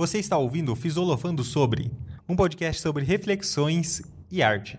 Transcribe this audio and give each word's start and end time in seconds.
Você 0.00 0.18
está 0.18 0.38
ouvindo 0.38 0.72
o 0.72 0.74
Fisolofando 0.74 1.44
Sobre, 1.44 1.92
um 2.26 2.34
podcast 2.34 2.80
sobre 2.80 3.04
reflexões 3.04 4.00
e 4.30 4.42
arte. 4.42 4.78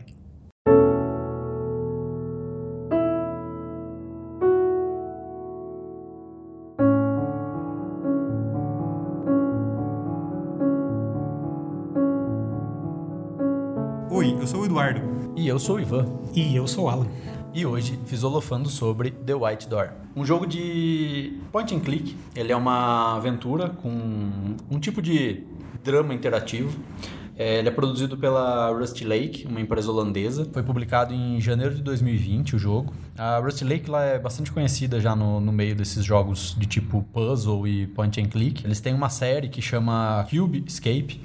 Oi, 14.10 14.36
eu 14.40 14.48
sou 14.48 14.62
o 14.62 14.66
Eduardo. 14.66 15.02
E 15.36 15.48
eu 15.48 15.60
sou 15.60 15.76
o 15.76 15.80
Ivan. 15.80 16.08
E 16.34 16.56
eu 16.56 16.66
sou 16.66 16.86
o 16.86 16.90
Alan. 16.90 17.08
E 17.54 17.66
hoje 17.66 18.00
fisolofando 18.06 18.70
sobre 18.70 19.12
The 19.12 19.36
White 19.36 19.68
Door. 19.68 19.90
Um 20.16 20.26
jogo 20.26 20.48
de 20.48 21.38
point 21.52 21.76
and 21.76 21.82
click. 21.82 22.16
Ele 22.34 22.50
é 22.50 22.56
uma 22.56 23.18
aventura 23.18 23.70
com 23.70 24.56
um 24.70 24.80
tipo 24.80 25.02
de 25.02 25.44
drama 25.84 26.14
interativo. 26.14 26.80
É, 27.38 27.60
ele 27.60 27.68
é 27.68 27.72
produzido 27.72 28.18
pela 28.18 28.70
Rusty 28.70 29.04
Lake, 29.04 29.46
uma 29.48 29.60
empresa 29.60 29.92
holandesa. 29.92 30.48
Foi 30.54 30.64
publicado 30.64 31.14
em 31.14 31.42
janeiro 31.42 31.76
de 31.76 31.82
2020 31.82 32.56
o 32.56 32.60
jogo. 32.60 32.94
A 33.18 33.40
Rusty 33.40 33.66
Lake 33.66 33.90
lá 33.90 34.06
é 34.06 34.18
bastante 34.18 34.50
conhecida 34.50 35.02
já 35.02 35.14
no, 35.14 35.42
no 35.42 35.52
meio 35.52 35.76
desses 35.76 36.06
jogos 36.06 36.56
de 36.58 36.66
tipo 36.66 37.04
puzzle 37.12 37.68
e 37.68 37.86
point 37.88 38.22
and 38.22 38.28
click. 38.28 38.64
Eles 38.66 38.80
têm 38.80 38.94
uma 38.94 39.10
série 39.10 39.50
que 39.50 39.62
chama 39.62 40.26
Cube 40.30 40.64
Escape 40.66 41.20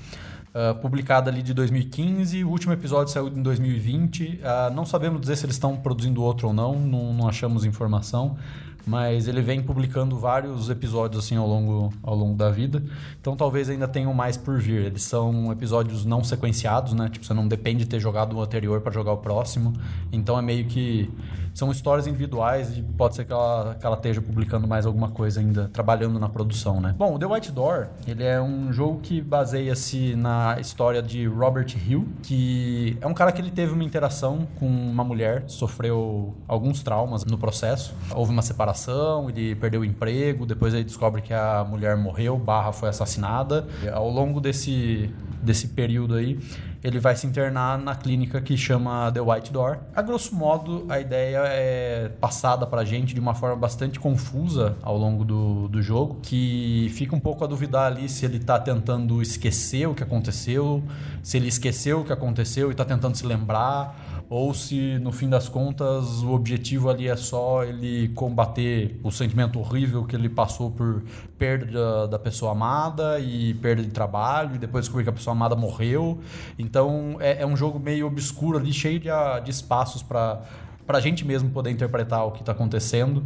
Uh, 0.56 0.74
publicada 0.77 1.30
ali 1.30 1.42
de 1.42 1.52
2015. 1.52 2.42
O 2.42 2.48
último 2.48 2.73
episódio 2.73 3.12
saiu 3.12 3.28
em 3.28 3.42
2020. 3.42 4.41
Uh, 4.41 4.74
não 4.74 4.87
sabemos 4.87 5.20
dizer 5.20 5.37
se 5.37 5.45
eles 5.45 5.56
estão 5.56 5.77
produzindo 5.77 6.23
outro 6.23 6.48
ou 6.48 6.55
não, 6.55 6.80
não, 6.80 7.12
não, 7.12 7.29
achamos 7.29 7.66
informação. 7.66 8.38
Mas 8.87 9.29
ele 9.29 9.42
vem 9.42 9.62
publicando 9.62 10.16
vários 10.16 10.70
episódios 10.70 11.23
assim 11.23 11.37
ao 11.37 11.46
longo, 11.46 11.92
ao 12.02 12.15
longo 12.15 12.34
da 12.34 12.51
vida. 12.51 12.82
Então 13.20 13.37
talvez 13.37 13.69
ainda 13.69 13.87
tenham 13.87 14.15
mais 14.15 14.38
por 14.38 14.59
vir. 14.59 14.87
Eles 14.87 15.02
são 15.02 15.52
episódios 15.52 16.06
não 16.06 16.24
sequenciados, 16.24 16.95
né? 16.95 17.10
Tipo, 17.10 17.26
você 17.26 17.35
não 17.35 17.46
depende 17.46 17.80
de 17.80 17.91
ter 17.91 18.01
jogado 18.01 18.35
o 18.35 18.41
anterior 18.41 18.80
para 18.80 18.91
jogar 18.91 19.13
o 19.13 19.18
próximo. 19.18 19.74
Então 20.10 20.38
é 20.38 20.43
meio 20.43 20.65
que 20.65 21.10
são 21.57 21.73
histórias 21.73 22.07
individuais 22.07 22.76
e 22.76 22.82
pode 22.82 23.15
ser 23.16 23.24
que 23.24 23.32
ela, 23.32 23.74
que 23.80 23.87
ela 23.87 23.96
esteja 23.96 24.21
publicando 24.21 24.68
mais 24.68 24.85
alguma 24.85 25.09
coisa 25.09 25.40
ainda, 25.40 25.71
trabalhando 25.73 26.21
na 26.21 26.29
produção, 26.29 26.82
né? 26.82 26.95
Bom, 26.98 27.15
o 27.15 27.18
The 27.18 27.24
White 27.24 27.51
Door, 27.51 27.87
ele 28.07 28.23
é 28.23 28.38
um 28.38 28.71
jogo 28.71 29.01
que 29.01 29.23
baseia-se 29.23 30.15
na 30.16 30.59
história 30.60 31.02
de 31.02 31.26
Robert 31.26 31.74
Hill, 31.74 32.07
que 32.23 32.98
é 33.01 33.07
um 33.07 33.15
cara 33.15 33.32
que 33.32 33.40
ele 33.40 33.51
teve 33.51 33.73
uma 33.73 33.82
interação 33.82 34.46
com 34.57 34.66
uma 34.66 35.02
mulher, 35.02 35.45
sofreu 35.46 36.35
alguns 36.46 36.82
traumas 36.82 37.24
no 37.24 37.38
processo. 37.38 37.95
Houve 38.15 38.32
uma 38.32 38.43
separação, 38.43 39.30
ele 39.30 39.54
perdeu 39.54 39.80
o 39.80 39.85
emprego, 39.85 40.45
depois 40.45 40.74
ele 40.74 40.85
descobre 40.85 41.23
que 41.23 41.32
a 41.32 41.65
mulher 41.66 41.96
morreu, 41.96 42.37
barra 42.37 42.70
foi 42.70 42.91
assassinada. 42.91 43.66
E 43.82 43.88
ao 43.88 44.10
longo 44.10 44.43
desse, 44.43 45.10
desse 45.43 45.68
período 45.68 46.16
aí, 46.16 46.38
ele 46.87 47.01
vai 47.01 47.16
se 47.16 47.26
internar 47.26 47.76
na 47.76 47.96
clínica 47.96 48.40
que 48.40 48.56
chama 48.56 49.10
The 49.10 49.20
White 49.20 49.52
Door. 49.52 49.79
A 49.92 50.01
grosso 50.01 50.32
modo, 50.37 50.87
a 50.88 51.01
ideia 51.01 51.42
é 51.46 52.09
passada 52.20 52.65
pra 52.65 52.84
gente 52.84 53.12
de 53.12 53.18
uma 53.18 53.34
forma 53.34 53.56
bastante 53.56 53.98
confusa 53.98 54.76
ao 54.82 54.96
longo 54.96 55.24
do, 55.24 55.66
do 55.66 55.82
jogo, 55.82 56.20
que 56.23 56.88
fica 56.95 57.16
um 57.16 57.18
pouco 57.18 57.42
a 57.42 57.48
duvidar 57.48 57.90
ali 57.90 58.09
se 58.09 58.24
ele 58.24 58.38
tá 58.38 58.57
tentando 58.60 59.20
esquecer 59.20 59.88
o 59.88 59.96
que 59.96 60.04
aconteceu, 60.04 60.80
se 61.24 61.37
ele 61.37 61.48
esqueceu 61.48 62.02
o 62.02 62.04
que 62.04 62.12
aconteceu 62.12 62.70
e 62.70 62.74
tá 62.74 62.84
tentando 62.84 63.16
se 63.16 63.26
lembrar, 63.26 64.22
ou 64.28 64.53
se 64.53 64.98
no 64.98 65.12
fim 65.12 65.28
das 65.28 65.48
contas 65.48 66.22
o 66.22 66.32
objetivo 66.32 66.91
ali 66.91 67.09
é 67.09 67.16
só 67.16 67.62
ele 67.62 68.09
combater 68.09 68.98
o 69.03 69.10
sentimento 69.10 69.59
horrível 69.59 70.04
que 70.04 70.16
ele 70.16 70.28
passou 70.28 70.70
por 70.70 71.03
perda 71.38 72.09
da 72.09 72.19
pessoa 72.19 72.53
amada 72.53 73.20
e 73.20 73.54
perda 73.54 73.82
de 73.82 73.91
trabalho 73.91 74.56
e 74.56 74.59
depois 74.59 74.84
descobrir 74.84 75.04
que 75.04 75.10
a 75.10 75.12
pessoa 75.12 75.32
amada 75.32 75.54
morreu. 75.54 76.19
Então 76.59 76.75
é, 77.21 77.43
é 77.43 77.47
um 77.47 77.56
jogo 77.56 77.78
meio 77.78 78.06
obscuro 78.06 78.59
ali, 78.59 78.72
cheio 78.72 78.99
de, 78.99 79.09
de 79.44 79.50
espaços 79.50 80.03
para 80.03 80.43
a 80.88 81.00
gente 81.00 81.25
mesmo 81.25 81.50
poder 81.50 81.70
interpretar 81.70 82.26
o 82.26 82.32
que 82.32 82.41
está 82.41 82.53
acontecendo 82.53 83.25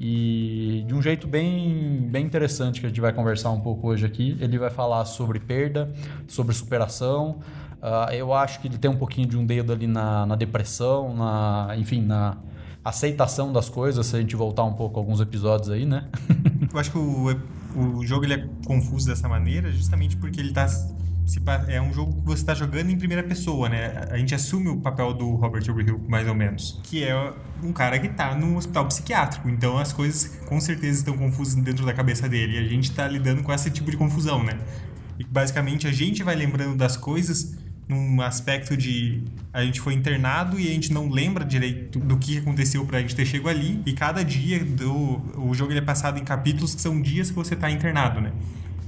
e 0.00 0.84
de 0.86 0.94
um 0.94 1.02
jeito 1.02 1.26
bem, 1.26 2.08
bem 2.10 2.24
interessante 2.24 2.80
que 2.80 2.86
a 2.86 2.88
gente 2.88 3.00
vai 3.00 3.12
conversar 3.12 3.50
um 3.50 3.60
pouco 3.60 3.88
hoje 3.88 4.06
aqui. 4.06 4.36
Ele 4.40 4.58
vai 4.58 4.70
falar 4.70 5.04
sobre 5.04 5.40
perda, 5.40 5.92
sobre 6.28 6.54
superação, 6.54 7.40
Uh, 7.78 8.12
eu 8.12 8.34
acho 8.34 8.60
que 8.60 8.66
ele 8.66 8.76
tem 8.76 8.90
um 8.90 8.96
pouquinho 8.96 9.28
de 9.28 9.36
um 9.36 9.46
dedo 9.46 9.72
ali 9.72 9.86
na, 9.86 10.26
na 10.26 10.34
depressão, 10.34 11.14
na, 11.14 11.76
enfim, 11.78 12.02
na 12.02 12.36
aceitação 12.84 13.52
das 13.52 13.68
coisas, 13.68 14.04
se 14.04 14.16
a 14.16 14.20
gente 14.20 14.34
voltar 14.34 14.64
um 14.64 14.72
pouco 14.72 14.98
alguns 14.98 15.20
episódios 15.20 15.70
aí, 15.70 15.86
né? 15.86 16.08
eu 16.72 16.78
acho 16.78 16.90
que 16.90 16.98
o, 16.98 17.36
o 17.76 18.04
jogo 18.04 18.24
ele 18.24 18.34
é 18.34 18.48
confuso 18.66 19.06
dessa 19.06 19.28
maneira 19.28 19.70
justamente 19.70 20.16
porque 20.16 20.40
ele 20.40 20.52
tá 20.52 20.66
é 21.68 21.80
um 21.80 21.92
jogo 21.92 22.14
que 22.14 22.26
você 22.26 22.42
está 22.42 22.54
jogando 22.54 22.90
em 22.90 22.96
primeira 22.96 23.22
pessoa, 23.22 23.68
né? 23.68 24.06
A 24.10 24.16
gente 24.16 24.34
assume 24.34 24.68
o 24.68 24.78
papel 24.78 25.12
do 25.12 25.30
Robert 25.32 25.62
Overhill, 25.68 26.00
mais 26.08 26.26
ou 26.26 26.34
menos, 26.34 26.80
que 26.82 27.04
é 27.04 27.32
um 27.62 27.72
cara 27.72 27.98
que 27.98 28.06
está 28.06 28.34
num 28.34 28.56
hospital 28.56 28.86
psiquiátrico. 28.86 29.48
Então 29.48 29.76
as 29.76 29.92
coisas 29.92 30.38
com 30.46 30.58
certeza 30.60 31.00
estão 31.00 31.16
confusas 31.16 31.54
dentro 31.56 31.84
da 31.84 31.92
cabeça 31.92 32.28
dele. 32.28 32.56
E 32.56 32.58
a 32.58 32.68
gente 32.68 32.90
está 32.90 33.06
lidando 33.06 33.42
com 33.42 33.52
esse 33.52 33.70
tipo 33.70 33.90
de 33.90 33.96
confusão, 33.96 34.42
né? 34.42 34.58
E 35.18 35.24
basicamente 35.24 35.86
a 35.86 35.92
gente 35.92 36.22
vai 36.22 36.34
lembrando 36.34 36.76
das 36.76 36.96
coisas 36.96 37.58
num 37.88 38.20
aspecto 38.20 38.76
de 38.76 39.22
a 39.52 39.64
gente 39.64 39.80
foi 39.80 39.94
internado 39.94 40.60
e 40.60 40.68
a 40.68 40.70
gente 40.70 40.92
não 40.92 41.08
lembra 41.08 41.44
direito 41.44 41.98
do 41.98 42.18
que 42.18 42.36
aconteceu 42.36 42.84
pra 42.84 43.00
gente 43.00 43.16
ter 43.16 43.24
chegado 43.24 43.48
ali. 43.48 43.82
E 43.84 43.92
cada 43.92 44.22
dia 44.22 44.64
do 44.64 45.20
o 45.36 45.54
jogo 45.54 45.72
ele 45.72 45.80
é 45.80 45.82
passado 45.82 46.18
em 46.18 46.24
capítulos 46.24 46.74
que 46.74 46.80
são 46.80 47.00
dias 47.00 47.30
que 47.30 47.36
você 47.36 47.56
tá 47.56 47.70
internado, 47.70 48.20
né? 48.20 48.32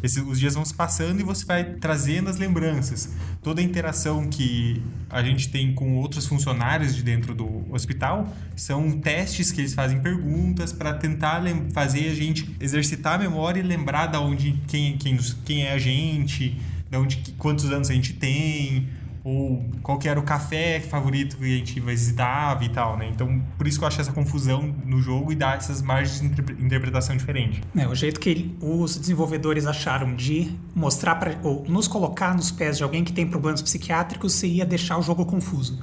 Os 0.03 0.41
dias 0.41 0.55
vão 0.55 0.65
se 0.65 0.75
passando 0.75 1.21
e 1.21 1.23
você 1.23 1.45
vai 1.45 1.65
trazendo 1.65 2.31
as 2.31 2.39
lembranças. 2.39 3.11
Toda 3.43 3.61
a 3.61 3.65
interação 3.65 4.29
que 4.29 4.83
a 5.11 5.23
gente 5.23 5.51
tem 5.51 5.75
com 5.75 5.97
outros 5.97 6.27
funcionários 6.27 6.95
de 6.97 7.03
dentro 7.03 7.35
do 7.35 7.67
hospital 7.71 8.35
são 8.57 8.93
testes 8.93 9.53
que 9.53 9.61
eles 9.61 9.75
fazem 9.75 10.01
perguntas 10.01 10.73
para 10.73 10.95
tentar 10.95 11.43
fazer 11.73 12.09
a 12.09 12.15
gente 12.15 12.57
exercitar 12.61 13.15
a 13.15 13.19
memória 13.19 13.61
e 13.61 13.63
lembrar 13.63 14.07
da 14.07 14.21
onde 14.21 14.59
quem, 14.67 14.97
quem, 14.97 15.19
quem 15.45 15.65
é 15.65 15.73
a 15.73 15.79
gente, 15.79 16.59
de 16.91 16.97
onde, 16.97 17.19
quantos 17.39 17.71
anos 17.71 17.91
a 17.91 17.95
gente 17.95 18.15
tem, 18.15 18.89
ou 19.23 19.65
qual 19.83 19.99
que 19.99 20.09
era 20.09 20.19
o 20.19 20.23
café 20.23 20.81
favorito 20.81 21.37
que 21.37 21.45
a 21.45 21.59
gente 21.59 21.79
visitava 21.79 22.65
e 22.65 22.69
tal, 22.71 22.97
né? 22.97 23.09
Então, 23.13 23.43
por 23.59 23.67
isso 23.67 23.79
que 23.79 23.85
eu 23.85 23.89
acho 23.89 24.01
essa 24.01 24.13
confusão 24.13 24.75
no 24.85 25.01
jogo 25.01 25.31
e 25.33 25.35
dá 25.35 25.55
essas 25.55 25.83
margens 25.83 26.21
de 26.21 26.27
interpretação 26.65 27.17
diferente. 27.17 27.63
É, 27.77 27.87
o 27.87 27.95
jeito 27.95 28.19
que 28.19 28.55
os 28.61 28.97
desenvolvedores 28.97 29.67
acharam 29.67 30.15
de 30.15 30.57
mostrar 30.75 31.17
para 31.17 31.39
ou 31.43 31.65
nos 31.69 31.87
colocar 31.87 32.35
nos 32.35 32.51
pés 32.51 32.79
de 32.79 32.83
alguém 32.83 33.05
que 33.05 33.13
tem 33.13 33.27
problemas 33.27 33.61
psiquiátricos 33.61 34.33
seria 34.33 34.65
deixar 34.65 34.97
o 34.97 35.03
jogo 35.03 35.27
confuso. 35.27 35.79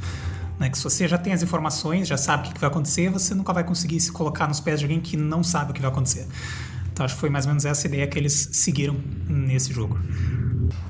Né? 0.60 0.70
Que 0.70 0.78
se 0.78 0.84
você 0.84 1.08
já 1.08 1.18
tem 1.18 1.34
as 1.34 1.44
informações, 1.44 2.08
já 2.08 2.18
sabe 2.18 2.50
o 2.50 2.54
que 2.54 2.60
vai 2.60 2.70
acontecer, 2.70 3.10
você 3.10 3.36
nunca 3.36 3.54
vai 3.54 3.64
conseguir 3.64 4.00
se 4.00 4.12
colocar 4.12 4.48
nos 4.48 4.60
pés 4.60 4.80
de 4.80 4.86
alguém 4.86 5.00
que 5.00 5.16
não 5.16 5.44
sabe 5.44 5.72
o 5.72 5.74
que 5.74 5.82
vai 5.82 5.92
acontecer. 5.92 6.26
Então, 6.92 7.06
acho 7.06 7.14
que 7.14 7.22
foi 7.22 7.30
mais 7.30 7.46
ou 7.46 7.50
menos 7.50 7.64
essa 7.64 7.86
ideia 7.86 8.08
que 8.08 8.18
eles 8.18 8.50
seguiram 8.54 8.96
nesse 9.28 9.72
jogo. 9.72 10.00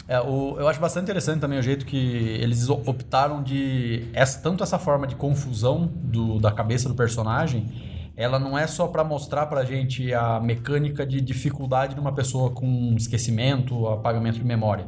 É, 0.08 0.22
o, 0.22 0.56
eu 0.58 0.68
acho 0.70 0.80
bastante 0.80 1.04
interessante 1.04 1.42
também 1.42 1.60
o 1.60 1.62
jeito 1.62 1.86
que 1.86 1.98
eles 1.98 2.70
optaram 2.70 3.44
de. 3.44 4.08
Essa, 4.14 4.40
tanto 4.42 4.64
essa 4.64 4.80
forma 4.80 5.06
de 5.06 5.16
confusão 5.16 5.86
do, 5.86 6.40
da 6.40 6.50
cabeça 6.52 6.88
do 6.88 6.96
personagem, 6.96 7.68
ela 8.16 8.40
não 8.40 8.58
é 8.58 8.66
só 8.66 8.88
para 8.88 9.04
mostrar 9.04 9.48
pra 9.48 9.66
gente 9.66 10.14
a 10.14 10.40
mecânica 10.40 11.06
de 11.06 11.20
dificuldade 11.20 11.94
de 11.94 12.00
uma 12.00 12.14
pessoa 12.14 12.52
com 12.52 12.96
esquecimento, 12.96 13.86
apagamento 13.88 14.40
de 14.40 14.46
memória. 14.46 14.88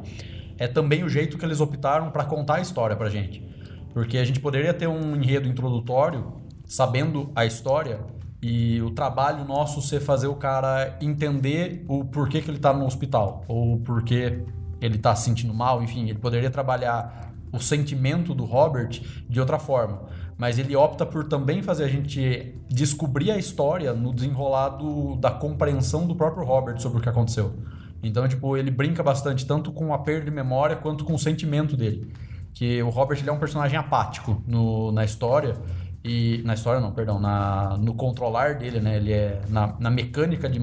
É 0.57 0.67
também 0.67 1.03
o 1.03 1.09
jeito 1.09 1.37
que 1.37 1.45
eles 1.45 1.59
optaram 1.59 2.11
para 2.11 2.23
contar 2.23 2.55
a 2.55 2.61
história 2.61 2.95
pra 2.95 3.09
gente. 3.09 3.43
Porque 3.93 4.17
a 4.17 4.23
gente 4.23 4.39
poderia 4.39 4.73
ter 4.73 4.87
um 4.87 5.15
enredo 5.15 5.47
introdutório, 5.47 6.41
sabendo 6.65 7.31
a 7.35 7.45
história, 7.45 7.99
e 8.41 8.81
o 8.81 8.91
trabalho 8.91 9.43
nosso 9.43 9.81
ser 9.81 9.99
fazer 9.99 10.27
o 10.27 10.35
cara 10.35 10.97
entender 11.01 11.83
o 11.89 12.05
porquê 12.05 12.41
que 12.41 12.49
ele 12.49 12.57
está 12.57 12.73
no 12.73 12.85
hospital, 12.85 13.43
ou 13.47 13.79
porquê 13.79 14.43
ele 14.81 14.95
está 14.95 15.15
se 15.15 15.25
sentindo 15.25 15.53
mal, 15.53 15.81
enfim, 15.83 16.09
ele 16.09 16.19
poderia 16.19 16.49
trabalhar 16.49 17.33
o 17.51 17.59
sentimento 17.59 18.33
do 18.33 18.45
Robert 18.45 19.01
de 19.27 19.39
outra 19.39 19.57
forma. 19.57 20.03
Mas 20.37 20.57
ele 20.57 20.75
opta 20.75 21.05
por 21.05 21.25
também 21.25 21.61
fazer 21.61 21.83
a 21.83 21.87
gente 21.87 22.55
descobrir 22.69 23.31
a 23.31 23.37
história 23.37 23.93
no 23.93 24.13
desenrolado 24.13 25.15
da 25.17 25.31
compreensão 25.31 26.07
do 26.07 26.15
próprio 26.15 26.45
Robert 26.45 26.79
sobre 26.79 26.99
o 26.99 27.01
que 27.01 27.09
aconteceu. 27.09 27.53
Então, 28.01 28.27
tipo, 28.27 28.55
ele 28.55 28.71
brinca 28.71 29.03
bastante 29.03 29.45
tanto 29.45 29.71
com 29.71 29.93
a 29.93 29.97
perda 29.97 30.25
de 30.25 30.31
memória 30.31 30.75
quanto 30.75 31.03
com 31.03 31.13
o 31.13 31.19
sentimento 31.19 31.75
dele. 31.75 32.13
Que 32.53 32.81
o 32.81 32.89
Robert 32.89 33.19
ele 33.19 33.29
é 33.29 33.33
um 33.33 33.39
personagem 33.39 33.77
apático 33.77 34.41
no, 34.47 34.91
na 34.91 35.03
história 35.03 35.55
e 36.03 36.41
na 36.45 36.53
história 36.53 36.79
não, 36.79 36.91
perdão, 36.91 37.19
na, 37.19 37.77
no 37.77 37.93
controlar 37.93 38.55
dele, 38.55 38.79
né? 38.79 38.95
Ele 38.95 39.11
é 39.11 39.41
na, 39.49 39.75
na 39.77 39.89
mecânica 39.89 40.47
de, 40.49 40.59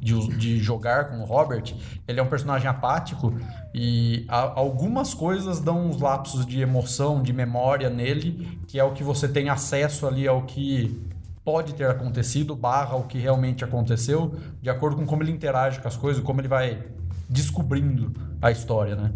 de, 0.00 0.28
de, 0.36 0.58
jogar 0.58 1.08
com 1.08 1.20
o 1.20 1.24
Robert, 1.24 1.74
ele 2.06 2.20
é 2.20 2.22
um 2.22 2.28
personagem 2.28 2.68
apático 2.68 3.34
e 3.74 4.24
a, 4.28 4.58
algumas 4.58 5.12
coisas 5.12 5.60
dão 5.60 5.86
uns 5.86 6.00
lapsos 6.00 6.46
de 6.46 6.60
emoção, 6.60 7.22
de 7.22 7.32
memória 7.32 7.90
nele, 7.90 8.60
que 8.66 8.78
é 8.78 8.84
o 8.84 8.92
que 8.92 9.02
você 9.02 9.28
tem 9.28 9.48
acesso 9.48 10.06
ali 10.06 10.26
ao 10.26 10.42
que 10.42 11.00
pode 11.44 11.74
ter 11.74 11.88
acontecido, 11.88 12.54
barra 12.54 12.96
o 12.96 13.04
que 13.04 13.18
realmente 13.18 13.64
aconteceu, 13.64 14.34
de 14.60 14.68
acordo 14.68 14.96
com 14.96 15.06
como 15.06 15.22
ele 15.22 15.32
interage 15.32 15.80
com 15.80 15.88
as 15.88 15.96
coisas, 15.96 16.22
como 16.22 16.40
ele 16.40 16.48
vai 16.48 16.82
descobrindo 17.28 18.12
a 18.40 18.50
história, 18.50 18.94
né? 18.94 19.12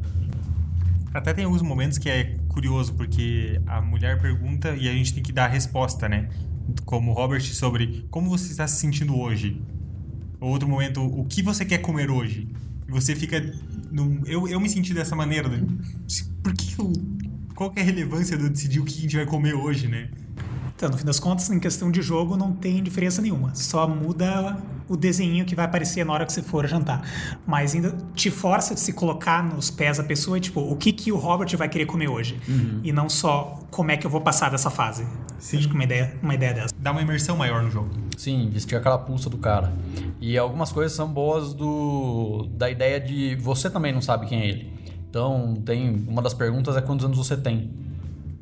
Até 1.15 1.35
tem 1.35 1.45
alguns 1.45 1.61
momentos 1.61 1.99
que 1.99 2.09
é 2.09 2.37
curioso, 2.49 2.95
porque 2.95 3.61
a 3.67 3.81
mulher 3.83 4.21
pergunta 4.21 4.75
e 4.75 4.89
a 4.89 4.93
gente 4.93 5.13
tem 5.13 5.23
que 5.23 5.33
dar 5.33 5.45
a 5.45 5.49
resposta, 5.49 6.09
né? 6.09 6.31
Como 6.87 7.13
Robert 7.13 7.43
sobre 7.43 8.07
como 8.11 8.31
você 8.31 8.51
está 8.51 8.67
se 8.67 8.81
sentindo 8.81 9.19
hoje. 9.19 9.61
Outro 10.43 10.69
momento, 10.69 11.01
o 11.01 11.25
que 11.25 11.41
você 11.41 11.65
quer 11.65 11.79
comer 11.79 12.11
hoje? 12.11 12.49
Você 12.89 13.15
fica. 13.15 13.41
Num, 13.91 14.23
eu, 14.27 14.49
eu 14.49 14.59
me 14.59 14.69
senti 14.69 14.93
dessa 14.93 15.15
maneira. 15.15 15.49
Né? 15.49 15.65
Por 16.43 16.53
que 16.53 16.81
eu, 16.81 16.93
Qual 17.55 17.71
que 17.71 17.79
é 17.79 17.83
a 17.83 17.87
relevância 17.87 18.37
de 18.37 18.43
eu 18.43 18.51
decidir 18.51 18.81
o 18.81 18.85
que 18.85 18.99
a 18.99 19.03
gente 19.03 19.17
vai 19.17 19.25
comer 19.25 19.55
hoje, 19.55 19.87
né? 19.87 20.11
Então, 20.83 20.91
no 20.91 20.99
fim 20.99 21.05
das 21.05 21.21
contas, 21.21 21.49
em 21.49 21.61
questão 21.61 21.93
de 21.93 22.03
jogo, 22.03 22.37
não 22.37 22.51
tem 22.51 22.83
diferença 22.83 23.23
nenhuma. 23.23 23.55
Só 23.55 23.87
muda 23.87 24.59
o 24.89 24.97
desenho 24.97 25.45
que 25.45 25.55
vai 25.55 25.65
aparecer 25.65 26.05
na 26.05 26.13
hora 26.13 26.27
que 26.27 26.33
você 26.33 26.43
for 26.43 26.67
jantar. 26.67 27.09
Mas 27.47 27.73
ainda 27.73 27.97
te 28.17 28.33
força 28.33 28.75
de 28.75 28.81
se 28.81 28.93
colocar 28.93 29.45
nos 29.45 29.71
pés 29.71 29.99
da 29.99 30.03
pessoa, 30.03 30.41
tipo, 30.41 30.59
o 30.59 30.75
que, 30.75 30.91
que 30.91 31.13
o 31.13 31.17
Robert 31.17 31.57
vai 31.57 31.69
querer 31.69 31.87
comer 31.87 32.09
hoje? 32.09 32.37
Uhum. 32.49 32.81
E 32.83 32.91
não 32.91 33.09
só 33.09 33.61
como 33.71 33.93
é 33.93 33.97
que 33.97 34.05
eu 34.05 34.11
vou 34.11 34.23
passar 34.23 34.51
dessa 34.51 34.71
fase. 34.71 35.07
Sim. 35.39 35.59
Acho 35.59 35.69
que 35.69 35.75
uma 35.75 35.85
ideia, 35.85 36.17
uma 36.21 36.35
ideia 36.35 36.53
dessa. 36.53 36.75
Dá 36.77 36.91
uma 36.91 37.01
imersão 37.01 37.37
maior 37.37 37.63
no 37.63 37.71
jogo. 37.71 37.89
Sim, 38.17 38.51
vestir 38.51 38.75
aquela 38.75 38.99
pulsa 38.99 39.31
do 39.31 39.39
cara. 39.39 39.73
E 40.21 40.37
algumas 40.37 40.73
coisas 40.73 40.97
são 40.97 41.07
boas 41.07 41.55
do 41.55 42.49
da 42.57 42.69
ideia 42.69 42.99
de 42.99 43.37
você 43.37 43.71
também 43.71 43.93
não 43.93 44.03
sabe 44.03 44.27
quem 44.27 44.41
é 44.41 44.49
ele. 44.49 44.73
Então, 45.09 45.55
tem 45.65 46.05
uma 46.09 46.21
das 46.21 46.35
perguntas 46.35 46.77
é 46.77 46.81
quantos 46.81 47.07
anos 47.07 47.17
você 47.17 47.37
tem. 47.37 47.71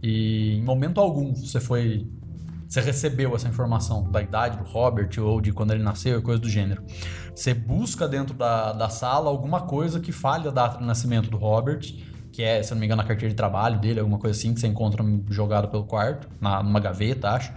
E 0.02 0.54
em 0.54 0.62
momento 0.62 0.98
algum 0.98 1.34
você 1.34 1.60
foi 1.60 2.06
você 2.70 2.80
recebeu 2.80 3.34
essa 3.34 3.48
informação 3.48 4.08
da 4.08 4.22
idade 4.22 4.56
do 4.56 4.62
Robert 4.62 5.10
ou 5.18 5.40
de 5.40 5.52
quando 5.52 5.72
ele 5.72 5.82
nasceu, 5.82 6.22
coisa 6.22 6.40
do 6.40 6.48
gênero. 6.48 6.84
Você 7.34 7.52
busca 7.52 8.06
dentro 8.06 8.32
da, 8.32 8.72
da 8.72 8.88
sala 8.88 9.28
alguma 9.28 9.62
coisa 9.62 9.98
que 9.98 10.12
fale 10.12 10.46
a 10.46 10.52
data 10.52 10.78
de 10.78 10.84
nascimento 10.84 11.28
do 11.28 11.36
Robert, 11.36 11.80
que 12.30 12.44
é, 12.44 12.62
se 12.62 12.70
não 12.70 12.78
me 12.78 12.86
engano, 12.86 13.02
a 13.02 13.04
carteira 13.04 13.30
de 13.30 13.34
trabalho 13.34 13.80
dele, 13.80 13.98
alguma 13.98 14.20
coisa 14.20 14.38
assim 14.38 14.54
que 14.54 14.60
você 14.60 14.68
encontra 14.68 15.04
jogado 15.30 15.66
pelo 15.66 15.82
quarto, 15.82 16.28
na, 16.40 16.62
numa 16.62 16.78
gaveta, 16.78 17.30
acho. 17.30 17.52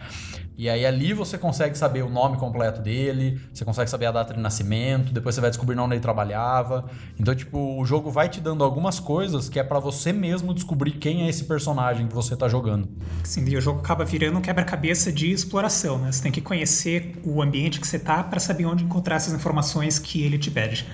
E 0.55 0.69
aí 0.69 0.85
ali 0.85 1.13
você 1.13 1.37
consegue 1.37 1.75
saber 1.75 2.03
o 2.03 2.09
nome 2.09 2.37
completo 2.37 2.81
dele, 2.81 3.41
você 3.51 3.65
consegue 3.65 3.89
saber 3.89 4.05
a 4.05 4.11
data 4.11 4.33
de 4.33 4.39
nascimento, 4.39 5.11
depois 5.11 5.33
você 5.33 5.41
vai 5.41 5.49
descobrir 5.49 5.79
onde 5.79 5.95
ele 5.95 6.01
trabalhava. 6.01 6.85
Então, 7.19 7.33
tipo, 7.33 7.79
o 7.79 7.83
jogo 7.85 8.11
vai 8.11 8.29
te 8.29 8.39
dando 8.39 8.63
algumas 8.63 8.99
coisas 8.99 9.49
que 9.49 9.59
é 9.59 9.63
para 9.63 9.79
você 9.79 10.13
mesmo 10.13 10.53
descobrir 10.53 10.91
quem 10.91 11.23
é 11.23 11.29
esse 11.29 11.45
personagem 11.45 12.07
que 12.07 12.13
você 12.13 12.35
tá 12.35 12.47
jogando. 12.47 12.87
Sim, 13.23 13.45
e 13.47 13.57
o 13.57 13.61
jogo 13.61 13.79
acaba 13.79 14.05
virando 14.05 14.37
um 14.37 14.41
quebra-cabeça 14.41 15.11
de 15.11 15.31
exploração, 15.31 15.97
né? 15.97 16.11
Você 16.11 16.21
tem 16.21 16.31
que 16.31 16.41
conhecer 16.41 17.19
o 17.23 17.41
ambiente 17.41 17.79
que 17.79 17.87
você 17.87 17.97
tá 17.97 18.23
para 18.23 18.39
saber 18.39 18.65
onde 18.65 18.83
encontrar 18.83 19.15
essas 19.15 19.33
informações 19.33 19.97
que 19.97 20.21
ele 20.23 20.37
te 20.37 20.51
pede. 20.51 20.87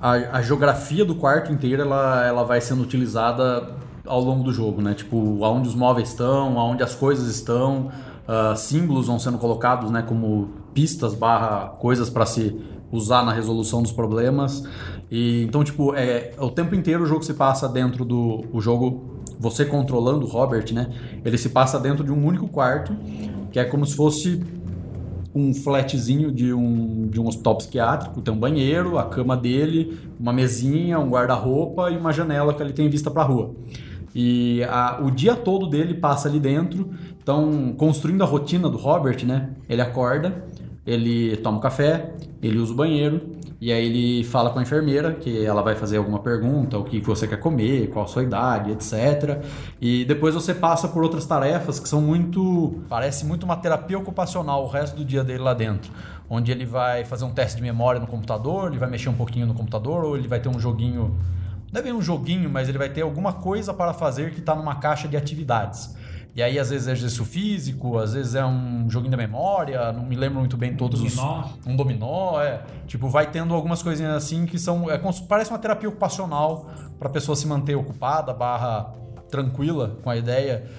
A, 0.00 0.12
a 0.38 0.42
geografia 0.42 1.04
do 1.04 1.14
quarto 1.14 1.52
inteiro, 1.52 1.82
ela, 1.82 2.24
ela 2.24 2.44
vai 2.44 2.60
sendo 2.60 2.82
utilizada 2.82 3.76
ao 4.06 4.20
longo 4.20 4.42
do 4.42 4.52
jogo, 4.52 4.80
né? 4.80 4.94
Tipo, 4.94 5.44
aonde 5.44 5.68
os 5.68 5.74
móveis 5.74 6.08
estão, 6.08 6.58
aonde 6.58 6.82
as 6.82 6.94
coisas 6.94 7.28
estão, 7.28 7.90
uh, 8.28 8.56
símbolos 8.56 9.06
vão 9.06 9.18
sendo 9.18 9.38
colocados, 9.38 9.90
né? 9.90 10.02
Como 10.02 10.50
pistas 10.74 11.14
barra 11.14 11.68
coisas 11.78 12.10
para 12.10 12.26
se 12.26 12.54
usar 12.92 13.24
na 13.24 13.32
resolução 13.32 13.82
dos 13.82 13.92
problemas. 13.92 14.62
E 15.10 15.42
então, 15.42 15.64
tipo, 15.64 15.94
é 15.94 16.34
o 16.38 16.50
tempo 16.50 16.74
inteiro 16.74 17.04
o 17.04 17.06
jogo 17.06 17.22
se 17.24 17.34
passa 17.34 17.68
dentro 17.68 18.04
do 18.04 18.44
o 18.52 18.60
jogo 18.60 19.18
você 19.40 19.64
controlando 19.64 20.26
o 20.26 20.28
Robert, 20.28 20.72
né? 20.72 20.90
Ele 21.24 21.38
se 21.38 21.48
passa 21.48 21.78
dentro 21.78 22.04
de 22.04 22.12
um 22.12 22.24
único 22.24 22.48
quarto, 22.48 22.94
que 23.50 23.58
é 23.58 23.64
como 23.64 23.86
se 23.86 23.94
fosse 23.94 24.42
um 25.34 25.54
flatzinho 25.54 26.32
de 26.32 26.52
um, 26.52 27.06
de 27.06 27.20
um 27.20 27.26
hospital 27.26 27.56
psiquiátrico, 27.56 28.20
tem 28.20 28.34
um 28.34 28.38
banheiro, 28.38 28.98
a 28.98 29.04
cama 29.04 29.36
dele, 29.36 29.96
uma 30.18 30.32
mesinha, 30.32 30.98
um 30.98 31.08
guarda-roupa 31.08 31.90
e 31.90 31.96
uma 31.96 32.12
janela 32.12 32.52
que 32.52 32.62
ele 32.62 32.72
tem 32.72 32.88
vista 32.88 33.10
para 33.10 33.22
a 33.22 33.26
rua. 33.26 33.54
E 34.14 34.64
a, 34.64 35.00
o 35.02 35.10
dia 35.10 35.36
todo 35.36 35.68
dele 35.68 35.94
passa 35.94 36.28
ali 36.28 36.40
dentro, 36.40 36.90
então 37.28 37.74
construindo 37.76 38.22
a 38.22 38.26
rotina 38.26 38.70
do 38.70 38.78
Robert, 38.78 39.22
né? 39.26 39.50
Ele 39.68 39.82
acorda, 39.82 40.46
ele 40.86 41.36
toma 41.36 41.58
um 41.58 41.60
café, 41.60 42.14
ele 42.42 42.56
usa 42.56 42.72
o 42.72 42.74
banheiro, 42.74 43.36
e 43.60 43.70
aí 43.70 43.84
ele 43.84 44.24
fala 44.24 44.48
com 44.48 44.58
a 44.58 44.62
enfermeira 44.62 45.12
que 45.12 45.44
ela 45.44 45.60
vai 45.60 45.74
fazer 45.74 45.98
alguma 45.98 46.20
pergunta, 46.20 46.78
o 46.78 46.84
que 46.84 47.00
você 47.00 47.28
quer 47.28 47.38
comer, 47.38 47.90
qual 47.90 48.06
a 48.06 48.08
sua 48.08 48.22
idade, 48.22 48.70
etc. 48.70 49.44
E 49.78 50.06
depois 50.06 50.34
você 50.34 50.54
passa 50.54 50.88
por 50.88 51.02
outras 51.02 51.26
tarefas 51.26 51.78
que 51.78 51.86
são 51.86 52.00
muito. 52.00 52.82
Parece 52.88 53.26
muito 53.26 53.42
uma 53.42 53.58
terapia 53.58 53.98
ocupacional 53.98 54.64
o 54.64 54.68
resto 54.68 54.96
do 54.96 55.04
dia 55.04 55.22
dele 55.22 55.40
lá 55.40 55.52
dentro. 55.52 55.92
Onde 56.30 56.50
ele 56.50 56.64
vai 56.64 57.04
fazer 57.04 57.26
um 57.26 57.30
teste 57.30 57.58
de 57.58 57.62
memória 57.62 58.00
no 58.00 58.06
computador, 58.06 58.68
ele 58.68 58.78
vai 58.78 58.88
mexer 58.88 59.10
um 59.10 59.14
pouquinho 59.14 59.46
no 59.46 59.52
computador, 59.52 60.02
ou 60.02 60.16
ele 60.16 60.28
vai 60.28 60.40
ter 60.40 60.48
um 60.48 60.58
joguinho. 60.58 61.14
Não 61.70 61.80
é 61.80 61.82
bem 61.82 61.92
um 61.92 62.00
joguinho, 62.00 62.48
mas 62.48 62.70
ele 62.70 62.78
vai 62.78 62.88
ter 62.88 63.02
alguma 63.02 63.34
coisa 63.34 63.74
para 63.74 63.92
fazer 63.92 64.32
que 64.32 64.40
está 64.40 64.54
numa 64.54 64.76
caixa 64.76 65.06
de 65.06 65.14
atividades. 65.14 65.97
E 66.38 66.42
aí, 66.42 66.56
às 66.56 66.70
vezes, 66.70 66.86
é 66.86 66.92
exercício 66.92 67.24
físico, 67.24 67.98
às 67.98 68.12
vezes 68.12 68.36
é 68.36 68.46
um 68.46 68.88
joguinho 68.88 69.10
da 69.10 69.16
memória, 69.16 69.92
não 69.92 70.04
me 70.04 70.14
lembro 70.14 70.38
muito 70.38 70.56
bem 70.56 70.76
todos 70.76 71.00
Dominó. 71.00 71.40
os. 71.40 71.66
Um 71.66 71.74
dominó, 71.74 72.40
é. 72.40 72.62
Tipo, 72.86 73.08
vai 73.08 73.28
tendo 73.28 73.52
algumas 73.52 73.82
coisinhas 73.82 74.14
assim 74.14 74.46
que 74.46 74.56
são. 74.56 74.88
É, 74.88 75.00
parece 75.28 75.50
uma 75.50 75.58
terapia 75.58 75.88
ocupacional 75.88 76.70
para 76.96 77.08
a 77.08 77.10
pessoa 77.10 77.34
se 77.34 77.44
manter 77.44 77.74
ocupada, 77.74 78.32
barra 78.32 78.94
tranquila 79.28 79.96
com 80.00 80.10
a 80.10 80.16
ideia. 80.16 80.70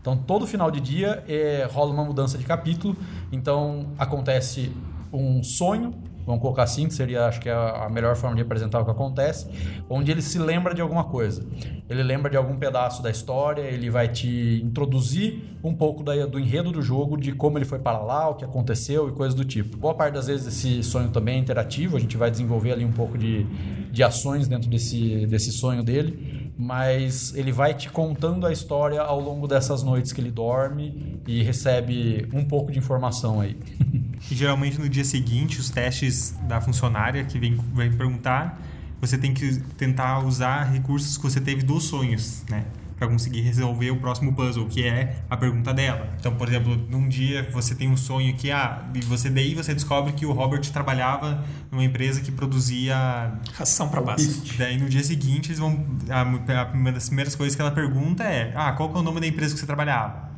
Então, 0.00 0.16
todo 0.16 0.48
final 0.48 0.68
de 0.68 0.80
dia 0.80 1.22
é, 1.28 1.68
rola 1.72 1.92
uma 1.92 2.04
mudança 2.04 2.36
de 2.36 2.42
capítulo. 2.42 2.96
Então, 3.30 3.92
acontece 3.96 4.72
um 5.12 5.44
sonho, 5.44 5.94
vamos 6.26 6.40
colocar 6.40 6.62
assim, 6.64 6.86
que 6.88 6.94
seria, 6.94 7.26
acho 7.26 7.40
que 7.40 7.48
é 7.48 7.52
a 7.52 7.88
melhor 7.90 8.16
forma 8.16 8.36
de 8.36 8.42
representar 8.42 8.80
o 8.80 8.84
que 8.84 8.90
acontece, 8.90 9.46
onde 9.88 10.10
ele 10.10 10.22
se 10.22 10.38
lembra 10.38 10.74
de 10.74 10.80
alguma 10.80 11.04
coisa. 11.04 11.44
Ele 11.88 12.02
lembra 12.02 12.30
de 12.30 12.36
algum 12.36 12.56
pedaço 12.56 13.02
da 13.02 13.10
história, 13.10 13.60
ele 13.62 13.90
vai 13.90 14.08
te 14.08 14.60
introduzir 14.64 15.42
um 15.62 15.74
pouco 15.74 16.02
da- 16.02 16.26
do 16.26 16.38
enredo 16.38 16.72
do 16.72 16.80
jogo, 16.82 17.16
de 17.16 17.32
como 17.32 17.58
ele 17.58 17.64
foi 17.64 17.78
para 17.78 17.98
lá, 17.98 18.28
o 18.28 18.34
que 18.34 18.44
aconteceu 18.44 19.08
e 19.08 19.12
coisas 19.12 19.34
do 19.34 19.44
tipo. 19.44 19.76
Boa 19.76 19.94
parte 19.94 20.14
das 20.14 20.26
vezes 20.26 20.46
esse 20.46 20.82
sonho 20.82 21.10
também 21.10 21.36
é 21.36 21.38
interativo, 21.38 21.96
a 21.96 22.00
gente 22.00 22.16
vai 22.16 22.30
desenvolver 22.30 22.72
ali 22.72 22.84
um 22.84 22.92
pouco 22.92 23.18
de, 23.18 23.44
de 23.90 24.02
ações 24.02 24.48
dentro 24.48 24.68
desse, 24.70 25.26
desse 25.26 25.52
sonho 25.52 25.82
dele, 25.82 26.52
mas 26.56 27.34
ele 27.34 27.52
vai 27.52 27.74
te 27.74 27.90
contando 27.90 28.46
a 28.46 28.52
história 28.52 29.00
ao 29.00 29.20
longo 29.20 29.46
dessas 29.46 29.82
noites 29.82 30.12
que 30.12 30.20
ele 30.20 30.30
dorme 30.30 31.20
e 31.26 31.42
recebe 31.42 32.28
um 32.32 32.44
pouco 32.44 32.72
de 32.72 32.78
informação 32.78 33.40
aí. 33.40 33.56
E 34.30 34.34
geralmente 34.34 34.78
no 34.78 34.88
dia 34.88 35.04
seguinte, 35.04 35.60
os 35.60 35.70
testes 35.70 36.30
da 36.48 36.60
funcionária 36.60 37.24
que 37.24 37.38
vem, 37.38 37.56
vem 37.74 37.92
perguntar, 37.92 38.58
você 39.00 39.18
tem 39.18 39.34
que 39.34 39.58
tentar 39.76 40.20
usar 40.20 40.64
recursos 40.64 41.16
que 41.16 41.22
você 41.22 41.40
teve 41.40 41.62
dos 41.62 41.84
sonhos, 41.84 42.42
né? 42.48 42.64
Pra 42.96 43.08
conseguir 43.08 43.40
resolver 43.42 43.90
o 43.90 43.96
próximo 43.96 44.32
puzzle, 44.32 44.66
que 44.66 44.84
é 44.86 45.16
a 45.28 45.36
pergunta 45.36 45.74
dela. 45.74 46.08
Então, 46.18 46.34
por 46.36 46.48
exemplo, 46.48 46.74
num 46.88 47.08
dia 47.08 47.46
você 47.52 47.74
tem 47.74 47.90
um 47.90 47.96
sonho 47.96 48.34
que, 48.34 48.50
ah, 48.50 48.82
e 48.94 49.00
você 49.02 49.28
daí 49.28 49.54
você 49.54 49.74
descobre 49.74 50.12
que 50.12 50.24
o 50.24 50.32
Robert 50.32 50.60
trabalhava 50.72 51.44
numa 51.70 51.84
empresa 51.84 52.20
que 52.20 52.30
produzia 52.32 53.32
Ração 53.52 53.88
para 53.88 54.00
baixo. 54.00 54.30
Daí 54.56 54.78
no 54.78 54.88
dia 54.88 55.02
seguinte 55.02 55.48
eles 55.48 55.58
vão. 55.58 55.84
A, 56.08 56.20
a- 56.62 56.72
uma 56.72 56.92
das 56.92 57.06
primeiras 57.08 57.34
coisas 57.34 57.54
que 57.54 57.60
ela 57.60 57.72
pergunta 57.72 58.22
é: 58.24 58.52
Ah, 58.56 58.72
qual 58.72 58.88
que 58.90 58.96
é 58.96 59.00
o 59.00 59.02
nome 59.02 59.20
da 59.20 59.26
empresa 59.26 59.52
que 59.54 59.60
você 59.60 59.66
trabalhava? 59.66 60.30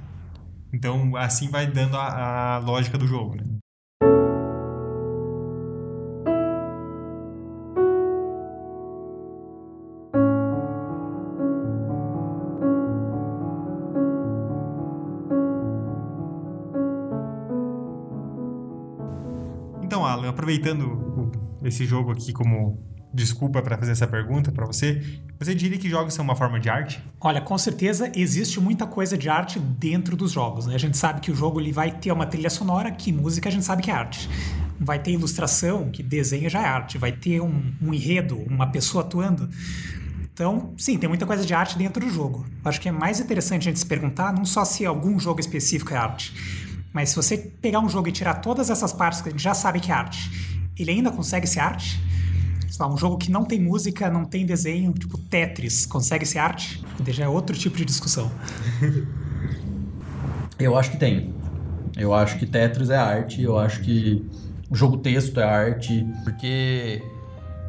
Então 0.72 1.14
assim 1.16 1.48
vai 1.50 1.66
dando 1.66 1.96
a, 1.96 2.56
a 2.56 2.58
lógica 2.58 2.98
do 2.98 3.06
jogo, 3.06 3.36
né? 3.36 3.44
Então, 19.86 20.04
Alan, 20.04 20.28
aproveitando 20.28 21.30
esse 21.62 21.86
jogo 21.86 22.10
aqui 22.10 22.32
como 22.32 22.76
desculpa 23.14 23.62
para 23.62 23.78
fazer 23.78 23.92
essa 23.92 24.06
pergunta 24.06 24.50
para 24.50 24.66
você, 24.66 25.00
você 25.38 25.54
diria 25.54 25.78
que 25.78 25.88
jogos 25.88 26.12
são 26.12 26.24
uma 26.24 26.34
forma 26.34 26.58
de 26.58 26.68
arte? 26.68 27.00
Olha, 27.20 27.40
com 27.40 27.56
certeza 27.56 28.10
existe 28.16 28.58
muita 28.58 28.84
coisa 28.84 29.16
de 29.16 29.28
arte 29.28 29.60
dentro 29.60 30.16
dos 30.16 30.32
jogos. 30.32 30.66
Né? 30.66 30.74
A 30.74 30.78
gente 30.78 30.96
sabe 30.96 31.20
que 31.20 31.30
o 31.30 31.36
jogo 31.36 31.60
ele 31.60 31.70
vai 31.70 31.92
ter 31.92 32.10
uma 32.10 32.26
trilha 32.26 32.50
sonora, 32.50 32.90
que 32.90 33.12
música 33.12 33.48
a 33.48 33.52
gente 33.52 33.64
sabe 33.64 33.80
que 33.80 33.88
é 33.88 33.94
arte. 33.94 34.28
Vai 34.80 34.98
ter 34.98 35.12
ilustração, 35.12 35.88
que 35.88 36.02
desenho 36.02 36.50
já 36.50 36.62
é 36.62 36.66
arte. 36.66 36.98
Vai 36.98 37.12
ter 37.12 37.40
um, 37.40 37.72
um 37.80 37.94
enredo, 37.94 38.38
uma 38.38 38.66
pessoa 38.66 39.04
atuando. 39.04 39.48
Então, 40.34 40.74
sim, 40.76 40.98
tem 40.98 41.08
muita 41.08 41.24
coisa 41.24 41.46
de 41.46 41.54
arte 41.54 41.78
dentro 41.78 42.04
do 42.04 42.10
jogo. 42.10 42.44
Acho 42.64 42.80
que 42.80 42.88
é 42.88 42.92
mais 42.92 43.20
interessante 43.20 43.62
a 43.62 43.70
gente 43.70 43.78
se 43.78 43.86
perguntar 43.86 44.32
não 44.32 44.44
só 44.44 44.64
se 44.64 44.84
algum 44.84 45.16
jogo 45.20 45.38
específico 45.38 45.94
é 45.94 45.96
arte, 45.96 46.65
mas 46.96 47.10
se 47.10 47.16
você 47.16 47.36
pegar 47.36 47.80
um 47.80 47.90
jogo 47.90 48.08
e 48.08 48.10
tirar 48.10 48.36
todas 48.36 48.70
essas 48.70 48.90
partes 48.90 49.20
que 49.20 49.28
a 49.28 49.30
gente 49.30 49.42
já 49.42 49.52
sabe 49.52 49.80
que 49.80 49.92
é 49.92 49.94
arte, 49.94 50.30
ele 50.78 50.92
ainda 50.92 51.10
consegue 51.10 51.46
ser 51.46 51.60
arte? 51.60 52.00
Um 52.80 52.96
jogo 52.96 53.18
que 53.18 53.30
não 53.30 53.44
tem 53.44 53.60
música, 53.60 54.08
não 54.08 54.24
tem 54.24 54.46
desenho, 54.46 54.94
tipo 54.94 55.18
Tetris, 55.18 55.84
consegue 55.84 56.24
ser 56.24 56.38
arte? 56.38 56.82
Já 57.08 57.24
é 57.24 57.28
outro 57.28 57.54
tipo 57.54 57.76
de 57.76 57.84
discussão. 57.84 58.32
Eu 60.58 60.74
acho 60.74 60.90
que 60.90 60.96
tem. 60.96 61.34
Eu 61.98 62.14
acho 62.14 62.38
que 62.38 62.46
Tetris 62.46 62.88
é 62.88 62.96
arte, 62.96 63.42
eu 63.42 63.58
acho 63.58 63.82
que 63.82 64.26
o 64.70 64.74
jogo 64.74 64.96
texto 64.96 65.38
é 65.38 65.44
arte, 65.44 66.06
porque 66.24 67.02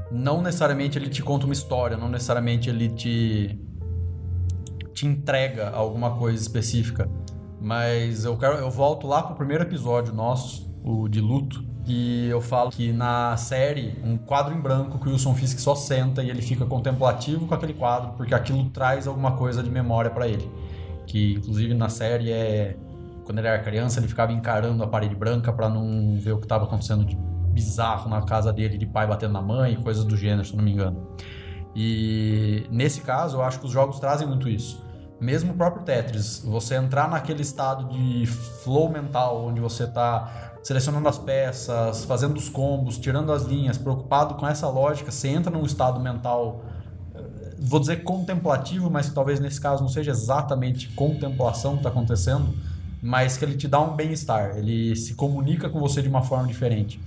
não 0.09 0.41
necessariamente 0.41 0.97
ele 0.97 1.09
te 1.09 1.21
conta 1.21 1.43
uma 1.45 1.53
história, 1.53 1.97
não 1.97 2.07
necessariamente 2.07 2.69
ele 2.69 2.87
te 2.87 3.59
te 4.93 5.05
entrega 5.05 5.69
alguma 5.69 6.17
coisa 6.17 6.41
específica. 6.41 7.09
Mas 7.59 8.25
eu 8.25 8.37
quero 8.37 8.55
eu 8.55 8.69
volto 8.69 9.07
lá 9.07 9.23
pro 9.23 9.35
primeiro 9.35 9.63
episódio 9.63 10.13
nosso, 10.13 10.71
o 10.83 11.07
de 11.07 11.19
luto, 11.19 11.63
e 11.87 12.27
eu 12.27 12.41
falo 12.41 12.69
que 12.69 12.91
na 12.91 13.37
série, 13.37 13.97
um 14.03 14.17
quadro 14.17 14.53
em 14.53 14.59
branco 14.59 14.99
que 14.99 15.07
o 15.07 15.11
Wilson 15.11 15.33
Fisk 15.33 15.57
só 15.59 15.73
senta 15.73 16.21
e 16.21 16.29
ele 16.29 16.41
fica 16.41 16.65
contemplativo 16.65 17.47
com 17.47 17.53
aquele 17.53 17.73
quadro, 17.73 18.11
porque 18.17 18.35
aquilo 18.35 18.69
traz 18.69 19.07
alguma 19.07 19.31
coisa 19.31 19.63
de 19.63 19.69
memória 19.69 20.11
para 20.11 20.27
ele. 20.27 20.51
Que 21.05 21.35
inclusive 21.35 21.73
na 21.73 21.87
série 21.87 22.29
é 22.29 22.75
quando 23.23 23.39
ele 23.39 23.47
era 23.47 23.59
criança, 23.59 23.99
ele 23.99 24.07
ficava 24.07 24.31
encarando 24.31 24.83
a 24.83 24.87
parede 24.87 25.15
branca 25.15 25.51
para 25.51 25.69
não 25.69 26.17
ver 26.17 26.33
o 26.33 26.37
que 26.37 26.45
estava 26.45 26.65
acontecendo 26.65 27.05
de 27.05 27.15
bizarro 27.51 28.09
na 28.09 28.21
casa 28.21 28.53
dele, 28.53 28.77
de 28.77 28.85
pai 28.85 29.07
batendo 29.07 29.33
na 29.33 29.41
mãe, 29.41 29.75
coisas 29.75 30.05
do 30.05 30.15
gênero, 30.15 30.45
se 30.45 30.55
não 30.55 30.63
me 30.63 30.71
engano. 30.71 31.07
E 31.75 32.65
nesse 32.69 33.01
caso, 33.01 33.37
eu 33.37 33.41
acho 33.41 33.59
que 33.59 33.65
os 33.65 33.71
jogos 33.71 33.99
trazem 33.99 34.27
muito 34.27 34.47
isso. 34.47 34.85
Mesmo 35.19 35.51
o 35.51 35.55
próprio 35.55 35.83
Tetris, 35.83 36.43
você 36.45 36.75
entrar 36.75 37.09
naquele 37.09 37.41
estado 37.41 37.89
de 37.89 38.27
flow 38.27 38.89
mental, 38.89 39.47
onde 39.47 39.59
você 39.59 39.85
está 39.85 40.53
selecionando 40.61 41.07
as 41.09 41.17
peças, 41.17 42.05
fazendo 42.05 42.37
os 42.37 42.49
combos, 42.49 42.99
tirando 42.99 43.31
as 43.31 43.43
linhas, 43.43 43.77
preocupado 43.77 44.35
com 44.35 44.47
essa 44.47 44.69
lógica, 44.69 45.11
você 45.11 45.29
entra 45.29 45.51
num 45.51 45.65
estado 45.65 45.99
mental, 45.99 46.61
eh, 47.15 47.55
vou 47.57 47.79
dizer 47.79 48.03
contemplativo, 48.03 48.91
mas 48.91 49.09
que 49.09 49.15
talvez 49.15 49.39
nesse 49.39 49.59
caso 49.59 49.81
não 49.81 49.89
seja 49.89 50.11
exatamente 50.11 50.89
contemplação 50.89 51.73
que 51.73 51.79
está 51.79 51.89
acontecendo, 51.89 52.53
mas 53.01 53.37
que 53.37 53.45
ele 53.45 53.55
te 53.55 53.67
dá 53.67 53.79
um 53.79 53.95
bem-estar, 53.95 54.57
ele 54.57 54.95
se 54.95 55.15
comunica 55.15 55.67
com 55.67 55.79
você 55.79 56.01
de 56.01 56.09
uma 56.09 56.21
forma 56.21 56.47
diferente. 56.47 56.99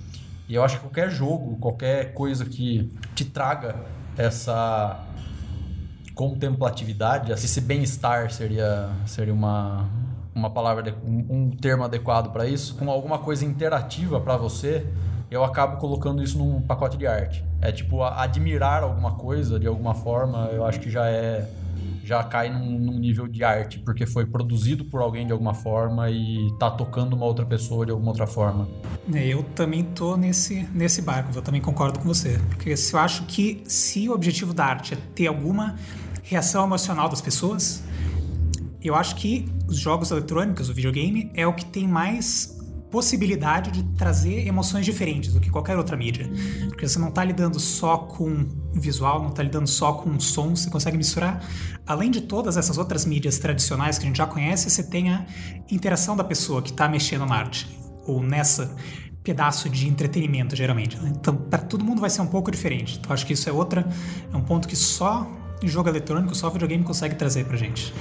E 0.49 0.55
eu 0.55 0.63
acho 0.65 0.75
que 0.75 0.81
qualquer 0.81 1.09
jogo, 1.09 1.55
qualquer 1.57 2.13
coisa 2.13 2.43
que 2.43 2.91
te 3.15 3.23
traga 3.23 3.75
essa 4.17 4.99
contemplatividade, 6.13 7.31
esse 7.31 7.61
bem-estar 7.61 8.31
seria, 8.31 8.89
seria 9.05 9.33
uma, 9.33 9.89
uma 10.33 10.49
palavra, 10.49 10.95
um, 11.03 11.49
termo 11.51 11.83
adequado 11.83 12.31
para 12.31 12.47
isso, 12.47 12.75
com 12.75 12.89
alguma 12.89 13.19
coisa 13.19 13.45
interativa 13.45 14.19
para 14.19 14.37
você, 14.37 14.85
eu 15.29 15.43
acabo 15.43 15.77
colocando 15.77 16.21
isso 16.21 16.37
num 16.37 16.61
pacote 16.61 16.97
de 16.97 17.07
arte. 17.07 17.43
É 17.61 17.71
tipo 17.71 18.03
admirar 18.03 18.83
alguma 18.83 19.13
coisa 19.13 19.59
de 19.59 19.67
alguma 19.67 19.93
forma, 19.93 20.49
eu 20.51 20.65
acho 20.65 20.79
que 20.79 20.89
já 20.89 21.07
é 21.07 21.49
já 22.03 22.23
cai 22.23 22.49
num, 22.49 22.79
num, 22.79 22.99
nível 22.99 23.27
de 23.27 23.43
arte, 23.43 23.79
porque 23.79 24.05
foi 24.05 24.25
produzido 24.25 24.83
por 24.85 25.01
alguém 25.01 25.25
de 25.25 25.31
alguma 25.31 25.53
forma 25.53 26.09
e 26.09 26.51
tá 26.59 26.69
tocando 26.69 27.13
uma 27.13 27.25
outra 27.25 27.45
pessoa 27.45 27.85
de 27.85 27.91
alguma 27.91 28.11
outra 28.11 28.27
forma. 28.27 28.67
É, 29.13 29.27
eu 29.27 29.43
também 29.55 29.83
tô 29.83 30.17
nesse, 30.17 30.67
nesse 30.73 31.01
barco, 31.01 31.31
eu 31.33 31.41
também 31.41 31.61
concordo 31.61 31.99
com 31.99 32.05
você. 32.05 32.39
Porque 32.49 32.75
se 32.75 32.93
eu 32.93 32.99
acho 32.99 33.23
que 33.25 33.63
se 33.65 34.09
o 34.09 34.13
objetivo 34.13 34.53
da 34.53 34.65
arte 34.65 34.93
é 34.93 34.97
ter 35.15 35.27
alguma 35.27 35.75
reação 36.31 36.63
emocional 36.63 37.09
das 37.09 37.19
pessoas, 37.19 37.83
eu 38.81 38.95
acho 38.95 39.15
que 39.17 39.45
os 39.67 39.77
jogos 39.77 40.11
eletrônicos, 40.11 40.69
o 40.69 40.73
videogame, 40.73 41.29
é 41.33 41.45
o 41.45 41.53
que 41.53 41.65
tem 41.65 41.85
mais 41.85 42.57
possibilidade 42.89 43.71
de 43.71 43.83
trazer 43.95 44.47
emoções 44.47 44.85
diferentes 44.85 45.33
do 45.33 45.39
que 45.41 45.49
qualquer 45.49 45.77
outra 45.77 45.95
mídia. 45.95 46.29
Porque 46.69 46.87
você 46.87 46.97
não 46.99 47.09
está 47.09 47.23
lidando 47.23 47.59
só 47.59 47.97
com 47.97 48.47
visual, 48.73 49.21
não 49.21 49.29
está 49.29 49.43
lidando 49.43 49.67
só 49.67 49.93
com 49.93 50.17
som, 50.19 50.55
você 50.55 50.69
consegue 50.69 50.97
misturar. 50.97 51.45
Além 51.85 52.09
de 52.09 52.21
todas 52.21 52.55
essas 52.55 52.77
outras 52.77 53.05
mídias 53.05 53.37
tradicionais 53.37 53.97
que 53.97 54.05
a 54.05 54.07
gente 54.07 54.17
já 54.17 54.25
conhece, 54.25 54.69
você 54.69 54.83
tem 54.83 55.09
a 55.09 55.25
interação 55.69 56.15
da 56.15 56.23
pessoa 56.23 56.61
que 56.61 56.71
está 56.71 56.87
mexendo 56.87 57.25
na 57.25 57.35
arte, 57.35 57.77
ou 58.07 58.23
nessa 58.23 58.73
pedaço 59.23 59.69
de 59.69 59.87
entretenimento, 59.87 60.55
geralmente. 60.55 60.97
Né? 60.97 61.13
Então, 61.15 61.35
para 61.35 61.59
todo 61.59 61.85
mundo 61.85 62.01
vai 62.01 62.09
ser 62.09 62.21
um 62.21 62.27
pouco 62.27 62.49
diferente. 62.49 62.97
Então, 62.99 63.13
acho 63.13 63.25
que 63.25 63.33
isso 63.33 63.47
é 63.47 63.51
outra, 63.51 63.87
é 64.33 64.35
um 64.35 64.41
ponto 64.41 64.67
que 64.67 64.75
só 64.75 65.40
jogo 65.67 65.89
eletrônico, 65.89 66.33
só 66.35 66.49
videogame 66.49 66.83
consegue 66.83 67.15
trazer 67.15 67.45
pra 67.45 67.57
gente. 67.57 67.93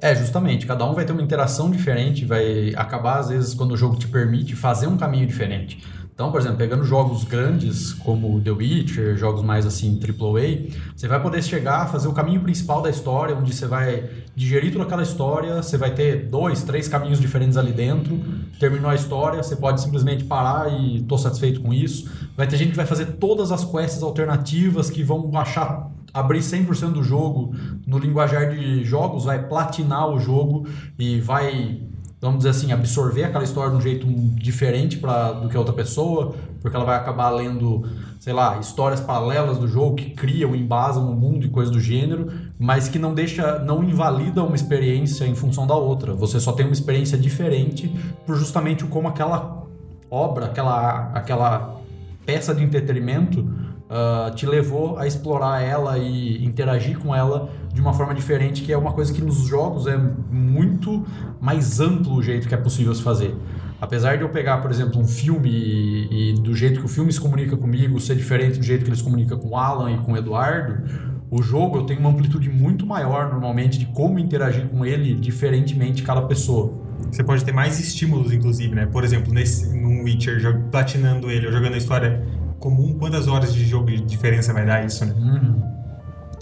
É, 0.00 0.14
justamente. 0.14 0.66
Cada 0.66 0.84
um 0.84 0.94
vai 0.94 1.04
ter 1.04 1.12
uma 1.12 1.22
interação 1.22 1.70
diferente, 1.70 2.24
vai 2.24 2.72
acabar, 2.76 3.18
às 3.18 3.28
vezes, 3.28 3.54
quando 3.54 3.72
o 3.72 3.76
jogo 3.76 3.96
te 3.96 4.06
permite 4.06 4.54
fazer 4.54 4.86
um 4.86 4.96
caminho 4.96 5.26
diferente. 5.26 5.82
Então, 6.16 6.32
por 6.32 6.40
exemplo, 6.40 6.56
pegando 6.56 6.82
jogos 6.82 7.24
grandes 7.24 7.92
como 7.92 8.40
The 8.40 8.50
Witcher, 8.50 9.18
jogos 9.18 9.42
mais 9.42 9.66
assim 9.66 10.00
AAA, 10.02 10.70
você 10.96 11.06
vai 11.06 11.20
poder 11.20 11.42
chegar 11.42 11.82
a 11.82 11.86
fazer 11.86 12.08
o 12.08 12.12
caminho 12.14 12.40
principal 12.40 12.80
da 12.80 12.88
história, 12.88 13.36
onde 13.36 13.54
você 13.54 13.66
vai 13.66 14.08
digerir 14.34 14.72
toda 14.72 14.84
aquela 14.84 15.02
história, 15.02 15.62
você 15.62 15.76
vai 15.76 15.92
ter 15.92 16.30
dois, 16.30 16.62
três 16.62 16.88
caminhos 16.88 17.20
diferentes 17.20 17.58
ali 17.58 17.70
dentro, 17.70 18.18
terminou 18.58 18.90
a 18.90 18.94
história, 18.94 19.42
você 19.42 19.56
pode 19.56 19.82
simplesmente 19.82 20.24
parar 20.24 20.72
e 20.72 21.02
tô 21.02 21.18
satisfeito 21.18 21.60
com 21.60 21.70
isso. 21.70 22.10
Vai 22.34 22.46
ter 22.46 22.56
gente 22.56 22.70
que 22.70 22.76
vai 22.76 22.86
fazer 22.86 23.18
todas 23.18 23.52
as 23.52 23.62
quests 23.62 24.02
alternativas 24.02 24.88
que 24.88 25.02
vão 25.02 25.30
achar 25.36 25.90
abrir 26.14 26.38
100% 26.38 26.92
do 26.92 27.02
jogo 27.02 27.54
no 27.86 27.98
linguajar 27.98 28.48
de 28.48 28.82
jogos, 28.84 29.24
vai 29.24 29.46
platinar 29.46 30.08
o 30.08 30.18
jogo 30.18 30.66
e 30.98 31.20
vai 31.20 31.82
vamos 32.20 32.38
dizer 32.38 32.50
assim, 32.50 32.72
absorver 32.72 33.24
aquela 33.24 33.44
história 33.44 33.70
de 33.70 33.76
um 33.76 33.80
jeito 33.80 34.06
diferente 34.34 34.96
pra, 34.96 35.32
do 35.32 35.48
que 35.48 35.56
a 35.56 35.58
outra 35.58 35.74
pessoa, 35.74 36.34
porque 36.60 36.74
ela 36.74 36.84
vai 36.84 36.96
acabar 36.96 37.30
lendo, 37.30 37.84
sei 38.18 38.32
lá, 38.32 38.58
histórias 38.58 39.00
paralelas 39.00 39.58
do 39.58 39.68
jogo 39.68 39.96
que 39.96 40.10
criam, 40.10 40.54
embasam 40.54 41.10
o 41.10 41.14
mundo 41.14 41.44
e 41.44 41.48
coisas 41.48 41.72
do 41.72 41.80
gênero, 41.80 42.30
mas 42.58 42.88
que 42.88 42.98
não 42.98 43.14
deixa, 43.14 43.58
não 43.60 43.84
invalida 43.84 44.42
uma 44.42 44.56
experiência 44.56 45.26
em 45.26 45.34
função 45.34 45.66
da 45.66 45.74
outra. 45.74 46.14
Você 46.14 46.40
só 46.40 46.52
tem 46.52 46.64
uma 46.64 46.72
experiência 46.72 47.18
diferente 47.18 47.94
por 48.24 48.36
justamente 48.36 48.84
como 48.84 49.08
aquela 49.08 49.64
obra, 50.10 50.46
aquela, 50.46 51.10
aquela 51.12 51.76
peça 52.24 52.54
de 52.54 52.64
entretenimento 52.64 53.40
uh, 53.40 54.34
te 54.34 54.46
levou 54.46 54.98
a 54.98 55.06
explorar 55.06 55.62
ela 55.62 55.98
e 55.98 56.44
interagir 56.44 56.98
com 56.98 57.14
ela 57.14 57.50
de 57.76 57.82
uma 57.82 57.92
forma 57.92 58.14
diferente, 58.14 58.62
que 58.62 58.72
é 58.72 58.78
uma 58.78 58.92
coisa 58.92 59.12
que 59.12 59.20
nos 59.20 59.46
jogos 59.46 59.86
é 59.86 59.98
muito 60.30 61.04
mais 61.38 61.78
amplo 61.78 62.14
o 62.14 62.22
jeito 62.22 62.48
que 62.48 62.54
é 62.54 62.56
possível 62.56 62.94
se 62.94 63.02
fazer. 63.02 63.36
Apesar 63.78 64.16
de 64.16 64.22
eu 64.22 64.30
pegar, 64.30 64.62
por 64.62 64.70
exemplo, 64.70 64.98
um 64.98 65.06
filme 65.06 65.50
e, 65.50 66.30
e 66.30 66.34
do 66.40 66.56
jeito 66.56 66.80
que 66.80 66.86
o 66.86 66.88
filme 66.88 67.12
se 67.12 67.20
comunica 67.20 67.54
comigo 67.54 68.00
ser 68.00 68.16
diferente 68.16 68.58
do 68.58 68.64
jeito 68.64 68.82
que 68.82 68.88
ele 68.88 68.96
se 68.96 69.04
comunica 69.04 69.36
com 69.36 69.48
o 69.48 69.56
Alan 69.58 69.92
e 69.92 69.98
com 69.98 70.14
o 70.14 70.16
Eduardo, 70.16 70.84
o 71.30 71.42
jogo 71.42 71.76
eu 71.76 71.82
tenho 71.82 72.00
uma 72.00 72.08
amplitude 72.08 72.48
muito 72.48 72.86
maior 72.86 73.30
normalmente 73.30 73.78
de 73.78 73.84
como 73.84 74.18
interagir 74.18 74.66
com 74.68 74.82
ele 74.86 75.14
diferentemente 75.14 76.02
cada 76.02 76.22
pessoa. 76.22 76.72
Você 77.12 77.22
pode 77.22 77.44
ter 77.44 77.52
mais 77.52 77.78
estímulos, 77.78 78.32
inclusive, 78.32 78.74
né? 78.74 78.86
Por 78.86 79.04
exemplo, 79.04 79.34
nesse, 79.34 79.78
num 79.78 80.02
Witcher, 80.02 80.62
platinando 80.70 81.30
ele 81.30 81.44
ou 81.44 81.52
jogando 81.52 81.74
a 81.74 81.76
história 81.76 82.24
comum, 82.58 82.94
quantas 82.98 83.28
horas 83.28 83.54
de 83.54 83.66
jogo 83.66 83.88
de 83.88 84.00
diferença 84.00 84.54
vai 84.54 84.64
dar 84.64 84.82
isso, 84.82 85.04
né? 85.04 85.12
Uhum. 85.12 85.75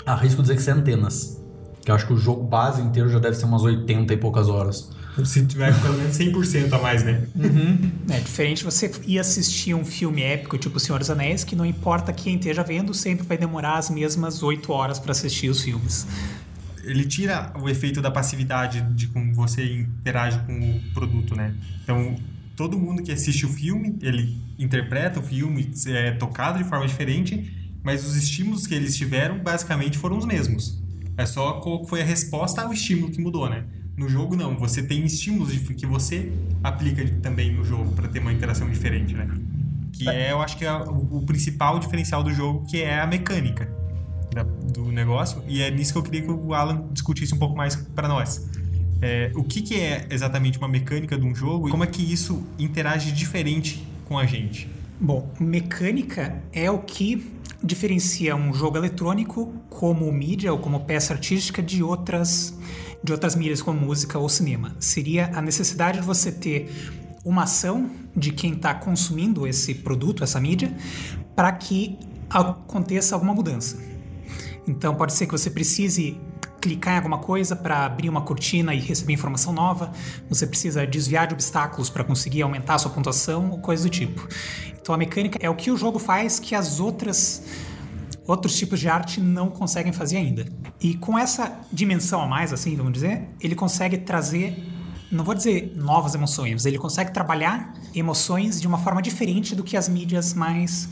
Arrisco 0.07 0.43
dizer 0.43 0.57
que 0.57 0.63
centenas. 0.63 1.41
Que 1.85 1.91
eu 1.91 1.95
acho 1.95 2.07
que 2.07 2.13
o 2.13 2.17
jogo 2.17 2.45
base 2.45 2.81
inteiro 2.81 3.09
já 3.09 3.19
deve 3.19 3.37
ser 3.37 3.45
umas 3.45 3.63
80 3.63 4.13
e 4.13 4.17
poucas 4.17 4.49
horas. 4.49 4.91
Se 5.25 5.47
tiver 5.47 5.73
pelo 5.81 5.95
menos 5.97 6.17
100% 6.17 6.73
a 6.73 6.79
mais, 6.79 7.05
né? 7.05 7.23
Uhum. 7.37 7.93
É 8.11 8.19
diferente 8.19 8.65
você 8.65 8.91
ir 9.07 9.19
assistir 9.19 9.73
um 9.75 9.85
filme 9.85 10.23
épico, 10.23 10.59
tipo 10.59 10.77
O 10.77 10.81
Senhor 10.81 10.99
dos 10.99 11.09
Anéis, 11.09 11.45
que 11.45 11.55
não 11.55 11.65
importa 11.65 12.13
quem 12.13 12.35
esteja 12.35 12.65
vendo, 12.65 12.93
sempre 12.93 13.25
vai 13.25 13.39
demorar 13.39 13.79
as 13.79 13.91
mesmas 13.91 14.43
8 14.43 14.73
horas 14.73 14.99
para 14.99 15.13
assistir 15.13 15.49
os 15.49 15.63
filmes. 15.63 16.07
Ele 16.83 17.05
tira 17.05 17.53
o 17.63 17.69
efeito 17.69 18.03
da 18.03 18.11
passividade 18.11 18.81
de 18.95 19.07
como 19.07 19.33
você 19.35 19.65
interage 19.65 20.39
com 20.41 20.53
o 20.53 20.81
produto, 20.93 21.37
né? 21.37 21.55
Então, 21.83 22.17
todo 22.57 22.79
mundo 22.79 23.03
que 23.03 23.13
assiste 23.13 23.47
o 23.47 23.49
filme, 23.49 23.97
ele 24.03 24.37
interpreta 24.59 25.21
o 25.21 25.23
filme, 25.23 25.71
é 25.87 26.11
tocado 26.13 26.59
de 26.59 26.65
forma 26.65 26.87
diferente, 26.87 27.64
mas 27.85 28.05
os 28.05 28.17
estímulos 28.17 28.67
que 28.67 28.75
eles 28.75 28.97
tiveram 28.97 29.39
basicamente 29.39 29.99
foram 29.99 30.17
os 30.17 30.25
mesmos. 30.25 30.83
É 31.17 31.27
só 31.27 31.61
qual 31.61 31.85
foi 31.85 32.01
a 32.01 32.05
resposta 32.05 32.63
ao 32.63 32.73
estímulo 32.73 33.13
que 33.13 33.21
mudou, 33.21 33.49
né? 33.49 33.65
No 33.97 34.09
jogo 34.09 34.35
não, 34.35 34.57
você 34.57 34.83
tem 34.83 35.05
estímulos 35.05 35.53
que 35.53 35.87
você 35.87 36.33
aplica 36.65 37.07
também 37.23 37.53
no 37.53 37.63
jogo 37.63 37.93
para 37.93 38.09
ter 38.09 38.19
uma 38.19 38.33
interação 38.33 38.69
diferente, 38.69 39.15
né? 39.15 39.29
Que 39.93 40.09
é, 40.09 40.33
eu 40.33 40.43
acho 40.43 40.57
que 40.57 40.65
é 40.65 40.73
o, 40.73 41.23
principal 41.25 41.79
diferencial 41.79 42.23
do 42.25 42.33
jogo, 42.33 42.67
que 42.67 42.83
é 42.83 42.99
a 42.99 43.07
mecânica 43.07 43.71
do 44.73 44.91
negócio. 44.91 45.45
E 45.47 45.63
é 45.63 45.71
nisso 45.71 45.93
que 45.93 45.99
eu 45.99 46.03
queria 46.03 46.23
que 46.23 46.31
o 46.31 46.53
Alan 46.53 46.89
discutisse 46.91 47.33
um 47.33 47.39
pouco 47.39 47.57
mais 47.57 47.77
para 47.77 48.09
nós. 48.09 48.49
É, 49.01 49.31
o 49.37 49.45
que, 49.45 49.63
que 49.63 49.79
é 49.79 50.07
exatamente 50.11 50.59
uma 50.59 50.67
mecânica 50.67 51.17
de 51.17 51.25
um 51.25 51.35
jogo 51.35 51.69
e 51.69 51.71
como 51.71 51.85
é 51.85 51.87
que 51.87 52.03
isso 52.03 52.43
interage 52.59 53.13
diferente 53.13 53.87
com 54.07 54.19
a 54.19 54.27
gente? 54.27 54.69
Bom, 55.01 55.31
mecânica 55.39 56.43
é 56.53 56.71
o 56.71 56.79
que 56.79 57.31
diferencia 57.65 58.37
um 58.37 58.53
jogo 58.53 58.77
eletrônico 58.77 59.53
como 59.71 60.11
mídia 60.13 60.53
ou 60.53 60.59
como 60.59 60.81
peça 60.81 61.15
artística 61.15 61.63
de 61.63 61.83
outras 61.83 62.55
de 63.03 63.13
outras 63.13 63.35
mídias 63.35 63.61
como 63.61 63.79
música 63.79 64.19
ou 64.19 64.29
cinema. 64.29 64.75
Seria 64.81 65.31
a 65.35 65.43
necessidade 65.43 66.01
de 66.01 66.07
você 66.07 66.33
ter 66.33 66.71
uma 67.23 67.43
ação 67.43 67.91
de 68.17 68.33
quem 68.33 68.55
está 68.55 68.75
consumindo 68.75 69.47
esse 69.47 69.75
produto, 69.75 70.25
essa 70.25 70.41
mídia, 70.41 70.75
para 71.37 71.53
que 71.53 71.99
aconteça 72.31 73.15
alguma 73.15 73.35
mudança. 73.35 73.79
Então 74.67 74.95
pode 74.95 75.13
ser 75.13 75.27
que 75.27 75.33
você 75.33 75.51
precise 75.51 76.19
clicar 76.65 76.95
em 76.95 76.97
alguma 76.97 77.19
coisa 77.19 77.55
para 77.55 77.85
abrir 77.85 78.09
uma 78.09 78.23
cortina 78.23 78.75
e 78.75 78.81
receber 78.81 79.13
informação 79.13 79.53
nova, 79.53 79.93
você 80.31 80.47
precisa 80.47 80.87
desviar 80.87 81.27
de 81.27 81.35
obstáculos 81.35 81.91
para 81.91 82.03
conseguir 82.03 82.41
aumentar 82.41 82.77
a 82.77 82.79
sua 82.79 82.91
pontuação, 82.91 83.51
ou 83.51 83.59
coisa 83.59 83.83
do 83.83 83.91
tipo. 83.91 84.27
Então 84.81 84.95
a 84.95 84.99
mecânica 84.99 85.39
é 85.43 85.51
o 85.51 85.55
que 85.55 85.71
o 85.71 85.77
jogo 85.77 85.99
faz 85.99 86.41
que 86.41 86.55
as 86.55 86.81
outras 86.81 87.43
outros 88.27 88.57
tipos 88.57 88.81
de 88.81 88.89
arte 88.89 89.21
não 89.21 89.51
conseguem 89.51 89.93
fazer 89.93 90.17
ainda. 90.17 90.47
E 90.81 90.95
com 90.95 91.19
essa 91.19 91.61
dimensão 91.71 92.23
a 92.23 92.27
mais, 92.27 92.51
assim, 92.51 92.75
vamos 92.75 92.95
dizer, 92.95 93.29
ele 93.39 93.55
consegue 93.55 93.99
trazer, 93.99 94.57
não 95.13 95.23
vou 95.23 95.35
dizer 95.35 95.75
novas 95.77 96.15
emoções, 96.15 96.65
ele 96.65 96.79
consegue 96.79 97.13
trabalhar 97.13 97.75
emoções 97.95 98.59
de 98.59 98.67
uma 98.67 98.79
forma 98.79 99.03
diferente 99.03 99.55
do 99.55 99.63
que 99.63 99.77
as 99.77 99.87
mídias 99.87 100.33
mais 100.33 100.89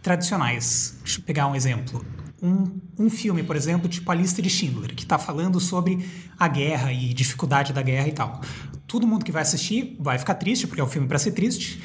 tradicionais. 0.00 0.96
Deixa 1.02 1.18
eu 1.18 1.24
pegar 1.24 1.48
um 1.48 1.56
exemplo 1.56 2.06
um, 2.42 2.80
um 2.98 3.10
filme, 3.10 3.42
por 3.42 3.56
exemplo, 3.56 3.88
tipo 3.88 4.10
A 4.10 4.14
Lista 4.14 4.42
de 4.42 4.50
Schindler, 4.50 4.94
que 4.94 5.02
está 5.02 5.18
falando 5.18 5.58
sobre 5.58 6.06
a 6.38 6.48
guerra 6.48 6.92
e 6.92 7.12
dificuldade 7.14 7.72
da 7.72 7.82
guerra 7.82 8.08
e 8.08 8.12
tal. 8.12 8.40
Todo 8.86 9.06
mundo 9.06 9.24
que 9.24 9.32
vai 9.32 9.42
assistir 9.42 9.96
vai 9.98 10.18
ficar 10.18 10.34
triste, 10.34 10.66
porque 10.66 10.80
é 10.80 10.84
um 10.84 10.88
filme 10.88 11.08
para 11.08 11.18
ser 11.18 11.32
triste, 11.32 11.80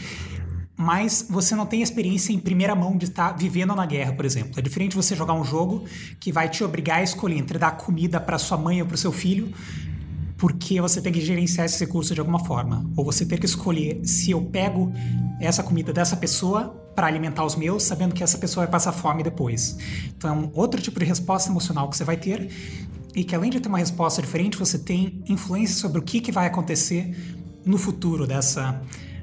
mas 0.76 1.28
você 1.30 1.56
não 1.56 1.66
tem 1.66 1.82
experiência 1.82 2.34
em 2.34 2.40
primeira 2.40 2.76
mão 2.76 2.98
de 2.98 3.06
estar 3.06 3.30
tá 3.30 3.38
vivendo 3.38 3.76
na 3.76 3.86
guerra, 3.86 4.14
por 4.14 4.26
exemplo. 4.26 4.54
É 4.58 4.62
diferente 4.62 4.96
você 4.96 5.16
jogar 5.16 5.34
um 5.34 5.44
jogo 5.44 5.86
que 6.20 6.32
vai 6.32 6.50
te 6.50 6.64
obrigar 6.64 7.00
a 7.00 7.04
escolher 7.04 7.38
entre 7.38 7.58
dar 7.58 7.72
comida 7.72 8.20
para 8.20 8.38
sua 8.38 8.58
mãe 8.58 8.82
ou 8.82 8.88
para 8.88 8.96
o 8.96 8.98
seu 8.98 9.12
filho, 9.12 9.54
porque 10.42 10.82
você 10.82 11.00
tem 11.00 11.14
que 11.14 11.22
gerenciar 11.22 11.68
esse 11.68 11.80
recurso 11.80 12.16
de 12.16 12.20
alguma 12.20 12.40
forma. 12.40 12.84
Ou 12.98 13.06
você 13.06 13.24
ter 13.24 13.38
que 13.38 13.46
escolher 13.46 14.02
se 14.04 14.32
eu 14.32 14.42
pego 14.42 14.92
essa 15.40 15.62
comida 15.62 15.94
dessa 15.94 16.18
pessoa 16.18 16.70
para 16.96 17.06
alimentar 17.06 17.46
os 17.46 17.56
meus, 17.56 17.84
sabendo 17.84 18.16
que 18.16 18.24
essa 18.24 18.40
pessoa 18.40 18.66
vai 18.66 18.72
passar 18.72 18.92
fome 18.92 19.22
depois. 19.22 19.78
Então 20.18 20.50
outro 20.56 20.82
tipo 20.82 21.00
de 21.00 21.06
resposta 21.06 21.52
emocional 21.52 21.88
que 21.92 21.96
você 21.96 22.04
vai 22.04 22.18
ter 22.18 22.50
e 23.16 23.24
que 23.24 23.36
além 23.36 23.52
de 23.52 23.60
ter 23.60 23.70
uma 23.70 23.78
resposta 23.78 24.20
diferente, 24.20 24.58
você 24.58 24.80
tem 24.80 25.24
influência 25.30 25.76
sobre 25.76 26.00
o 26.00 26.02
que, 26.02 26.20
que 26.20 26.32
vai 26.32 26.48
acontecer 26.48 27.16
no 27.64 27.78
futuro 27.78 28.26
dessa 28.26 28.82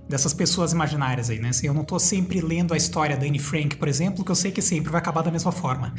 dessas 0.09 0.33
pessoas 0.33 0.73
imaginárias 0.73 1.29
aí, 1.31 1.41
né? 1.41 1.51
Eu 1.65 1.75
não 1.75 1.83
estou 1.83 1.99
sempre 1.99 2.41
lendo 2.41 2.73
a 2.73 2.77
história 2.77 3.17
da 3.17 3.27
Anne 3.27 3.41
Frank, 3.41 3.77
por 3.77 3.89
exemplo, 3.89 4.25
que 4.25 4.31
eu 4.31 4.37
sei 4.37 4.53
que 4.53 4.63
sempre 4.63 4.91
vai 4.91 5.01
acabar 5.01 5.23
da 5.23 5.33
mesma 5.33 5.51
forma. 5.51 5.93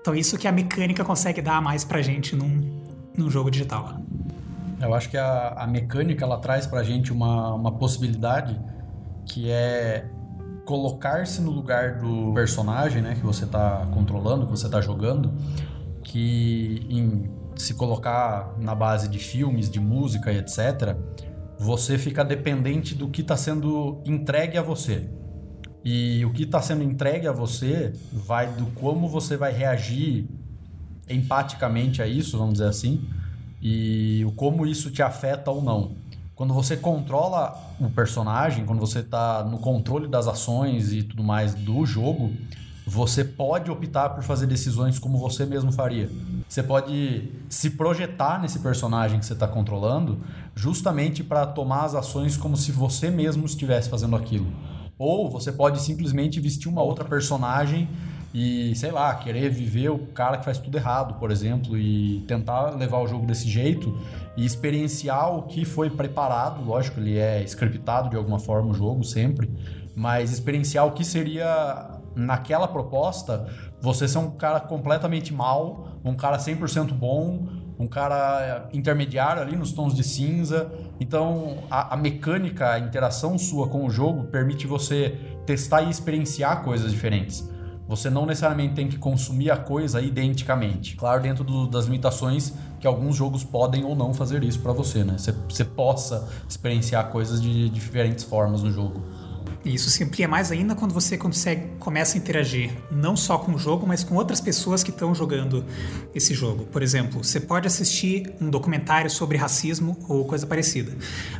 Então 0.00 0.14
isso 0.14 0.38
que 0.38 0.46
a 0.46 0.52
mecânica 0.52 1.04
consegue 1.04 1.42
dar 1.42 1.60
mais 1.60 1.84
pra 1.84 2.00
gente 2.00 2.34
num, 2.34 2.82
num 3.16 3.30
jogo 3.30 3.50
digital. 3.50 4.00
Eu 4.80 4.94
acho 4.94 5.08
que 5.08 5.16
a, 5.16 5.50
a 5.50 5.66
mecânica 5.66 6.24
ela 6.24 6.38
traz 6.38 6.66
pra 6.66 6.82
gente 6.82 7.12
uma, 7.12 7.54
uma 7.54 7.72
possibilidade 7.72 8.58
que 9.24 9.50
é 9.50 10.06
colocar-se 10.64 11.40
no 11.40 11.50
lugar 11.50 11.98
do 11.98 12.32
personagem, 12.32 13.02
né, 13.02 13.14
que 13.14 13.24
você 13.24 13.44
está 13.44 13.86
controlando, 13.92 14.46
que 14.46 14.50
você 14.50 14.66
está 14.66 14.80
jogando, 14.80 15.32
que 16.02 16.86
em 16.88 17.30
se 17.56 17.74
colocar 17.74 18.54
na 18.58 18.74
base 18.74 19.08
de 19.08 19.18
filmes, 19.18 19.70
de 19.70 19.78
música 19.78 20.32
etc, 20.32 20.96
você 21.58 21.98
fica 21.98 22.24
dependente 22.24 22.94
do 22.94 23.08
que 23.08 23.20
está 23.20 23.36
sendo 23.36 24.02
entregue 24.04 24.58
a 24.58 24.62
você. 24.62 25.08
E 25.84 26.24
o 26.24 26.32
que 26.32 26.44
está 26.44 26.62
sendo 26.62 26.82
entregue 26.82 27.26
a 27.26 27.32
você 27.32 27.92
vai 28.12 28.46
do 28.52 28.66
como 28.66 29.08
você 29.08 29.36
vai 29.36 29.52
reagir 29.52 30.28
empaticamente 31.08 32.00
a 32.00 32.06
isso, 32.06 32.38
vamos 32.38 32.54
dizer 32.54 32.68
assim, 32.68 33.04
e 33.60 34.24
o 34.26 34.32
como 34.32 34.66
isso 34.66 34.90
te 34.90 35.02
afeta 35.02 35.50
ou 35.50 35.62
não 35.62 36.02
quando 36.42 36.54
você 36.54 36.76
controla 36.76 37.56
o 37.78 37.90
personagem, 37.90 38.64
quando 38.64 38.80
você 38.80 38.98
está 38.98 39.44
no 39.44 39.58
controle 39.58 40.08
das 40.08 40.26
ações 40.26 40.92
e 40.92 41.02
tudo 41.02 41.22
mais 41.22 41.54
do 41.54 41.86
jogo, 41.86 42.32
você 42.84 43.22
pode 43.22 43.70
optar 43.70 44.08
por 44.08 44.24
fazer 44.24 44.48
decisões 44.48 44.98
como 44.98 45.18
você 45.18 45.46
mesmo 45.46 45.70
faria. 45.70 46.10
Você 46.48 46.62
pode 46.62 47.30
se 47.48 47.70
projetar 47.70 48.40
nesse 48.40 48.58
personagem 48.58 49.20
que 49.20 49.26
você 49.26 49.34
está 49.34 49.46
controlando, 49.46 50.20
justamente 50.54 51.22
para 51.22 51.46
tomar 51.46 51.84
as 51.84 51.94
ações 51.94 52.36
como 52.36 52.56
se 52.56 52.72
você 52.72 53.08
mesmo 53.08 53.44
estivesse 53.46 53.88
fazendo 53.88 54.16
aquilo. 54.16 54.46
Ou 54.98 55.30
você 55.30 55.52
pode 55.52 55.80
simplesmente 55.80 56.40
vestir 56.40 56.68
uma 56.68 56.82
outra 56.82 57.04
personagem 57.04 57.88
e, 58.34 58.74
sei 58.76 58.90
lá, 58.90 59.14
querer 59.14 59.50
viver 59.50 59.90
o 59.90 59.98
cara 59.98 60.38
que 60.38 60.44
faz 60.44 60.58
tudo 60.58 60.78
errado, 60.78 61.14
por 61.14 61.30
exemplo, 61.30 61.76
e 61.76 62.20
tentar 62.26 62.70
levar 62.70 62.98
o 62.98 63.06
jogo 63.06 63.26
desse 63.26 63.48
jeito 63.48 63.98
e 64.36 64.46
experienciar 64.46 65.34
o 65.36 65.42
que 65.42 65.64
foi 65.64 65.90
preparado. 65.90 66.64
Lógico, 66.64 66.98
ele 66.98 67.18
é 67.18 67.42
scriptado 67.44 68.08
de 68.08 68.16
alguma 68.16 68.38
forma 68.38 68.70
o 68.70 68.74
jogo 68.74 69.04
sempre, 69.04 69.50
mas 69.94 70.32
experienciar 70.32 70.86
o 70.86 70.92
que 70.92 71.04
seria 71.04 72.00
naquela 72.14 72.68
proposta 72.68 73.46
você 73.80 74.06
ser 74.06 74.18
um 74.18 74.30
cara 74.30 74.60
completamente 74.60 75.34
mal, 75.34 75.98
um 76.04 76.14
cara 76.14 76.38
100% 76.38 76.92
bom, 76.92 77.46
um 77.78 77.86
cara 77.86 78.68
intermediário 78.72 79.42
ali 79.42 79.56
nos 79.56 79.72
tons 79.72 79.94
de 79.94 80.04
cinza. 80.04 80.72
Então, 81.00 81.64
a, 81.70 81.94
a, 81.94 81.96
mecânica, 81.96 82.70
a 82.70 82.78
interação 82.78 83.36
sua 83.36 83.68
com 83.68 83.84
o 83.84 83.90
jogo 83.90 84.24
permite 84.24 84.66
você 84.66 85.18
testar 85.44 85.82
e 85.82 85.90
experienciar 85.90 86.62
coisas 86.62 86.92
diferentes. 86.92 87.51
Você 87.92 88.08
não 88.08 88.24
necessariamente 88.24 88.72
tem 88.72 88.88
que 88.88 88.96
consumir 88.96 89.50
a 89.50 89.56
coisa 89.58 90.00
identicamente. 90.00 90.96
Claro, 90.96 91.20
dentro 91.20 91.44
do, 91.44 91.66
das 91.66 91.84
limitações 91.84 92.54
que 92.80 92.86
alguns 92.86 93.14
jogos 93.14 93.44
podem 93.44 93.84
ou 93.84 93.94
não 93.94 94.14
fazer 94.14 94.42
isso 94.42 94.60
para 94.60 94.72
você, 94.72 95.04
né? 95.04 95.18
Você, 95.18 95.30
você 95.30 95.62
possa 95.62 96.26
experienciar 96.48 97.10
coisas 97.10 97.40
de, 97.42 97.68
de 97.68 97.68
diferentes 97.68 98.24
formas 98.24 98.62
no 98.62 98.72
jogo. 98.72 99.02
E 99.64 99.74
isso 99.74 99.90
se 99.90 100.02
amplia 100.02 100.26
mais 100.26 100.50
ainda 100.50 100.74
quando 100.74 100.92
você 100.92 101.16
consegue, 101.16 101.68
começa 101.78 102.16
a 102.16 102.18
interagir 102.18 102.72
não 102.90 103.16
só 103.16 103.38
com 103.38 103.52
o 103.52 103.58
jogo, 103.58 103.86
mas 103.86 104.02
com 104.02 104.16
outras 104.16 104.40
pessoas 104.40 104.82
que 104.82 104.90
estão 104.90 105.14
jogando 105.14 105.64
esse 106.12 106.34
jogo. 106.34 106.64
Por 106.64 106.82
exemplo, 106.82 107.22
você 107.22 107.38
pode 107.38 107.68
assistir 107.68 108.32
um 108.40 108.50
documentário 108.50 109.08
sobre 109.08 109.38
racismo 109.38 109.96
ou 110.08 110.24
coisa 110.24 110.46
parecida. 110.46 110.92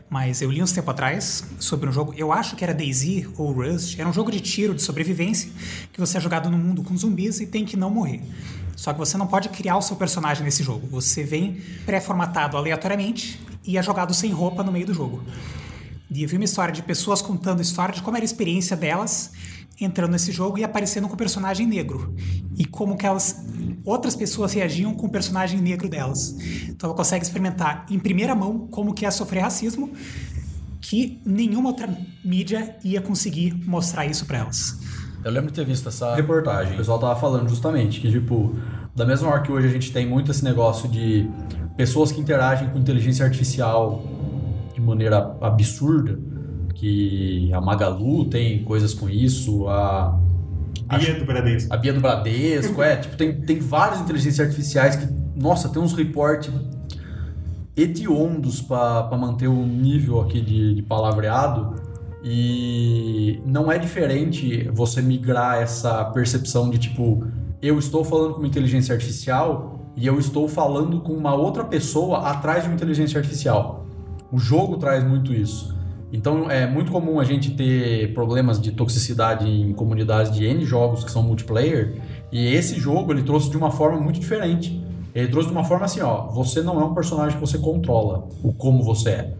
Mas 0.08 0.40
eu 0.40 0.50
li 0.50 0.62
uns 0.62 0.70
tempo 0.70 0.90
atrás 0.90 1.42
sobre 1.58 1.88
um 1.88 1.92
jogo, 1.92 2.14
eu 2.16 2.32
acho 2.32 2.54
que 2.54 2.62
era 2.62 2.72
DayZ 2.72 3.26
ou 3.36 3.50
Rust, 3.52 3.98
era 3.98 4.08
um 4.08 4.12
jogo 4.12 4.30
de 4.30 4.40
tiro 4.40 4.72
de 4.72 4.82
sobrevivência 4.82 5.50
que 5.92 5.98
você 5.98 6.18
é 6.18 6.20
jogado 6.20 6.48
no 6.48 6.58
mundo 6.58 6.82
com 6.82 6.96
zumbis 6.96 7.40
e 7.40 7.46
tem 7.46 7.64
que 7.64 7.76
não 7.76 7.90
morrer. 7.90 8.22
Só 8.76 8.92
que 8.92 8.98
você 8.98 9.16
não 9.16 9.26
pode 9.26 9.48
criar 9.48 9.76
o 9.76 9.82
seu 9.82 9.96
personagem 9.96 10.44
nesse 10.44 10.62
jogo. 10.62 10.86
Você 10.88 11.24
vem 11.24 11.60
pré-formatado 11.84 12.56
aleatoriamente 12.56 13.40
e 13.64 13.76
é 13.76 13.82
jogado 13.82 14.14
sem 14.14 14.30
roupa 14.32 14.62
no 14.62 14.72
meio 14.72 14.86
do 14.86 14.94
jogo. 14.94 15.22
E 16.14 16.22
eu 16.22 16.28
vi 16.28 16.36
uma 16.36 16.44
história 16.44 16.72
de 16.72 16.82
pessoas 16.82 17.22
contando 17.22 17.60
a 17.60 17.62
história 17.62 17.94
de 17.94 18.02
como 18.02 18.16
era 18.16 18.24
a 18.24 18.26
experiência 18.26 18.76
delas 18.76 19.32
entrando 19.80 20.12
nesse 20.12 20.30
jogo 20.30 20.58
e 20.58 20.64
aparecendo 20.64 21.08
com 21.08 21.14
o 21.14 21.16
personagem 21.16 21.66
negro. 21.66 22.14
E 22.56 22.66
como 22.66 22.96
que 22.96 23.06
elas 23.06 23.42
outras 23.82 24.14
pessoas 24.14 24.52
reagiam 24.52 24.94
com 24.94 25.06
o 25.06 25.10
personagem 25.10 25.60
negro 25.60 25.88
delas. 25.88 26.36
Então 26.68 26.90
ela 26.90 26.96
consegue 26.96 27.24
experimentar 27.24 27.86
em 27.90 27.98
primeira 27.98 28.34
mão 28.34 28.68
como 28.70 28.92
que 28.92 29.06
é 29.06 29.10
sofrer 29.10 29.40
racismo, 29.40 29.90
que 30.82 31.20
nenhuma 31.24 31.70
outra 31.70 31.88
mídia 32.22 32.76
ia 32.84 33.00
conseguir 33.00 33.54
mostrar 33.66 34.04
isso 34.04 34.26
para 34.26 34.38
elas. 34.38 34.78
Eu 35.24 35.30
lembro 35.30 35.50
de 35.50 35.54
ter 35.54 35.64
visto 35.64 35.88
essa 35.88 36.14
reportagem. 36.14 36.74
O 36.74 36.76
pessoal 36.76 36.98
tava 36.98 37.18
falando 37.18 37.48
justamente 37.48 38.00
que, 38.00 38.10
tipo, 38.10 38.54
da 38.94 39.06
mesma 39.06 39.28
hora 39.28 39.40
que 39.40 39.50
hoje 39.50 39.66
a 39.66 39.70
gente 39.70 39.90
tem 39.90 40.06
muito 40.06 40.30
esse 40.30 40.44
negócio 40.44 40.88
de 40.88 41.28
pessoas 41.76 42.12
que 42.12 42.20
interagem 42.20 42.68
com 42.68 42.78
inteligência 42.78 43.24
artificial 43.24 44.04
de 44.04 44.21
maneira 44.82 45.36
absurda, 45.40 46.18
que 46.74 47.52
a 47.52 47.60
Magalu 47.60 48.26
tem 48.26 48.64
coisas 48.64 48.92
com 48.92 49.08
isso, 49.08 49.68
a 49.68 50.18
Bia 50.98 51.14
do 51.18 51.24
Bradesco. 51.24 51.72
A 51.72 51.76
Bia 51.76 51.92
do 51.92 52.00
Bradesco, 52.00 52.82
é, 52.82 52.96
tipo, 52.96 53.16
tem, 53.16 53.40
tem 53.40 53.58
várias 53.58 54.00
inteligências 54.00 54.46
artificiais 54.46 54.96
que, 54.96 55.08
nossa, 55.34 55.68
tem 55.68 55.80
uns 55.80 55.94
reportes 55.94 56.52
hediondos 57.76 58.60
para 58.60 59.16
manter 59.16 59.48
o 59.48 59.64
nível 59.64 60.20
aqui 60.20 60.40
de, 60.40 60.74
de 60.74 60.82
palavreado 60.82 61.74
e 62.22 63.40
não 63.44 63.72
é 63.72 63.78
diferente 63.78 64.68
você 64.72 65.00
migrar 65.00 65.60
essa 65.60 66.04
percepção 66.06 66.70
de 66.70 66.78
tipo, 66.78 67.26
eu 67.60 67.78
estou 67.78 68.04
falando 68.04 68.34
com 68.34 68.38
uma 68.38 68.46
inteligência 68.46 68.94
artificial 68.94 69.90
e 69.96 70.06
eu 70.06 70.18
estou 70.18 70.48
falando 70.48 71.00
com 71.00 71.12
uma 71.14 71.34
outra 71.34 71.64
pessoa 71.64 72.28
atrás 72.28 72.62
de 72.62 72.68
uma 72.68 72.74
inteligência 72.74 73.18
artificial. 73.18 73.81
O 74.32 74.38
jogo 74.38 74.78
traz 74.78 75.04
muito 75.04 75.32
isso. 75.32 75.74
Então 76.12 76.50
é 76.50 76.66
muito 76.66 76.90
comum 76.90 77.20
a 77.20 77.24
gente 77.24 77.52
ter 77.52 78.12
problemas 78.12 78.60
de 78.60 78.72
toxicidade 78.72 79.48
em 79.48 79.72
comunidades 79.72 80.32
de 80.32 80.44
N 80.44 80.64
jogos 80.64 81.04
que 81.04 81.10
são 81.10 81.22
multiplayer, 81.22 82.00
e 82.30 82.54
esse 82.54 82.78
jogo 82.80 83.12
ele 83.12 83.22
trouxe 83.22 83.50
de 83.50 83.56
uma 83.56 83.70
forma 83.70 84.00
muito 84.00 84.18
diferente. 84.18 84.82
Ele 85.14 85.28
trouxe 85.28 85.48
de 85.48 85.54
uma 85.54 85.64
forma 85.64 85.84
assim, 85.84 86.00
ó, 86.00 86.28
você 86.28 86.62
não 86.62 86.80
é 86.80 86.84
um 86.84 86.94
personagem 86.94 87.38
que 87.38 87.40
você 87.40 87.58
controla 87.58 88.28
o 88.42 88.52
como 88.52 88.82
você 88.82 89.10
é. 89.10 89.34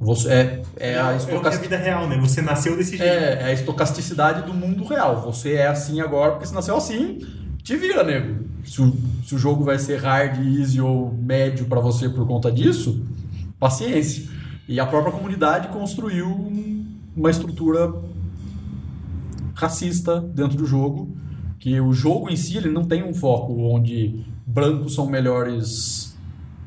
Você 0.00 0.28
é, 0.28 0.62
é 0.76 1.00
a 1.00 1.14
estocast... 1.14 1.56
é 1.56 1.58
a 1.58 1.62
vida 1.62 1.76
real, 1.76 2.08
né? 2.08 2.18
Você 2.18 2.42
nasceu 2.42 2.76
desse 2.76 2.96
jeito. 2.96 3.08
É, 3.08 3.34
é 3.34 3.44
a 3.44 3.52
estocasticidade 3.52 4.44
do 4.44 4.52
mundo 4.52 4.84
real. 4.84 5.22
Você 5.22 5.52
é 5.52 5.68
assim 5.68 6.00
agora 6.00 6.32
porque 6.32 6.46
você 6.46 6.54
nasceu 6.54 6.76
assim, 6.76 7.20
te 7.62 7.76
vira, 7.76 8.02
nego. 8.02 8.44
Se 8.64 8.82
o, 8.82 8.92
se 9.24 9.34
o 9.36 9.38
jogo 9.38 9.62
vai 9.62 9.78
ser 9.78 10.00
hard, 10.00 10.38
easy 10.58 10.80
ou 10.80 11.12
médio 11.12 11.66
para 11.66 11.78
você 11.78 12.08
por 12.08 12.26
conta 12.26 12.50
disso, 12.50 13.04
paciência. 13.62 14.28
E 14.68 14.80
a 14.80 14.86
própria 14.86 15.12
comunidade 15.12 15.68
construiu 15.68 16.26
uma 17.16 17.30
estrutura 17.30 17.94
racista 19.54 20.20
dentro 20.20 20.56
do 20.56 20.66
jogo 20.66 21.16
que 21.60 21.80
o 21.80 21.92
jogo 21.92 22.28
em 22.28 22.34
si 22.34 22.56
ele 22.56 22.68
não 22.68 22.84
tem 22.84 23.04
um 23.04 23.14
foco 23.14 23.52
onde 23.60 24.24
brancos 24.44 24.96
são 24.96 25.06
melhores 25.06 26.18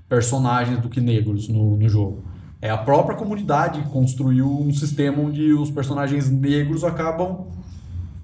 personagens 0.08 0.80
do 0.80 0.88
que 0.88 1.02
negros 1.02 1.50
no, 1.50 1.76
no 1.76 1.90
jogo. 1.90 2.24
É 2.62 2.70
a 2.70 2.78
própria 2.78 3.18
comunidade 3.18 3.82
que 3.82 3.90
construiu 3.90 4.50
um 4.50 4.72
sistema 4.72 5.22
onde 5.22 5.52
os 5.52 5.70
personagens 5.70 6.32
negros 6.32 6.86
acabam 6.86 7.48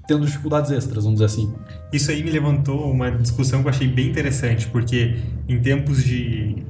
tendo 0.07 0.25
dificuldades 0.25 0.71
extras, 0.71 1.03
vamos 1.03 1.19
dizer 1.19 1.25
assim. 1.25 1.53
Isso 1.91 2.09
aí 2.09 2.23
me 2.23 2.31
levantou 2.31 2.89
uma 2.89 3.11
discussão 3.11 3.61
que 3.61 3.67
eu 3.67 3.71
achei 3.71 3.87
bem 3.89 4.07
interessante, 4.07 4.67
porque 4.67 5.17
em 5.49 5.59
tempos 5.61 6.01
de 6.01 6.63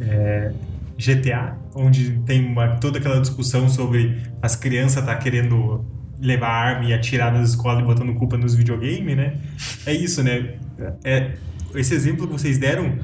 é, 0.00 0.52
GTA, 1.00 1.56
onde 1.74 2.20
tem 2.26 2.46
uma, 2.46 2.76
toda 2.76 2.98
aquela 2.98 3.20
discussão 3.20 3.68
sobre 3.68 4.18
as 4.42 4.54
crianças 4.54 5.04
tá 5.04 5.16
querendo 5.16 5.84
levar 6.20 6.48
arma 6.48 6.84
e 6.84 6.92
atirar 6.92 7.32
nas 7.32 7.50
escolas 7.50 7.82
e 7.82 7.86
botando 7.86 8.14
culpa 8.14 8.36
nos 8.36 8.54
videogames, 8.54 9.16
né? 9.16 9.38
É 9.86 9.94
isso, 9.94 10.22
né? 10.22 10.54
É, 11.02 11.32
esse 11.74 11.94
exemplo 11.94 12.26
que 12.26 12.32
vocês 12.34 12.58
deram 12.58 12.98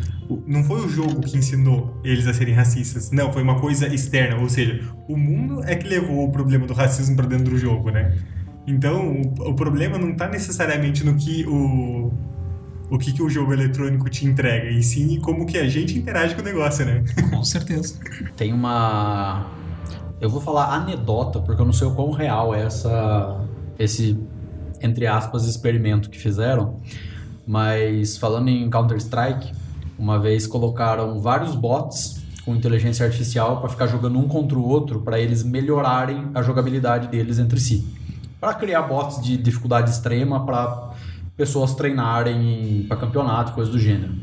não 0.46 0.62
foi 0.64 0.84
o 0.84 0.88
jogo 0.88 1.20
que 1.22 1.38
ensinou 1.38 1.98
eles 2.04 2.26
a 2.26 2.34
serem 2.34 2.54
racistas. 2.54 3.10
Não, 3.10 3.32
foi 3.32 3.42
uma 3.42 3.58
coisa 3.58 3.86
externa. 3.86 4.40
Ou 4.40 4.48
seja, 4.48 4.80
o 5.08 5.16
mundo 5.16 5.62
é 5.64 5.74
que 5.76 5.86
levou 5.88 6.28
o 6.28 6.32
problema 6.32 6.66
do 6.66 6.74
racismo 6.74 7.16
para 7.16 7.26
dentro 7.26 7.50
do 7.50 7.58
jogo, 7.58 7.90
né? 7.90 8.14
Então, 8.66 9.22
o, 9.22 9.50
o 9.50 9.54
problema 9.54 9.96
não 9.96 10.10
está 10.10 10.28
necessariamente 10.28 11.04
no 11.04 11.14
que 11.14 11.46
o, 11.46 12.12
o 12.90 12.98
que, 12.98 13.12
que 13.12 13.22
o 13.22 13.28
jogo 13.28 13.52
eletrônico 13.52 14.08
te 14.08 14.24
entrega, 14.24 14.70
e 14.70 14.82
sim 14.82 15.18
como 15.20 15.46
que 15.46 15.58
a 15.58 15.68
gente 15.68 15.98
interage 15.98 16.34
com 16.34 16.40
o 16.40 16.44
negócio, 16.44 16.84
né? 16.84 17.04
Com 17.30 17.42
certeza. 17.42 17.98
Tem 18.36 18.52
uma. 18.52 19.46
Eu 20.20 20.30
vou 20.30 20.40
falar 20.40 20.74
anedota, 20.74 21.40
porque 21.40 21.60
eu 21.60 21.66
não 21.66 21.72
sei 21.72 21.86
o 21.86 21.94
quão 21.94 22.10
real 22.10 22.54
é 22.54 22.62
essa. 22.62 23.40
esse, 23.78 24.18
entre 24.80 25.06
aspas, 25.06 25.46
experimento 25.46 26.08
que 26.08 26.18
fizeram. 26.18 26.80
Mas 27.46 28.16
falando 28.16 28.48
em 28.48 28.68
Counter-Strike, 28.70 29.52
uma 29.98 30.18
vez 30.18 30.46
colocaram 30.46 31.20
vários 31.20 31.54
bots 31.54 32.22
com 32.44 32.54
inteligência 32.54 33.04
artificial 33.04 33.60
para 33.60 33.68
ficar 33.68 33.88
jogando 33.88 34.18
um 34.18 34.28
contra 34.28 34.56
o 34.56 34.66
outro 34.66 35.00
para 35.00 35.18
eles 35.18 35.42
melhorarem 35.42 36.30
a 36.32 36.42
jogabilidade 36.42 37.08
deles 37.08 37.38
entre 37.38 37.58
si. 37.58 37.84
Para 38.40 38.54
criar 38.54 38.82
bots 38.82 39.20
de 39.20 39.36
dificuldade 39.36 39.90
extrema 39.90 40.44
para 40.44 40.92
pessoas 41.36 41.74
treinarem 41.74 42.86
para 42.88 42.96
campeonato, 42.96 43.52
coisas 43.52 43.72
do 43.72 43.78
gênero. 43.78 44.14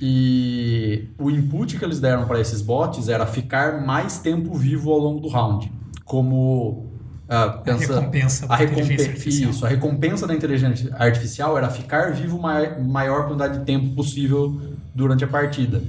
E 0.00 1.08
o 1.16 1.30
input 1.30 1.78
que 1.78 1.84
eles 1.84 2.00
deram 2.00 2.26
para 2.26 2.40
esses 2.40 2.60
bots 2.60 3.08
era 3.08 3.24
ficar 3.24 3.80
mais 3.86 4.18
tempo 4.18 4.52
vivo 4.54 4.90
ao 4.90 4.98
longo 4.98 5.20
do 5.20 5.28
round. 5.28 5.70
Como 6.04 6.88
uh, 7.28 7.62
pensa, 7.62 7.94
a 7.94 8.00
recompensa 8.00 8.46
da 8.48 8.56
a 8.56 8.64
inteligência 8.64 9.06
artificial. 9.06 9.50
Isso, 9.50 9.64
a 9.64 9.68
recompensa 9.68 10.26
da 10.26 10.34
inteligência 10.34 10.96
artificial 10.96 11.56
era 11.56 11.70
ficar 11.70 12.12
vivo 12.12 12.36
mai, 12.40 12.80
maior 12.82 13.26
quantidade 13.26 13.60
de 13.60 13.64
tempo 13.64 13.94
possível 13.94 14.60
durante 14.92 15.22
a 15.22 15.28
partida. 15.28 15.80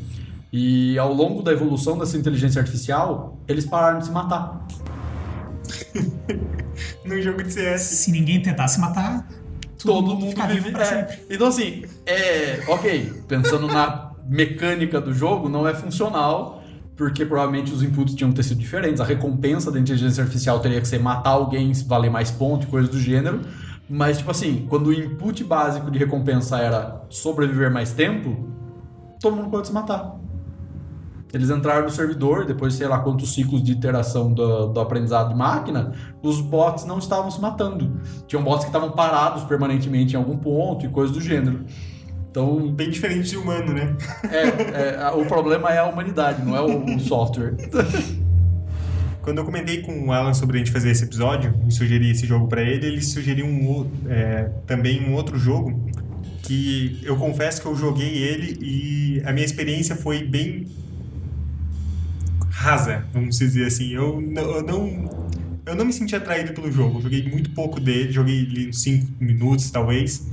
E 0.52 0.96
ao 1.00 1.12
longo 1.12 1.42
da 1.42 1.52
evolução 1.52 1.98
dessa 1.98 2.16
inteligência 2.16 2.60
artificial, 2.60 3.40
eles 3.48 3.66
pararam 3.66 3.98
de 3.98 4.06
se 4.06 4.12
matar. 4.12 4.64
no 7.04 7.22
jogo 7.22 7.42
de 7.42 7.52
CS. 7.52 7.82
Se 7.82 8.12
ninguém 8.12 8.42
tentasse 8.42 8.80
matar, 8.80 9.28
todo, 9.84 10.08
todo 10.08 10.20
mundo 10.20 10.30
fica 10.30 10.48
vivo 10.48 10.72
pra 10.72 10.82
é. 10.82 10.86
sempre. 10.86 11.20
Então, 11.30 11.48
assim, 11.48 11.84
é. 12.06 12.64
Ok, 12.68 13.24
pensando 13.28 13.68
na 13.68 14.12
mecânica 14.28 15.00
do 15.00 15.14
jogo, 15.14 15.50
não 15.50 15.68
é 15.68 15.74
funcional, 15.74 16.64
porque 16.96 17.26
provavelmente 17.26 17.74
os 17.74 17.84
inputs 17.84 18.16
tinham 18.16 18.32
que 18.32 18.38
ter 18.38 18.44
sido 18.44 18.60
diferentes. 18.60 19.02
A 19.02 19.06
recompensa 19.06 19.72
da 19.72 19.80
inteligência 19.80 20.24
artificial 20.24 20.60
teria 20.60 20.80
que 20.80 20.88
ser 20.88 21.00
matar 21.00 21.32
alguém, 21.32 21.72
valer 21.86 22.10
mais 22.10 22.32
ponto 22.32 22.64
e 22.64 22.68
coisas 22.68 22.90
do 22.90 23.00
gênero. 23.00 23.42
Mas, 23.90 24.18
tipo 24.18 24.32
assim, 24.32 24.66
quando 24.70 24.88
o 24.88 24.94
input 24.94 25.44
básico 25.44 25.92
de 25.92 26.00
recompensa 26.00 26.58
era 26.58 27.04
sobreviver 27.10 27.72
mais 27.72 27.92
tempo, 27.94 28.50
todo 29.20 29.36
mundo 29.36 29.50
pode 29.50 29.68
se 29.68 29.74
matar. 29.74 30.18
Eles 31.34 31.50
entraram 31.50 31.86
no 31.86 31.90
servidor, 31.90 32.46
depois 32.46 32.74
de 32.74 32.80
sei 32.80 32.88
lá 32.88 33.00
quantos 33.00 33.34
ciclos 33.34 33.64
de 33.64 33.72
iteração 33.72 34.32
do, 34.32 34.68
do, 34.68 34.80
aprendizado 34.80 35.30
de 35.30 35.36
máquina, 35.36 35.92
os 36.22 36.40
bots 36.40 36.86
não 36.86 37.00
estavam 37.00 37.32
se 37.32 37.42
matando. 37.42 38.00
Tinham 38.28 38.44
bots 38.44 38.66
que 38.66 38.70
estavam 38.70 38.92
parados 38.92 39.44
permanentemente 39.46 40.14
em 40.14 40.18
algum 40.18 40.38
ponto 40.38 40.86
e 40.86 40.90
coisas 40.90 41.12
do 41.16 41.20
gênero. 41.20 41.66
Então, 42.30 42.72
bem 42.72 42.90
diferente 42.90 43.32
de 43.32 43.38
humano, 43.38 43.74
né? 43.74 43.96
É, 44.30 45.04
é 45.04 45.10
o 45.10 45.26
problema 45.26 45.72
é 45.72 45.80
a 45.80 45.86
humanidade, 45.86 46.44
não 46.44 46.56
é 46.56 46.62
o, 46.62 46.86
o 46.96 47.00
software. 47.00 47.56
Quando 49.24 49.38
eu 49.40 49.46
comentei 49.46 49.82
com 49.82 50.08
o 50.08 50.12
Alan 50.12 50.34
sobre 50.34 50.58
a 50.58 50.60
gente 50.60 50.72
fazer 50.72 50.92
esse 50.92 51.04
episódio 51.04 51.54
e 51.68 51.72
sugerir 51.72 52.12
esse 52.12 52.28
jogo 52.28 52.48
para 52.48 52.62
ele, 52.62 52.86
ele 52.86 53.02
sugeriu 53.02 53.46
um, 53.46 53.90
é, 54.08 54.52
também 54.68 55.10
um 55.10 55.14
outro 55.16 55.40
jogo 55.40 55.88
que 56.44 57.00
eu 57.04 57.16
confesso 57.16 57.62
que 57.62 57.68
eu 57.68 57.76
joguei 57.76 58.18
ele 58.18 58.58
e 58.62 59.24
a 59.26 59.32
minha 59.32 59.46
experiência 59.46 59.96
foi 59.96 60.24
bem 60.24 60.68
rasa, 62.64 63.06
vamos 63.12 63.38
dizer 63.38 63.68
assim. 63.68 63.90
Eu, 63.90 64.22
eu 64.22 64.64
não 64.64 65.28
eu 65.66 65.76
não 65.76 65.86
me 65.86 65.94
senti 65.94 66.16
atraído 66.16 66.54
pelo 66.54 66.72
jogo. 66.72 66.98
Eu 66.98 67.04
joguei 67.04 67.30
muito 67.30 67.50
pouco 67.52 67.80
dele, 67.80 68.12
joguei 68.12 68.40
ele 68.40 68.70
uns 68.70 68.82
5 68.82 69.12
minutos 69.20 69.70
talvez, 69.70 70.28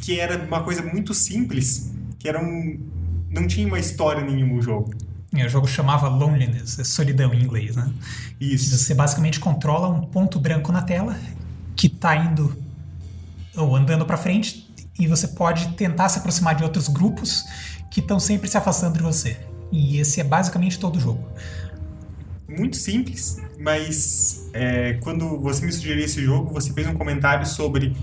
que 0.00 0.18
era 0.18 0.44
uma 0.44 0.62
coisa 0.62 0.82
muito 0.82 1.14
simples, 1.14 1.92
que 2.18 2.28
era 2.28 2.42
um 2.42 2.78
não 3.30 3.46
tinha 3.46 3.66
uma 3.66 3.78
história 3.78 4.24
nenhuma 4.24 4.54
o 4.54 4.62
jogo. 4.62 4.92
É, 5.32 5.46
o 5.46 5.48
jogo 5.48 5.68
chamava 5.68 6.08
Loneliness, 6.08 6.80
é 6.80 6.84
solidão 6.84 7.32
em 7.32 7.44
inglês, 7.44 7.76
né? 7.76 7.88
Isso. 8.40 8.76
Você 8.76 8.92
basicamente 8.92 9.38
controla 9.38 9.88
um 9.88 10.00
ponto 10.00 10.40
branco 10.40 10.72
na 10.72 10.82
tela 10.82 11.16
que 11.76 11.86
está 11.86 12.16
indo 12.16 12.56
ou 13.56 13.76
andando 13.76 14.04
para 14.04 14.16
frente 14.16 14.68
e 14.98 15.06
você 15.06 15.28
pode 15.28 15.68
tentar 15.74 16.08
se 16.08 16.18
aproximar 16.18 16.56
de 16.56 16.64
outros 16.64 16.88
grupos 16.88 17.44
que 17.92 18.00
estão 18.00 18.18
sempre 18.18 18.48
se 18.48 18.56
afastando 18.56 18.98
de 18.98 19.04
você. 19.04 19.49
E 19.72 19.98
esse 19.98 20.20
é 20.20 20.24
basicamente 20.24 20.78
todo 20.78 20.96
o 20.96 21.00
jogo. 21.00 21.24
Muito 22.48 22.76
simples, 22.76 23.40
mas 23.58 24.50
é, 24.52 24.94
quando 24.94 25.38
você 25.38 25.64
me 25.64 25.72
sugeriu 25.72 26.04
esse 26.04 26.20
jogo, 26.22 26.52
você 26.52 26.72
fez 26.72 26.86
um 26.88 26.94
comentário 26.94 27.46
sobre 27.46 27.96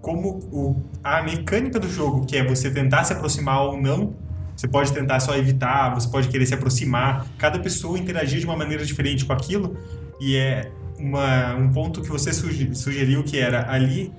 como 0.00 0.40
o, 0.50 0.82
a 1.04 1.22
mecânica 1.22 1.78
do 1.78 1.88
jogo, 1.88 2.26
que 2.26 2.36
é 2.36 2.44
você 2.44 2.68
tentar 2.68 3.04
se 3.04 3.12
aproximar 3.12 3.62
ou 3.62 3.80
não, 3.80 4.16
você 4.56 4.66
pode 4.66 4.92
tentar 4.92 5.20
só 5.20 5.36
evitar, 5.36 5.94
você 5.94 6.08
pode 6.08 6.28
querer 6.28 6.44
se 6.46 6.54
aproximar, 6.54 7.26
cada 7.38 7.58
pessoa 7.60 7.96
interagir 7.96 8.40
de 8.40 8.46
uma 8.46 8.56
maneira 8.56 8.84
diferente 8.84 9.24
com 9.24 9.32
aquilo, 9.32 9.76
e 10.20 10.36
é 10.36 10.70
uma, 10.98 11.54
um 11.54 11.72
ponto 11.72 12.02
que 12.02 12.08
você 12.08 12.32
sugeriu 12.32 13.22
que 13.22 13.38
era 13.38 13.70
ali 13.70 14.12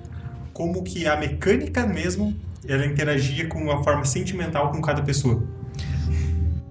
como 0.52 0.82
que 0.82 1.06
a 1.06 1.16
mecânica 1.16 1.86
mesmo 1.86 2.34
ela 2.66 2.86
interagia 2.86 3.46
com 3.46 3.58
uma 3.58 3.82
forma 3.84 4.04
sentimental 4.04 4.70
com 4.70 4.80
cada 4.80 5.02
pessoa. 5.02 5.42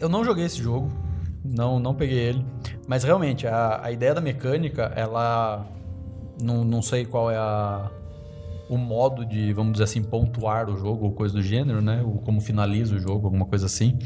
Eu 0.04 0.10
não 0.10 0.22
joguei 0.22 0.44
esse 0.44 0.62
jogo, 0.62 0.92
não, 1.46 1.80
não 1.80 1.96
peguei 1.96 2.20
ele, 2.20 2.46
mas 2.86 3.06
realmente 3.06 3.48
a, 3.48 3.80
a 3.86 3.90
ideia 3.90 4.14
da 4.14 4.20
mecânica, 4.20 4.92
ela 4.98 5.66
não, 6.42 6.66
não 6.66 6.82
sei 6.82 7.06
qual 7.06 7.32
é 7.32 7.38
a, 7.38 7.90
o 8.68 8.78
modo 8.78 9.26
de, 9.26 9.54
vamos 9.54 9.72
dizer 9.72 9.86
assim, 9.86 10.04
pontuar 10.04 10.70
o 10.70 10.78
jogo 10.78 11.06
ou 11.06 11.14
coisa 11.14 11.36
do 11.36 11.42
gênero, 11.42 11.82
né? 11.82 12.04
Ou 12.04 12.18
como 12.18 12.42
finaliza 12.42 12.96
o 12.96 13.00
jogo, 13.00 13.28
alguma 13.28 13.46
coisa 13.46 13.66
assim. 13.66 13.98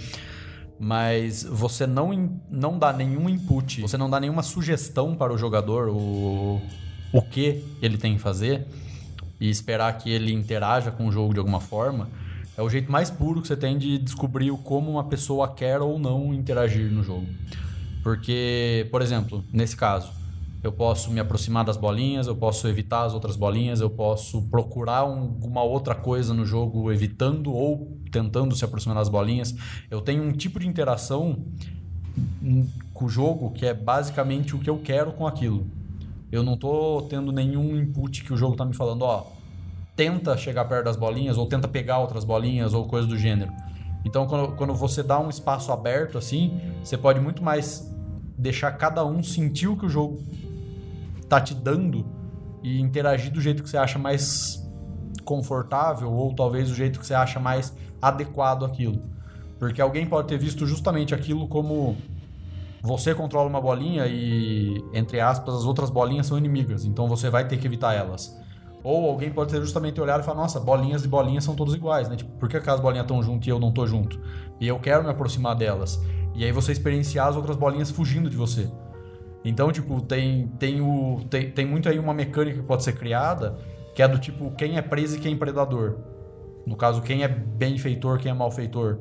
Mas 0.80 1.42
você 1.42 1.88
não, 1.88 2.40
não 2.48 2.78
dá 2.78 2.94
nenhum 2.94 3.28
input, 3.28 3.82
você 3.82 3.98
não 3.98 4.08
dá 4.08 4.20
nenhuma 4.20 4.44
sugestão 4.44 5.16
para 5.16 5.34
o 5.34 5.38
jogador 5.38 5.90
o, 5.90 6.62
o 7.12 7.22
que 7.24 7.66
ele 7.82 7.98
tem 7.98 8.14
que 8.14 8.22
fazer 8.22 8.68
e 9.42 9.50
esperar 9.50 9.98
que 9.98 10.12
ele 10.12 10.32
interaja 10.32 10.92
com 10.92 11.08
o 11.08 11.12
jogo 11.12 11.34
de 11.34 11.40
alguma 11.40 11.60
forma, 11.60 12.08
é 12.58 12.62
o 12.62 12.70
jeito 12.70 12.92
mais 12.92 13.10
puro 13.10 13.42
que 13.42 13.48
você 13.48 13.56
tem 13.56 13.78
de 13.78 13.98
descobrir 13.98 14.52
como 14.64 14.92
uma 14.92 15.04
pessoa 15.04 15.48
quer 15.48 15.80
ou 15.80 16.00
não 16.00 16.34
interagir 16.34 16.92
no 16.92 17.04
jogo. 17.04 17.28
Porque, 18.04 18.88
por 18.90 19.02
exemplo, 19.02 19.44
nesse 19.54 19.76
caso, 19.76 20.12
eu 20.64 20.72
posso 20.72 21.12
me 21.12 21.20
aproximar 21.20 21.64
das 21.64 21.78
bolinhas, 21.78 22.26
eu 22.28 22.36
posso 22.36 22.68
evitar 22.68 23.04
as 23.04 23.14
outras 23.14 23.36
bolinhas, 23.36 23.80
eu 23.80 23.90
posso 23.90 24.42
procurar 24.50 25.00
alguma 25.00 25.62
outra 25.62 25.94
coisa 25.94 26.34
no 26.34 26.46
jogo 26.46 26.92
evitando 26.92 27.54
ou 27.54 27.96
tentando 28.12 28.56
se 28.56 28.66
aproximar 28.66 28.98
das 28.98 29.08
bolinhas. 29.08 29.54
Eu 29.90 30.02
tenho 30.02 30.24
um 30.24 30.32
tipo 30.32 30.60
de 30.60 30.68
interação 30.68 31.46
com 32.94 33.06
o 33.06 33.10
jogo 33.10 33.52
que 33.52 33.66
é 33.66 33.74
basicamente 33.74 34.56
o 34.56 34.60
que 34.60 34.70
eu 34.70 34.80
quero 34.80 35.12
com 35.12 35.28
aquilo 35.28 35.78
eu 36.32 36.44
não 36.44 36.58
tô 36.58 37.04
tendo 37.10 37.32
nenhum 37.32 37.78
input 37.78 38.24
que 38.24 38.34
o 38.34 38.38
jogo 38.38 38.56
tá 38.56 38.66
me 38.66 38.76
falando, 38.76 39.04
ó, 39.04 39.26
tenta 39.98 40.38
chegar 40.38 40.64
perto 40.66 40.86
das 40.86 40.96
bolinhas, 40.96 41.38
ou 41.38 41.48
tenta 41.48 41.68
pegar 41.68 41.98
outras 41.98 42.24
bolinhas, 42.24 42.74
ou 42.74 42.86
coisa 42.86 43.08
do 43.08 43.18
gênero. 43.18 43.52
Então, 44.06 44.28
quando, 44.28 44.56
quando 44.56 44.74
você 44.74 45.02
dá 45.02 45.20
um 45.20 45.28
espaço 45.28 45.72
aberto 45.72 46.18
assim, 46.18 46.62
você 46.84 46.96
pode 46.96 47.20
muito 47.20 47.44
mais 47.44 47.92
deixar 48.38 48.72
cada 48.74 49.04
um 49.04 49.24
sentir 49.24 49.68
o 49.68 49.76
que 49.76 49.88
o 49.88 49.90
jogo 49.90 50.22
tá 51.28 51.42
te 51.42 51.56
dando 51.56 52.06
e 52.64 52.80
interagir 52.80 53.32
do 53.32 53.42
jeito 53.42 53.64
que 53.64 53.70
você 53.70 53.76
acha 53.76 53.98
mais 53.98 54.64
confortável, 55.26 56.12
ou 56.14 56.34
talvez 56.34 56.70
do 56.70 56.76
jeito 56.76 57.00
que 57.00 57.08
você 57.08 57.16
acha 57.16 57.40
mais 57.40 57.76
adequado 58.02 58.64
aquilo. 58.64 59.02
Porque 59.58 59.82
alguém 59.82 60.06
pode 60.06 60.28
ter 60.28 60.38
visto 60.38 60.66
justamente 60.68 61.16
aquilo 61.16 61.48
como 61.48 61.98
você 62.84 63.16
controla 63.16 63.50
uma 63.50 63.60
bolinha 63.60 64.06
e, 64.06 64.82
entre 64.94 65.20
aspas, 65.20 65.56
as 65.56 65.64
outras 65.66 65.90
bolinhas 65.90 66.28
são 66.28 66.38
inimigas, 66.38 66.86
então 66.86 67.08
você 67.08 67.30
vai 67.30 67.48
ter 67.48 67.58
que 67.58 67.66
evitar 67.66 67.94
elas. 67.94 68.40
Ou 68.88 69.10
alguém 69.10 69.30
pode 69.30 69.52
ter 69.52 69.60
justamente 69.60 70.00
olhado 70.00 70.22
e 70.22 70.24
falar, 70.24 70.44
nossa, 70.44 70.62
bolinhas 70.62 71.04
e 71.04 71.10
bolinhas 71.10 71.44
são 71.44 71.54
todos 71.54 71.76
iguais, 71.76 72.08
né? 72.08 72.16
Tipo, 72.16 72.32
por 72.40 72.48
que 72.48 72.56
aquelas 72.56 72.80
bolinhas 72.80 73.04
estão 73.04 73.22
juntas 73.22 73.46
e 73.46 73.50
eu 73.50 73.60
não 73.60 73.70
tô 73.70 73.86
junto? 73.86 74.18
E 74.62 74.66
eu 74.66 74.80
quero 74.80 75.04
me 75.04 75.10
aproximar 75.10 75.58
delas. 75.58 76.02
E 76.34 76.46
aí 76.46 76.54
você 76.54 76.72
experienciar 76.72 77.28
as 77.28 77.36
outras 77.36 77.58
bolinhas 77.58 77.92
fugindo 77.92 78.30
de 78.30 78.38
você. 78.38 78.72
Então, 79.44 79.74
tipo, 79.74 80.00
tem, 80.00 80.48
tem, 80.58 80.80
o, 80.80 81.20
tem, 81.30 81.52
tem 81.52 81.66
muito 81.66 81.90
aí 81.90 82.00
uma 82.00 82.14
mecânica 82.14 82.62
que 82.62 82.64
pode 82.64 82.82
ser 82.82 82.94
criada, 82.94 83.58
que 83.94 84.02
é 84.02 84.08
do 84.08 84.18
tipo, 84.20 84.52
quem 84.52 84.78
é 84.78 84.82
preso 84.82 85.18
e 85.18 85.20
quem 85.20 85.34
é 85.34 85.38
predador. 85.38 85.98
No 86.66 86.78
caso, 86.78 87.02
quem 87.02 87.24
é 87.24 87.28
benfeitor, 87.28 88.20
quem 88.20 88.32
é 88.32 88.34
malfeitor. 88.34 89.00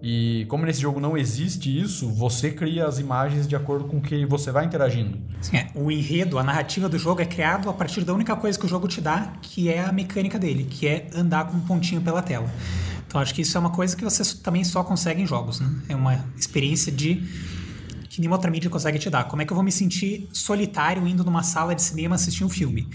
E 0.00 0.46
como 0.48 0.64
nesse 0.64 0.80
jogo 0.80 1.00
não 1.00 1.16
existe 1.16 1.76
isso, 1.76 2.08
você 2.08 2.50
cria 2.50 2.86
as 2.86 2.98
imagens 2.98 3.48
de 3.48 3.56
acordo 3.56 3.86
com 3.86 3.98
o 3.98 4.00
que 4.00 4.24
você 4.24 4.52
vai 4.52 4.64
interagindo. 4.64 5.18
Sim, 5.40 5.56
é. 5.56 5.66
O 5.74 5.90
enredo, 5.90 6.38
a 6.38 6.44
narrativa 6.44 6.88
do 6.88 6.98
jogo 6.98 7.20
é 7.20 7.24
criado 7.24 7.68
a 7.68 7.72
partir 7.72 8.04
da 8.04 8.14
única 8.14 8.36
coisa 8.36 8.58
que 8.58 8.64
o 8.64 8.68
jogo 8.68 8.86
te 8.86 9.00
dá, 9.00 9.32
que 9.42 9.68
é 9.68 9.80
a 9.80 9.90
mecânica 9.90 10.38
dele, 10.38 10.64
que 10.64 10.86
é 10.86 11.08
andar 11.14 11.46
com 11.46 11.56
um 11.56 11.60
pontinho 11.60 12.00
pela 12.00 12.22
tela. 12.22 12.48
Então 13.06 13.20
acho 13.20 13.34
que 13.34 13.42
isso 13.42 13.56
é 13.56 13.60
uma 13.60 13.70
coisa 13.70 13.96
que 13.96 14.04
você 14.04 14.22
também 14.36 14.62
só 14.62 14.84
consegue 14.84 15.22
em 15.22 15.26
jogos, 15.26 15.60
né? 15.60 15.68
É 15.88 15.96
uma 15.96 16.24
experiência 16.36 16.92
de 16.92 17.22
que 18.08 18.20
nenhuma 18.20 18.36
outra 18.36 18.50
mídia 18.50 18.68
consegue 18.68 18.98
te 18.98 19.08
dar. 19.08 19.24
Como 19.24 19.42
é 19.42 19.44
que 19.44 19.52
eu 19.52 19.54
vou 19.54 19.64
me 19.64 19.72
sentir 19.72 20.28
solitário 20.32 21.06
indo 21.08 21.24
numa 21.24 21.42
sala 21.42 21.74
de 21.74 21.82
cinema 21.82 22.16
assistir 22.16 22.44
um 22.44 22.48
filme? 22.48 22.86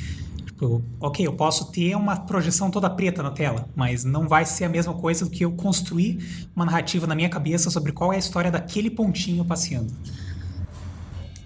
Ok, 0.99 1.25
eu 1.25 1.33
posso 1.33 1.71
ter 1.71 1.95
uma 1.95 2.15
projeção 2.15 2.69
toda 2.69 2.89
preta 2.89 3.21
na 3.21 3.31
tela, 3.31 3.67
mas 3.75 4.03
não 4.03 4.27
vai 4.27 4.45
ser 4.45 4.65
a 4.65 4.69
mesma 4.69 4.93
coisa 4.93 5.25
do 5.25 5.31
que 5.31 5.43
eu 5.43 5.51
construir 5.51 6.47
uma 6.55 6.65
narrativa 6.65 7.05
na 7.07 7.15
minha 7.15 7.29
cabeça 7.29 7.69
sobre 7.69 7.91
qual 7.91 8.11
é 8.13 8.15
a 8.15 8.19
história 8.19 8.51
daquele 8.51 8.89
pontinho 8.89 9.43
passeando. 9.45 9.93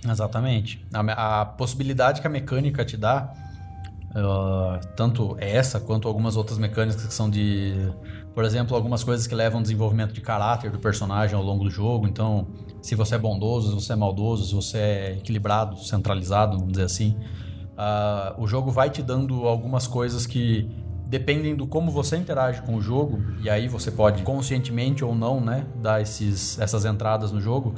Exatamente. 0.10 0.86
A, 0.94 1.42
a 1.42 1.46
possibilidade 1.46 2.22
que 2.22 2.28
a 2.28 2.30
mecânica 2.30 2.86
te 2.86 2.96
dá, 2.96 3.34
uh, 4.12 4.86
tanto 4.96 5.36
essa 5.40 5.80
quanto 5.80 6.08
algumas 6.08 6.36
outras 6.36 6.58
mecânicas 6.58 7.06
que 7.06 7.14
são 7.14 7.30
de, 7.30 7.74
por 8.34 8.46
exemplo, 8.46 8.76
algumas 8.76 9.04
coisas 9.04 9.28
que 9.28 9.36
levam 9.36 9.58
ao 9.58 9.64
desenvolvimento 9.64 10.14
de 10.14 10.22
caráter 10.22 10.72
do 10.72 10.80
personagem 10.80 11.36
ao 11.36 11.44
longo 11.44 11.64
do 11.64 11.70
jogo. 11.70 12.08
Então, 12.08 12.48
se 12.82 12.96
você 12.96 13.16
é 13.16 13.18
bondoso, 13.18 13.70
se 13.70 13.86
você 13.86 13.94
é 13.94 13.96
maldoso, 13.96 14.46
se 14.46 14.56
você 14.56 14.78
é 14.78 15.12
equilibrado, 15.18 15.78
centralizado, 15.84 16.58
vamos 16.58 16.74
dizer 16.74 16.86
assim 16.86 17.18
Uh, 17.78 18.42
o 18.42 18.48
jogo 18.48 18.72
vai 18.72 18.90
te 18.90 19.04
dando 19.04 19.48
algumas 19.48 19.86
coisas 19.86 20.26
que 20.26 20.68
dependem 21.06 21.56
do 21.56 21.68
como 21.68 21.92
você 21.92 22.18
interage 22.18 22.62
com 22.64 22.76
o 22.76 22.82
jogo, 22.82 23.22
e 23.42 23.50
aí 23.50 23.68
você 23.68 23.92
pode 23.92 24.24
conscientemente 24.24 25.06
ou 25.06 25.16
não, 25.16 25.40
né, 25.40 25.66
dar 25.76 26.02
esses, 26.02 26.60
essas 26.60 26.84
entradas 26.86 27.32
no 27.32 27.40
jogo 27.40 27.76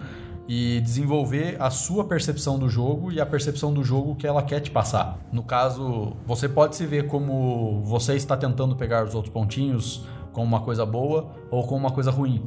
e 0.47 0.81
desenvolver 0.81 1.57
a 1.59 1.69
sua 1.69 2.03
percepção 2.05 2.57
do 2.57 2.67
jogo 2.67 3.11
e 3.11 3.21
a 3.21 3.25
percepção 3.25 3.71
do 3.71 3.83
jogo 3.83 4.15
que 4.15 4.25
ela 4.25 4.41
quer 4.41 4.59
te 4.61 4.71
passar. 4.71 5.19
No 5.31 5.43
caso, 5.43 6.13
você 6.25 6.49
pode 6.49 6.75
se 6.75 6.87
ver 6.87 7.05
como 7.05 7.83
você 7.83 8.15
está 8.15 8.35
tentando 8.35 8.75
pegar 8.75 9.05
os 9.05 9.13
outros 9.13 9.31
pontinhos 9.31 10.03
como 10.33 10.47
uma 10.47 10.61
coisa 10.61 10.87
boa 10.87 11.27
ou 11.51 11.63
como 11.67 11.81
uma 11.81 11.91
coisa 11.91 12.09
ruim. 12.09 12.41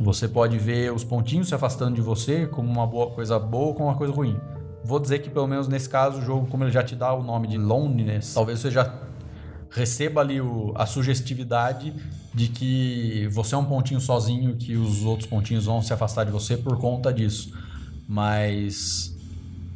Você 0.00 0.26
pode 0.26 0.58
ver 0.58 0.92
os 0.92 1.04
pontinhos 1.04 1.48
se 1.48 1.54
afastando 1.54 1.94
de 1.94 2.00
você 2.00 2.48
como 2.48 2.68
uma 2.68 2.86
boa 2.86 3.10
coisa 3.10 3.38
boa 3.38 3.66
ou 3.68 3.74
como 3.74 3.88
uma 3.88 3.96
coisa 3.96 4.12
ruim. 4.12 4.36
Vou 4.84 4.98
dizer 4.98 5.20
que 5.20 5.30
pelo 5.30 5.46
menos 5.46 5.68
nesse 5.68 5.88
caso 5.88 6.18
o 6.18 6.22
jogo, 6.22 6.46
como 6.46 6.64
ele 6.64 6.70
já 6.70 6.82
te 6.82 6.96
dá 6.96 7.12
o 7.12 7.22
nome 7.22 7.48
de 7.48 7.58
loneliness, 7.58 8.34
talvez 8.34 8.60
você 8.60 8.70
já 8.70 8.92
receba 9.70 10.20
ali 10.20 10.40
o, 10.40 10.72
a 10.74 10.86
sugestividade 10.86 11.94
de 12.34 12.48
que 12.48 13.28
você 13.30 13.54
é 13.54 13.58
um 13.58 13.64
pontinho 13.64 14.00
sozinho, 14.00 14.56
que 14.56 14.76
os 14.76 15.04
outros 15.04 15.28
pontinhos 15.28 15.66
vão 15.66 15.82
se 15.82 15.92
afastar 15.92 16.24
de 16.24 16.30
você 16.30 16.56
por 16.56 16.78
conta 16.78 17.12
disso. 17.12 17.52
Mas 18.08 19.16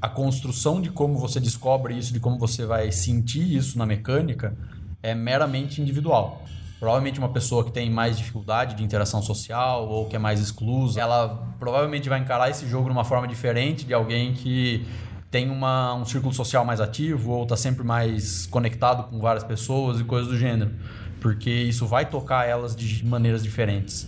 a 0.00 0.08
construção 0.08 0.80
de 0.80 0.90
como 0.90 1.18
você 1.18 1.40
descobre 1.40 1.96
isso, 1.96 2.12
de 2.12 2.20
como 2.20 2.38
você 2.38 2.66
vai 2.66 2.90
sentir 2.92 3.56
isso 3.56 3.78
na 3.78 3.86
mecânica, 3.86 4.56
é 5.02 5.14
meramente 5.14 5.80
individual. 5.80 6.44
Provavelmente 6.84 7.18
uma 7.18 7.30
pessoa 7.30 7.64
que 7.64 7.72
tem 7.72 7.88
mais 7.88 8.18
dificuldade 8.18 8.74
de 8.74 8.84
interação 8.84 9.22
social 9.22 9.88
ou 9.88 10.04
que 10.04 10.16
é 10.16 10.18
mais 10.18 10.38
exclusa, 10.38 11.00
ela 11.00 11.48
provavelmente 11.58 12.10
vai 12.10 12.20
encarar 12.20 12.50
esse 12.50 12.68
jogo 12.68 12.84
de 12.84 12.92
uma 12.92 13.04
forma 13.04 13.26
diferente 13.26 13.86
de 13.86 13.94
alguém 13.94 14.34
que 14.34 14.86
tem 15.30 15.48
uma, 15.48 15.94
um 15.94 16.04
círculo 16.04 16.34
social 16.34 16.62
mais 16.62 16.82
ativo 16.82 17.32
ou 17.32 17.44
está 17.44 17.56
sempre 17.56 17.82
mais 17.82 18.44
conectado 18.44 19.08
com 19.08 19.18
várias 19.18 19.42
pessoas 19.42 19.98
e 19.98 20.04
coisas 20.04 20.28
do 20.28 20.36
gênero. 20.36 20.72
Porque 21.22 21.48
isso 21.48 21.86
vai 21.86 22.04
tocar 22.04 22.46
elas 22.46 22.76
de 22.76 23.02
maneiras 23.02 23.42
diferentes. 23.42 24.06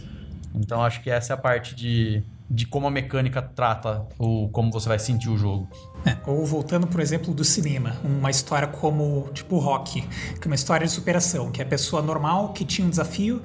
Então 0.54 0.84
acho 0.84 1.02
que 1.02 1.08
essa 1.08 1.32
é 1.32 1.34
a 1.34 1.38
parte 1.38 1.74
de 1.74 2.22
de 2.48 2.66
como 2.66 2.86
a 2.86 2.90
mecânica 2.90 3.42
trata 3.42 4.06
o 4.18 4.48
como 4.50 4.72
você 4.72 4.88
vai 4.88 4.98
sentir 4.98 5.28
o 5.28 5.36
jogo. 5.36 5.68
É, 6.04 6.16
ou 6.26 6.46
voltando, 6.46 6.86
por 6.86 7.00
exemplo, 7.00 7.34
do 7.34 7.44
cinema, 7.44 7.96
uma 8.04 8.30
história 8.30 8.68
como 8.68 9.28
tipo 9.32 9.58
Rock, 9.58 10.02
que 10.02 10.44
é 10.44 10.46
uma 10.46 10.54
história 10.54 10.86
de 10.86 10.92
superação, 10.92 11.50
que 11.50 11.60
é 11.60 11.64
a 11.64 11.68
pessoa 11.68 12.00
normal 12.00 12.52
que 12.52 12.64
tinha 12.64 12.86
um 12.86 12.90
desafio 12.90 13.42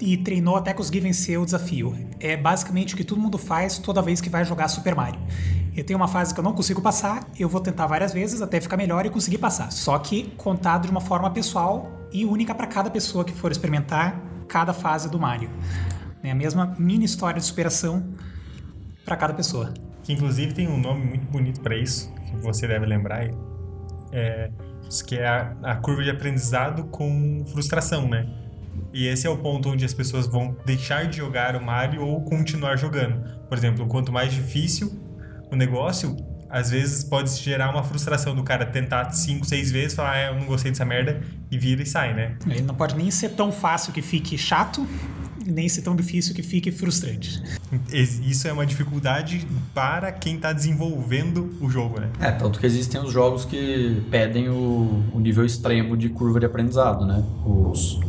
e 0.00 0.16
treinou 0.16 0.56
até 0.56 0.72
conseguir 0.72 1.00
vencer 1.00 1.38
o 1.38 1.44
desafio. 1.44 1.96
É 2.18 2.36
basicamente 2.36 2.94
o 2.94 2.96
que 2.96 3.04
todo 3.04 3.20
mundo 3.20 3.38
faz 3.38 3.78
toda 3.78 4.02
vez 4.02 4.20
que 4.20 4.28
vai 4.28 4.44
jogar 4.44 4.68
Super 4.68 4.94
Mario. 4.94 5.20
Eu 5.76 5.84
tenho 5.84 5.98
uma 5.98 6.08
fase 6.08 6.32
que 6.32 6.38
eu 6.38 6.44
não 6.44 6.52
consigo 6.52 6.80
passar, 6.80 7.26
eu 7.38 7.48
vou 7.48 7.60
tentar 7.60 7.86
várias 7.86 8.12
vezes 8.12 8.40
até 8.40 8.60
ficar 8.60 8.76
melhor 8.76 9.06
e 9.06 9.10
conseguir 9.10 9.38
passar. 9.38 9.72
Só 9.72 9.98
que 9.98 10.30
contado 10.36 10.86
de 10.86 10.90
uma 10.90 11.00
forma 11.00 11.30
pessoal 11.30 11.90
e 12.12 12.24
única 12.24 12.54
para 12.54 12.66
cada 12.66 12.90
pessoa 12.90 13.24
que 13.24 13.32
for 13.32 13.50
experimentar 13.50 14.20
cada 14.46 14.72
fase 14.72 15.08
do 15.08 15.18
Mario. 15.18 15.50
É 16.24 16.30
a 16.30 16.34
mesma 16.34 16.74
mini 16.78 17.04
história 17.04 17.38
de 17.38 17.44
superação 17.44 18.02
para 19.04 19.14
cada 19.14 19.34
pessoa. 19.34 19.74
Que 20.02 20.14
inclusive 20.14 20.54
tem 20.54 20.66
um 20.66 20.78
nome 20.78 21.04
muito 21.04 21.26
bonito 21.26 21.60
para 21.60 21.76
isso, 21.76 22.10
que 22.26 22.36
você 22.36 22.66
deve 22.66 22.86
lembrar. 22.86 23.28
É, 24.10 24.50
que 25.06 25.16
é 25.16 25.26
a, 25.26 25.54
a 25.62 25.76
curva 25.76 26.02
de 26.02 26.10
aprendizado 26.10 26.84
com 26.84 27.44
frustração, 27.52 28.08
né? 28.08 28.26
E 28.92 29.06
esse 29.06 29.26
é 29.26 29.30
o 29.30 29.36
ponto 29.36 29.68
onde 29.68 29.84
as 29.84 29.92
pessoas 29.92 30.26
vão 30.26 30.56
deixar 30.64 31.06
de 31.06 31.18
jogar 31.18 31.56
o 31.56 31.64
Mario 31.64 32.02
ou 32.02 32.22
continuar 32.22 32.76
jogando. 32.76 33.22
Por 33.46 33.58
exemplo, 33.58 33.86
quanto 33.86 34.10
mais 34.10 34.32
difícil 34.32 34.98
o 35.50 35.56
negócio, 35.56 36.16
às 36.48 36.70
vezes 36.70 37.04
pode 37.04 37.30
gerar 37.30 37.70
uma 37.70 37.82
frustração 37.82 38.34
do 38.34 38.42
cara 38.42 38.64
tentar 38.64 39.10
cinco, 39.10 39.44
seis 39.44 39.70
vezes, 39.70 39.94
falar, 39.94 40.12
ah, 40.12 40.22
eu 40.26 40.34
não 40.36 40.46
gostei 40.46 40.70
dessa 40.70 40.84
merda, 40.84 41.20
e 41.50 41.58
vira 41.58 41.82
e 41.82 41.86
sai, 41.86 42.14
né? 42.14 42.36
Ele 42.46 42.62
não 42.62 42.74
pode 42.74 42.96
nem 42.96 43.10
ser 43.10 43.30
tão 43.30 43.50
fácil 43.50 43.92
que 43.92 44.00
fique 44.00 44.38
chato, 44.38 44.86
nem 45.46 45.68
ser 45.68 45.82
tão 45.82 45.94
difícil 45.94 46.34
que 46.34 46.42
fique 46.42 46.70
frustrante. 46.70 47.42
Isso 47.92 48.48
é 48.48 48.52
uma 48.52 48.64
dificuldade 48.64 49.46
para 49.74 50.12
quem 50.12 50.36
está 50.36 50.52
desenvolvendo 50.52 51.54
o 51.60 51.68
jogo, 51.68 52.00
né? 52.00 52.10
É, 52.20 52.30
tanto 52.30 52.58
que 52.58 52.66
existem 52.66 53.00
os 53.00 53.12
jogos 53.12 53.44
que 53.44 54.02
pedem 54.10 54.48
o, 54.48 55.02
o 55.12 55.20
nível 55.20 55.44
extremo 55.44 55.96
de 55.96 56.08
curva 56.08 56.40
de 56.40 56.46
aprendizado, 56.46 57.04
né? 57.04 57.22
Os 57.44 58.00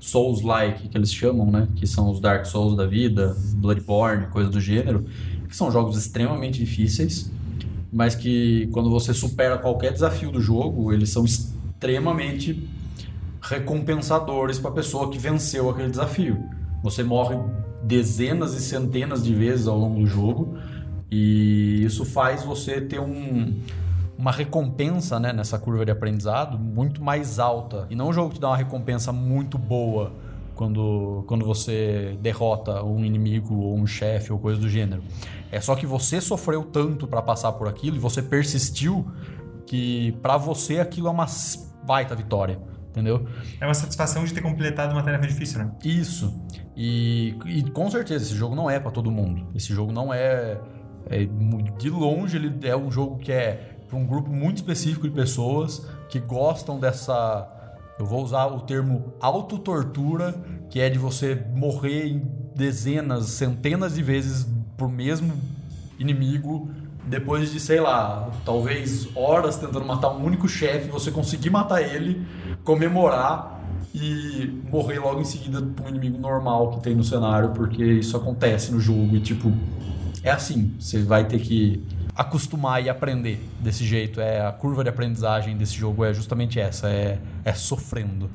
Souls-like, 0.00 0.88
que 0.88 0.98
eles 0.98 1.12
chamam, 1.12 1.50
né? 1.50 1.68
Que 1.76 1.86
são 1.86 2.10
os 2.10 2.20
Dark 2.20 2.44
Souls 2.46 2.76
da 2.76 2.86
vida, 2.86 3.36
Bloodborne, 3.54 4.26
coisa 4.26 4.50
do 4.50 4.60
gênero, 4.60 5.06
que 5.48 5.56
são 5.56 5.70
jogos 5.70 5.96
extremamente 5.96 6.58
difíceis, 6.58 7.30
mas 7.92 8.14
que 8.14 8.68
quando 8.72 8.90
você 8.90 9.14
supera 9.14 9.58
qualquer 9.58 9.92
desafio 9.92 10.30
do 10.32 10.40
jogo, 10.40 10.92
eles 10.92 11.10
são 11.10 11.24
extremamente 11.24 12.68
recompensadores 13.40 14.58
para 14.58 14.70
a 14.70 14.74
pessoa 14.74 15.10
que 15.10 15.18
venceu 15.18 15.68
aquele 15.68 15.90
desafio. 15.90 16.42
Você 16.82 17.04
morre 17.04 17.36
dezenas 17.82 18.54
e 18.54 18.60
centenas 18.60 19.22
de 19.22 19.34
vezes 19.34 19.68
ao 19.68 19.78
longo 19.78 20.00
do 20.00 20.06
jogo 20.06 20.56
e 21.10 21.84
isso 21.84 22.04
faz 22.04 22.42
você 22.42 22.80
ter 22.80 23.00
um, 23.00 23.60
uma 24.18 24.32
recompensa 24.32 25.20
né, 25.20 25.32
nessa 25.32 25.58
curva 25.58 25.84
de 25.84 25.90
aprendizado 25.90 26.58
muito 26.58 27.02
mais 27.02 27.38
alta. 27.38 27.86
E 27.88 27.94
não 27.94 28.08
um 28.08 28.12
jogo 28.12 28.34
que 28.34 28.40
dá 28.40 28.48
uma 28.48 28.56
recompensa 28.56 29.12
muito 29.12 29.56
boa 29.58 30.12
quando, 30.56 31.24
quando 31.28 31.44
você 31.44 32.18
derrota 32.20 32.82
um 32.82 33.04
inimigo 33.04 33.54
ou 33.54 33.76
um 33.76 33.86
chefe 33.86 34.32
ou 34.32 34.38
coisa 34.38 34.60
do 34.60 34.68
gênero. 34.68 35.02
É 35.52 35.60
só 35.60 35.76
que 35.76 35.86
você 35.86 36.20
sofreu 36.20 36.64
tanto 36.64 37.06
para 37.06 37.22
passar 37.22 37.52
por 37.52 37.68
aquilo 37.68 37.96
e 37.96 38.00
você 38.00 38.22
persistiu 38.22 39.06
que 39.66 40.12
para 40.22 40.36
você 40.36 40.80
aquilo 40.80 41.06
é 41.06 41.10
uma 41.10 41.26
baita 41.84 42.14
vitória 42.16 42.71
entendeu? 42.92 43.26
É 43.58 43.66
uma 43.66 43.74
satisfação 43.74 44.24
de 44.24 44.32
ter 44.32 44.42
completado 44.42 44.92
uma 44.92 45.02
tarefa 45.02 45.26
difícil, 45.26 45.58
né? 45.58 45.72
Isso. 45.82 46.40
E, 46.76 47.34
e 47.46 47.62
com 47.70 47.90
certeza, 47.90 48.24
esse 48.24 48.34
jogo 48.34 48.54
não 48.54 48.70
é 48.70 48.78
para 48.78 48.90
todo 48.90 49.10
mundo. 49.10 49.48
Esse 49.54 49.72
jogo 49.72 49.90
não 49.90 50.12
é, 50.12 50.60
é, 51.06 51.26
De 51.78 51.90
longe, 51.90 52.36
ele 52.36 52.54
é 52.62 52.76
um 52.76 52.90
jogo 52.90 53.18
que 53.18 53.32
é 53.32 53.76
para 53.88 53.98
um 53.98 54.06
grupo 54.06 54.30
muito 54.30 54.58
específico 54.58 55.08
de 55.08 55.14
pessoas 55.14 55.86
que 56.08 56.20
gostam 56.20 56.78
dessa. 56.78 57.48
Eu 57.98 58.06
vou 58.06 58.22
usar 58.22 58.46
o 58.46 58.60
termo 58.60 59.14
autotortura, 59.20 60.34
que 60.70 60.80
é 60.80 60.88
de 60.88 60.98
você 60.98 61.34
morrer 61.54 62.06
em 62.06 62.22
dezenas, 62.54 63.26
centenas 63.26 63.94
de 63.94 64.02
vezes 64.02 64.46
pro 64.76 64.88
mesmo 64.88 65.32
inimigo 65.98 66.70
depois 67.04 67.52
de, 67.52 67.60
sei 67.60 67.80
lá, 67.80 68.30
talvez 68.44 69.08
horas 69.16 69.56
tentando 69.56 69.84
matar 69.84 70.10
um 70.10 70.24
único 70.24 70.48
chefe, 70.48 70.88
você 70.88 71.10
conseguir 71.10 71.50
matar 71.50 71.82
ele, 71.82 72.26
comemorar 72.64 73.60
e 73.94 74.62
morrer 74.70 74.98
logo 74.98 75.20
em 75.20 75.24
seguida 75.24 75.60
para 75.60 75.84
um 75.84 75.88
inimigo 75.88 76.18
normal 76.18 76.70
que 76.70 76.80
tem 76.82 76.94
no 76.94 77.04
cenário, 77.04 77.50
porque 77.50 77.84
isso 77.84 78.16
acontece 78.16 78.72
no 78.72 78.80
jogo 78.80 79.16
e 79.16 79.20
tipo, 79.20 79.52
é 80.22 80.30
assim, 80.30 80.74
você 80.78 81.02
vai 81.02 81.26
ter 81.26 81.40
que 81.40 81.84
acostumar 82.14 82.82
e 82.82 82.88
aprender 82.88 83.40
desse 83.60 83.84
jeito. 83.84 84.20
É 84.20 84.46
a 84.46 84.52
curva 84.52 84.82
de 84.82 84.90
aprendizagem 84.90 85.56
desse 85.56 85.74
jogo 85.74 86.04
é 86.04 86.12
justamente 86.12 86.60
essa, 86.60 86.88
é, 86.88 87.18
é 87.44 87.52
sofrendo. 87.52 88.30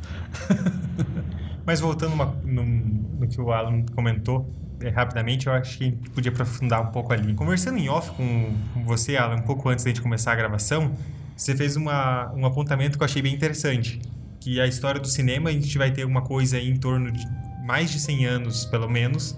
Mas 1.65 1.79
voltando 1.79 2.13
uma, 2.13 2.25
no, 2.43 2.65
no, 2.65 3.27
que 3.27 3.39
o 3.41 3.51
Alan 3.51 3.83
comentou, 3.93 4.49
rapidamente, 4.93 5.47
eu 5.47 5.53
acho 5.53 5.77
que 5.77 5.83
a 5.83 5.87
gente 5.87 6.09
podia 6.11 6.31
aprofundar 6.31 6.81
um 6.81 6.91
pouco 6.91 7.13
ali. 7.13 7.33
Conversando 7.33 7.77
em 7.77 7.89
off 7.89 8.11
com, 8.11 8.55
você, 8.83 9.15
Alan, 9.15 9.37
um 9.37 9.41
pouco 9.41 9.69
antes 9.69 9.83
da 9.83 9.89
gente 9.89 10.01
começar 10.01 10.33
a 10.33 10.35
gravação, 10.35 10.93
você 11.35 11.55
fez 11.55 11.75
uma, 11.75 12.31
um 12.33 12.45
apontamento 12.45 12.97
que 12.97 13.03
eu 13.03 13.05
achei 13.05 13.21
bem 13.21 13.33
interessante. 13.33 13.99
Que 14.39 14.59
a 14.61 14.67
história 14.67 14.99
do 14.99 15.07
cinema, 15.07 15.49
a 15.49 15.53
gente 15.53 15.77
vai 15.77 15.91
ter 15.91 16.05
uma 16.05 16.21
coisa 16.21 16.59
em 16.59 16.75
torno 16.75 17.11
de 17.11 17.25
mais 17.65 17.91
de 17.91 17.99
100 17.99 18.25
anos, 18.25 18.65
pelo 18.65 18.89
menos, 18.89 19.37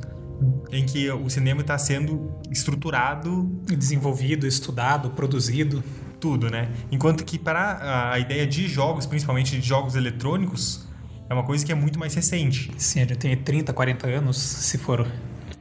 em 0.71 0.85
que 0.85 1.09
o 1.09 1.29
cinema 1.29 1.61
está 1.61 1.77
sendo 1.77 2.31
estruturado, 2.51 3.43
desenvolvido, 3.65 4.45
estudado, 4.45 5.09
produzido, 5.09 5.83
tudo, 6.19 6.49
né? 6.49 6.69
Enquanto 6.91 7.23
que 7.23 7.39
para 7.39 8.11
a 8.11 8.19
ideia 8.19 8.45
de 8.45 8.67
jogos, 8.67 9.05
principalmente 9.05 9.59
de 9.59 9.65
jogos 9.65 9.95
eletrônicos, 9.95 10.87
é 11.29 11.33
uma 11.33 11.43
coisa 11.43 11.65
que 11.65 11.71
é 11.71 11.75
muito 11.75 11.99
mais 11.99 12.13
recente. 12.13 12.71
Sim, 12.77 13.07
já 13.07 13.15
tem 13.15 13.35
30, 13.35 13.71
40 13.71 14.07
anos, 14.07 14.37
se 14.37 14.77
for 14.77 15.07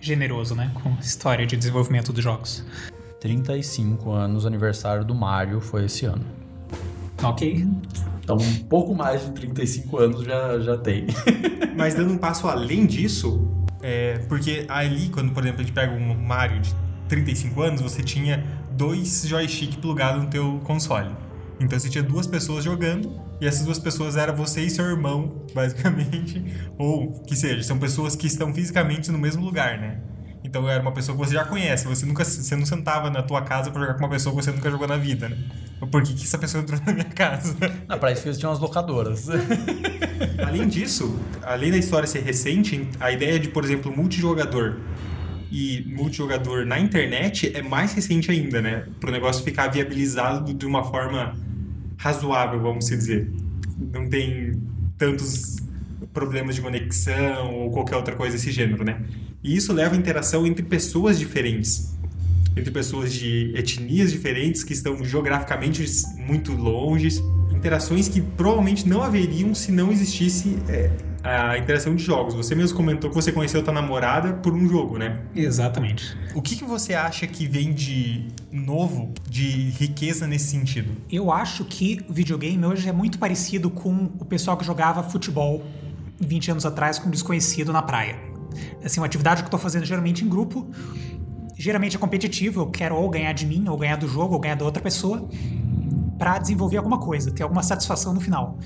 generoso, 0.01 0.55
né, 0.55 0.71
com 0.75 0.91
história 1.01 1.47
de 1.47 1.57
desenvolvimento 1.57 2.13
dos 2.13 2.23
jogos. 2.23 2.65
35 3.21 4.13
anos, 4.13 4.47
aniversário 4.47 5.05
do 5.05 5.15
Mario 5.15 5.61
foi 5.61 5.87
esse 5.87 6.05
ano. 6.07 6.25
Ok. 7.23 7.67
Então, 8.23 8.37
um 8.37 8.55
pouco 8.65 8.95
mais 8.95 9.25
de 9.25 9.33
35 9.33 9.99
anos 9.99 10.25
já, 10.25 10.61
já 10.61 10.79
tem. 10.79 11.07
Mas 11.77 11.95
dando 11.95 12.13
um 12.13 12.19
passo 12.19 12.47
além 12.47 12.87
disso, 12.87 13.49
é, 13.83 14.19
porque 14.29 14.67
ali, 14.69 15.09
quando, 15.09 15.33
por 15.33 15.43
exemplo, 15.43 15.61
a 15.61 15.65
gente 15.65 15.73
pega 15.73 15.93
um 15.93 16.15
Mario 16.15 16.61
de 16.61 16.75
35 17.09 17.63
anos, 17.63 17.81
você 17.81 18.03
tinha 18.03 18.45
dois 18.73 19.27
joystick 19.27 19.79
plugados 19.79 20.23
no 20.23 20.31
teu 20.31 20.61
console. 20.65 21.11
Então 21.59 21.79
você 21.79 21.89
tinha 21.89 22.05
duas 22.05 22.27
pessoas 22.27 22.65
jogando, 22.65 23.21
e 23.41 23.47
essas 23.47 23.65
duas 23.65 23.79
pessoas 23.79 24.17
eram 24.17 24.35
você 24.35 24.63
e 24.63 24.71
seu 24.71 24.85
irmão, 24.85 25.45
basicamente. 25.55 26.45
Ou 26.77 27.13
que 27.23 27.37
seja, 27.37 27.63
são 27.63 27.79
pessoas 27.79 28.17
que 28.17 28.27
estão 28.27 28.53
fisicamente 28.53 29.11
no 29.11 29.19
mesmo 29.19 29.45
lugar, 29.45 29.79
né? 29.79 30.01
Então 30.43 30.69
era 30.69 30.81
uma 30.81 30.93
pessoa 30.93 31.17
que 31.17 31.25
você 31.25 31.35
já 31.35 31.45
conhece, 31.45 31.87
você 31.87 32.07
nunca 32.07 32.25
você 32.25 32.57
não 32.57 32.65
sentava 32.65 33.11
na 33.11 33.23
tua 33.23 33.43
casa 33.43 33.71
para 33.71 33.81
jogar 33.81 33.95
com 33.95 34.01
uma 34.01 34.09
pessoa 34.09 34.35
que 34.35 34.43
você 34.43 34.51
nunca 34.51 34.71
jogou 34.71 34.87
na 34.87 34.97
vida, 34.97 35.29
né? 35.29 35.37
Por 35.91 36.03
que, 36.03 36.15
que 36.15 36.25
essa 36.25 36.39
pessoa 36.39 36.63
entrou 36.63 36.81
na 36.87 36.93
minha 36.93 37.05
casa? 37.05 37.55
Não, 37.87 37.99
pra 37.99 38.13
isso 38.13 38.23
que 38.23 38.29
eles 38.29 38.39
tinham 38.39 38.53
as 38.53 38.59
locadoras. 38.59 39.27
além 40.45 40.67
disso, 40.67 41.19
além 41.43 41.71
da 41.71 41.77
história 41.77 42.07
ser 42.07 42.23
recente, 42.23 42.89
a 42.99 43.13
ideia 43.13 43.39
de, 43.39 43.49
por 43.49 43.65
exemplo, 43.65 43.95
multijogador 43.95 44.77
e 45.51 45.85
multijogador 45.87 46.67
na 46.67 46.79
internet 46.79 47.53
é 47.55 47.63
mais 47.63 47.93
recente 47.93 48.31
ainda, 48.31 48.61
né? 48.61 48.87
Para 49.01 49.11
o 49.11 49.13
negócio 49.13 49.43
ficar 49.45 49.69
viabilizado 49.69 50.53
de 50.53 50.67
uma 50.67 50.85
forma 50.85 51.35
razoável, 51.99 52.61
vamos 52.61 52.87
dizer. 52.87 53.31
Não 53.93 54.09
tem 54.09 54.59
tantos 54.97 55.57
problemas 56.15 56.55
de 56.55 56.63
conexão 56.63 57.55
ou 57.55 57.71
qualquer 57.71 57.97
outra 57.97 58.17
coisa 58.17 58.37
desse 58.37 58.51
gênero, 58.51 58.85
né? 58.85 59.03
E 59.43 59.55
isso 59.55 59.73
leva 59.73 59.95
a 59.95 59.99
interação 59.99 60.47
entre 60.47 60.65
pessoas 60.65 61.19
diferentes, 61.19 61.95
entre 62.57 62.71
pessoas 62.71 63.13
de 63.13 63.53
etnias 63.55 64.11
diferentes 64.11 64.65
que 64.65 64.73
estão 64.73 65.05
geograficamente 65.05 65.85
muito 66.17 66.53
longe, 66.53 67.23
interações 67.53 68.09
que 68.09 68.21
provavelmente 68.21 68.89
não 68.89 69.03
haveriam 69.03 69.55
se 69.55 69.71
não 69.71 69.93
existisse 69.93 70.57
é, 70.69 70.91
a 71.37 71.59
interação 71.59 71.95
de 71.95 72.03
jogos. 72.03 72.35
Você 72.35 72.55
mesmo 72.55 72.77
comentou 72.77 73.11
que 73.11 73.17
você 73.17 73.31
conheceu 73.31 73.61
a 73.61 73.63
tua 73.63 73.73
namorada 73.73 74.35
por 74.35 74.53
um 74.53 74.69
jogo, 74.69 74.99
né? 74.99 75.21
Exatamente. 75.35 76.17
O 76.35 76.41
que, 76.41 76.57
que 76.57 76.65
você 76.65 76.95
acha 76.95 77.27
que 77.27 77.47
vem 77.47 77.73
de 77.73 78.29
novo, 78.51 79.13
de 79.29 79.71
riqueza 79.71 80.27
nesse 80.27 80.47
sentido? 80.47 80.97
Eu 81.11 81.31
acho 81.31 81.65
que 81.65 82.05
o 82.09 82.13
videogame 82.13 82.65
hoje 82.65 82.89
é 82.89 82.93
muito 82.93 83.19
parecido 83.19 83.71
com 83.71 84.11
o 84.19 84.25
pessoal 84.25 84.57
que 84.57 84.65
jogava 84.65 85.03
futebol 85.03 85.65
20 86.21 86.53
anos 86.53 86.67
atrás 86.67 86.99
com 86.99 87.09
um 87.09 87.11
desconhecido 87.11 87.73
na 87.73 87.83
praia. 87.83 88.17
Assim, 88.85 89.01
uma 89.01 89.07
atividade 89.07 89.43
que 89.43 89.47
eu 89.47 89.51
tô 89.51 89.59
fazendo 89.59 89.85
geralmente 89.85 90.25
em 90.25 90.29
grupo, 90.29 90.67
geralmente 91.57 91.97
é 91.97 91.99
competitivo, 91.99 92.61
eu 92.61 92.67
quero 92.67 92.97
ou 92.97 93.09
ganhar 93.09 93.33
de 93.33 93.47
mim, 93.47 93.69
ou 93.69 93.77
ganhar 93.77 93.97
do 93.97 94.09
jogo, 94.09 94.35
ou 94.35 94.41
ganhar 94.41 94.55
da 94.55 94.65
outra 94.65 94.83
pessoa, 94.83 95.29
para 96.19 96.39
desenvolver 96.39 96.77
alguma 96.77 96.99
coisa, 96.99 97.31
ter 97.31 97.43
alguma 97.43 97.63
satisfação 97.63 98.13
no 98.13 98.21
final. 98.21 98.59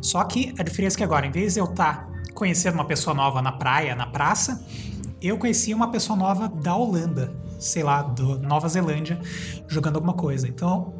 Só 0.00 0.22
que 0.24 0.54
a 0.58 0.62
diferença 0.62 0.96
é 0.96 0.98
que 0.98 1.04
agora, 1.04 1.26
em 1.26 1.30
vez 1.30 1.54
de 1.54 1.60
eu 1.60 1.64
estar 1.64 2.06
tá 2.06 2.08
conhecendo 2.34 2.74
uma 2.74 2.84
pessoa 2.84 3.14
nova 3.14 3.40
na 3.40 3.52
praia, 3.52 3.94
na 3.94 4.06
praça, 4.06 4.64
eu 5.20 5.38
conheci 5.38 5.72
uma 5.72 5.90
pessoa 5.90 6.16
nova 6.16 6.48
da 6.48 6.74
Holanda, 6.76 7.32
sei 7.58 7.82
lá, 7.82 8.02
do 8.02 8.38
Nova 8.38 8.68
Zelândia, 8.68 9.18
jogando 9.66 9.96
alguma 9.96 10.14
coisa. 10.14 10.46
Então, 10.46 10.94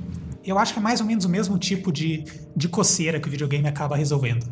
eu 0.44 0.58
acho 0.58 0.72
que 0.72 0.78
é 0.78 0.82
mais 0.82 1.00
ou 1.00 1.06
menos 1.06 1.24
o 1.24 1.28
mesmo 1.28 1.58
tipo 1.58 1.92
de, 1.92 2.24
de 2.56 2.68
coceira 2.68 3.20
que 3.20 3.28
o 3.28 3.30
videogame 3.30 3.68
acaba 3.68 3.96
resolvendo 3.96 4.46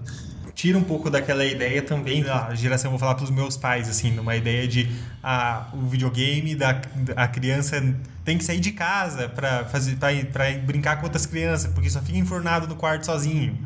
tira 0.54 0.78
um 0.78 0.82
pouco 0.82 1.10
daquela 1.10 1.44
ideia 1.44 1.82
também 1.82 2.22
da 2.22 2.54
geração, 2.54 2.90
vou 2.90 2.98
falar 2.98 3.16
para 3.16 3.24
os 3.24 3.30
meus 3.30 3.56
pais, 3.56 3.88
assim, 3.88 4.12
numa 4.12 4.36
ideia 4.36 4.66
de 4.66 4.88
ah, 5.22 5.68
o 5.74 5.82
videogame 5.82 6.54
da 6.54 6.80
a 7.16 7.26
criança 7.26 7.82
tem 8.24 8.38
que 8.38 8.44
sair 8.44 8.60
de 8.60 8.70
casa 8.72 9.28
para 9.28 9.66
brincar 10.64 10.96
com 10.96 11.04
outras 11.04 11.26
crianças, 11.26 11.72
porque 11.72 11.90
só 11.90 12.00
fica 12.00 12.16
enfurnado 12.16 12.66
no 12.66 12.76
quarto 12.76 13.04
sozinho. 13.04 13.58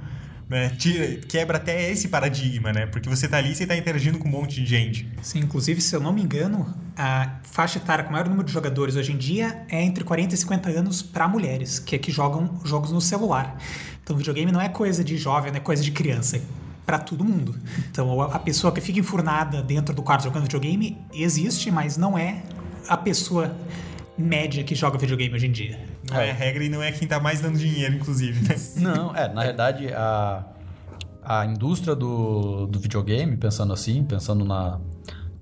Né? 0.49 0.71
Tira, 0.71 1.21
quebra 1.29 1.59
até 1.59 1.91
esse 1.91 2.09
paradigma, 2.09 2.73
né? 2.73 2.87
Porque 2.87 3.09
você 3.09 3.29
tá 3.29 3.37
ali 3.37 3.53
e 3.53 3.55
você 3.55 3.67
tá 3.67 3.77
interagindo 3.77 4.19
com 4.19 4.29
um 4.29 4.31
monte 4.31 4.63
de 4.63 4.67
gente. 4.67 5.07
Sim, 5.21 5.41
inclusive, 5.41 5.81
se 5.81 5.95
eu 5.95 6.01
não 6.01 6.13
me 6.13 6.23
engano, 6.23 6.75
a 6.97 7.39
faixa 7.43 7.79
etária 7.79 8.03
com 8.03 8.11
o 8.11 8.13
maior 8.13 8.27
número 8.29 8.47
de 8.47 8.53
jogadores 8.53 8.97
hoje 8.97 9.13
em 9.13 9.19
dia 9.19 9.65
é 9.69 9.83
entre 9.83 10.03
40 10.05 10.35
e 10.35 10.39
50 10.39 10.71
anos 10.71 11.03
para 11.03 11.29
mulheres, 11.29 11.79
que 11.79 11.95
é 11.95 11.99
que 11.99 12.11
jogam 12.11 12.61
jogos 12.65 12.91
no 12.91 13.01
celular. 13.01 13.59
Então, 14.03 14.17
videogame 14.17 14.51
não 14.51 14.61
é 14.61 14.71
coisa 14.71 15.05
de 15.05 15.19
jovem, 15.19 15.53
não 15.53 15.59
é 15.59 15.61
coisa 15.61 15.83
de 15.83 15.91
criança 15.91 16.41
para 16.87 16.99
todo 16.99 17.23
mundo. 17.23 17.55
Então, 17.91 18.23
a 18.23 18.39
pessoa 18.39 18.73
que 18.73 18.81
fica 18.81 18.99
enfurnada 18.99 19.63
dentro 19.63 19.95
do 19.95 20.03
quarto 20.03 20.25
jogando 20.25 20.45
videogame 20.45 20.97
existe, 21.13 21.71
mas 21.71 21.99
não 21.99 22.17
é 22.17 22.43
a 22.89 22.97
pessoa 22.97 23.55
média 24.19 24.65
que 24.65 24.75
joga 24.75 24.99
videogame 24.99 25.35
hoje 25.35 25.47
em 25.47 25.53
dia. 25.53 25.79
Não 26.11 26.21
é, 26.21 26.29
é 26.29 26.33
regra 26.33 26.65
e 26.65 26.69
não 26.69 26.83
é 26.83 26.91
quem 26.91 27.07
tá 27.07 27.21
mais 27.21 27.41
dando 27.41 27.57
dinheiro, 27.57 27.95
inclusive, 27.95 28.47
né? 28.49 28.57
Não, 28.77 29.15
é, 29.15 29.33
na 29.33 29.45
verdade, 29.45 29.93
a, 29.93 30.45
a 31.23 31.47
indústria 31.47 31.95
do, 31.95 32.67
do 32.67 32.81
videogame, 32.81 33.37
pensando 33.37 33.73
assim, 33.73 34.03
pensando 34.03 34.45
na, 34.45 34.81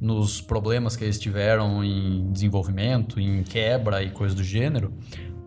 nos 0.01 0.41
problemas 0.41 0.97
que 0.97 1.05
eles 1.05 1.19
tiveram 1.19 1.83
em 1.83 2.31
desenvolvimento, 2.31 3.19
em 3.19 3.43
quebra 3.43 4.03
e 4.03 4.11
coisas 4.11 4.37
do 4.37 4.45
gênero, 4.45 4.93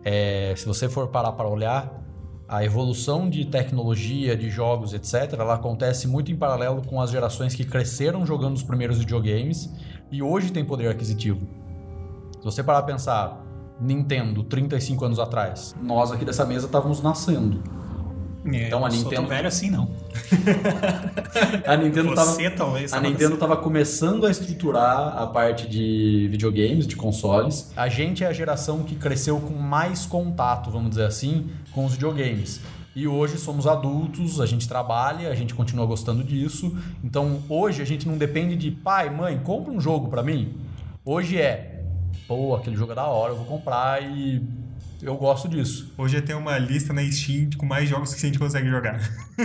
é, 0.04 0.54
se 0.56 0.66
você 0.66 0.88
for 0.88 1.08
parar 1.08 1.32
para 1.32 1.48
olhar, 1.48 2.00
a 2.48 2.64
evolução 2.64 3.30
de 3.30 3.44
tecnologia, 3.44 4.36
de 4.36 4.50
jogos, 4.50 4.92
etc., 4.92 5.34
ela 5.38 5.54
acontece 5.54 6.08
muito 6.08 6.32
em 6.32 6.36
paralelo 6.36 6.82
com 6.82 7.00
as 7.00 7.10
gerações 7.10 7.54
que 7.54 7.64
cresceram 7.64 8.26
jogando 8.26 8.56
os 8.56 8.62
primeiros 8.64 8.98
videogames 8.98 9.72
e 10.10 10.20
hoje 10.20 10.50
tem 10.50 10.64
poder 10.64 10.88
aquisitivo. 10.88 11.59
Se 12.40 12.44
você 12.46 12.62
parar 12.62 12.78
a 12.78 12.82
pensar, 12.82 13.44
Nintendo, 13.78 14.42
35 14.42 15.04
anos 15.04 15.18
atrás, 15.18 15.74
nós 15.82 16.10
aqui 16.10 16.24
dessa 16.24 16.46
mesa 16.46 16.64
estávamos 16.64 17.02
nascendo. 17.02 17.62
É, 18.46 18.68
então 18.68 18.86
a 18.86 18.88
Nintendo. 18.88 19.28
velho 19.28 19.46
assim, 19.46 19.68
não. 19.68 19.90
a 21.66 21.76
Nintendo 21.76 22.08
Você, 22.08 22.44
tava, 22.48 22.56
talvez. 22.56 22.92
A 22.94 23.00
Nintendo 23.00 23.34
estava 23.34 23.58
começando 23.58 24.24
a 24.24 24.30
estruturar 24.30 25.18
a 25.18 25.26
parte 25.26 25.68
de 25.68 26.28
videogames, 26.30 26.86
de 26.86 26.96
consoles. 26.96 27.70
A 27.76 27.90
gente 27.90 28.24
é 28.24 28.26
a 28.26 28.32
geração 28.32 28.84
que 28.84 28.94
cresceu 28.94 29.38
com 29.38 29.52
mais 29.54 30.06
contato, 30.06 30.70
vamos 30.70 30.90
dizer 30.90 31.04
assim, 31.04 31.50
com 31.72 31.84
os 31.84 31.92
videogames. 31.92 32.62
E 32.96 33.06
hoje 33.06 33.36
somos 33.36 33.66
adultos, 33.66 34.40
a 34.40 34.46
gente 34.46 34.66
trabalha, 34.66 35.30
a 35.30 35.34
gente 35.34 35.54
continua 35.54 35.84
gostando 35.84 36.24
disso. 36.24 36.74
Então 37.04 37.42
hoje 37.50 37.82
a 37.82 37.84
gente 37.84 38.08
não 38.08 38.16
depende 38.16 38.56
de 38.56 38.70
pai, 38.70 39.10
mãe, 39.10 39.38
compra 39.44 39.70
um 39.70 39.80
jogo 39.80 40.08
para 40.08 40.22
mim. 40.22 40.54
Hoje 41.04 41.38
é, 41.38 41.69
pô, 42.26 42.54
aquele 42.54 42.76
jogo 42.76 42.92
é 42.92 42.94
da 42.94 43.06
hora, 43.06 43.32
eu 43.32 43.36
vou 43.36 43.46
comprar 43.46 44.02
e 44.02 44.42
eu 45.02 45.16
gosto 45.16 45.48
disso. 45.48 45.92
Hoje 45.96 46.20
tem 46.20 46.36
uma 46.36 46.58
lista 46.58 46.92
na 46.92 47.02
Steam 47.10 47.48
com 47.56 47.64
mais 47.64 47.88
jogos 47.88 48.12
que 48.12 48.24
a 48.24 48.28
gente 48.28 48.38
consegue 48.38 48.68
jogar. 48.68 49.00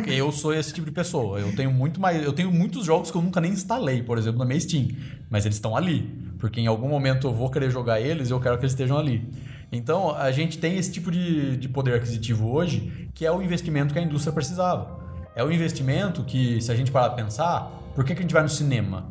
eu 0.05 0.31
sou 0.31 0.53
esse 0.53 0.73
tipo 0.73 0.85
de 0.85 0.91
pessoa. 0.91 1.39
Eu 1.39 1.55
tenho 1.55 1.71
muito 1.71 1.99
mais, 1.99 2.23
eu 2.23 2.33
tenho 2.33 2.51
muitos 2.51 2.85
jogos 2.85 3.09
que 3.09 3.17
eu 3.17 3.21
nunca 3.21 3.39
nem 3.39 3.51
instalei, 3.51 4.03
por 4.03 4.17
exemplo, 4.17 4.39
na 4.39 4.45
minha 4.45 4.59
Steam, 4.59 4.89
mas 5.29 5.45
eles 5.45 5.55
estão 5.55 5.75
ali, 5.75 6.01
porque 6.39 6.59
em 6.59 6.67
algum 6.67 6.89
momento 6.89 7.27
eu 7.27 7.33
vou 7.33 7.49
querer 7.49 7.71
jogar 7.71 8.01
eles 8.01 8.29
e 8.29 8.33
eu 8.33 8.39
quero 8.39 8.57
que 8.57 8.63
eles 8.63 8.73
estejam 8.73 8.97
ali. 8.97 9.27
Então, 9.71 10.13
a 10.15 10.31
gente 10.31 10.57
tem 10.57 10.77
esse 10.77 10.91
tipo 10.91 11.09
de, 11.09 11.57
de 11.57 11.67
poder 11.67 11.95
aquisitivo 11.95 12.51
hoje, 12.51 13.09
que 13.13 13.25
é 13.25 13.31
o 13.31 13.41
investimento 13.41 13.93
que 13.93 13.99
a 13.99 14.01
indústria 14.01 14.33
precisava. 14.33 14.99
É 15.35 15.43
o 15.43 15.51
investimento 15.51 16.23
que, 16.23 16.61
se 16.61 16.71
a 16.71 16.75
gente 16.75 16.91
parar 16.91 17.07
a 17.07 17.09
pensar, 17.11 17.71
por 17.93 18.03
que, 18.03 18.13
que 18.13 18.19
a 18.19 18.21
gente 18.21 18.33
vai 18.33 18.43
no 18.43 18.49
cinema? 18.49 19.09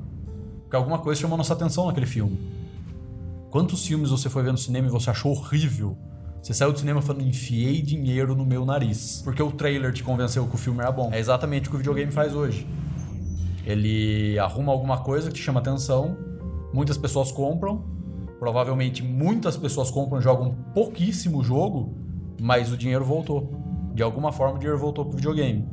Porque 0.62 0.76
alguma 0.76 0.98
coisa 0.98 1.20
chamou 1.20 1.36
nossa 1.36 1.52
atenção 1.52 1.86
naquele 1.86 2.06
filme. 2.06 2.38
Quantos 3.54 3.86
filmes 3.86 4.10
você 4.10 4.28
foi 4.28 4.42
ver 4.42 4.50
no 4.50 4.58
cinema 4.58 4.88
e 4.88 4.90
você 4.90 5.10
achou 5.10 5.30
horrível? 5.30 5.96
Você 6.42 6.52
saiu 6.52 6.72
do 6.72 6.78
cinema 6.80 7.00
falando, 7.00 7.24
enfiei 7.24 7.80
dinheiro 7.80 8.34
no 8.34 8.44
meu 8.44 8.66
nariz. 8.66 9.20
Porque 9.22 9.40
o 9.40 9.52
trailer 9.52 9.92
te 9.92 10.02
convenceu 10.02 10.44
que 10.48 10.56
o 10.56 10.58
filme 10.58 10.80
era 10.80 10.90
bom. 10.90 11.08
É 11.12 11.20
exatamente 11.20 11.68
o 11.68 11.70
que 11.70 11.76
o 11.76 11.78
videogame 11.78 12.10
faz 12.10 12.34
hoje. 12.34 12.66
Ele 13.64 14.36
arruma 14.40 14.72
alguma 14.72 14.98
coisa 14.98 15.28
que 15.28 15.36
te 15.36 15.40
chama 15.40 15.60
atenção, 15.60 16.18
muitas 16.72 16.98
pessoas 16.98 17.30
compram, 17.30 17.84
Provavelmente 18.40 19.04
muitas 19.04 19.56
pessoas 19.56 19.88
compram 19.88 20.20
jogam 20.20 20.56
pouquíssimo 20.74 21.44
jogo, 21.44 21.94
mas 22.40 22.72
o 22.72 22.76
dinheiro 22.76 23.04
voltou. 23.04 23.54
De 23.94 24.02
alguma 24.02 24.32
forma 24.32 24.56
o 24.56 24.58
dinheiro 24.58 24.80
voltou 24.80 25.04
pro 25.04 25.14
videogame. 25.14 25.64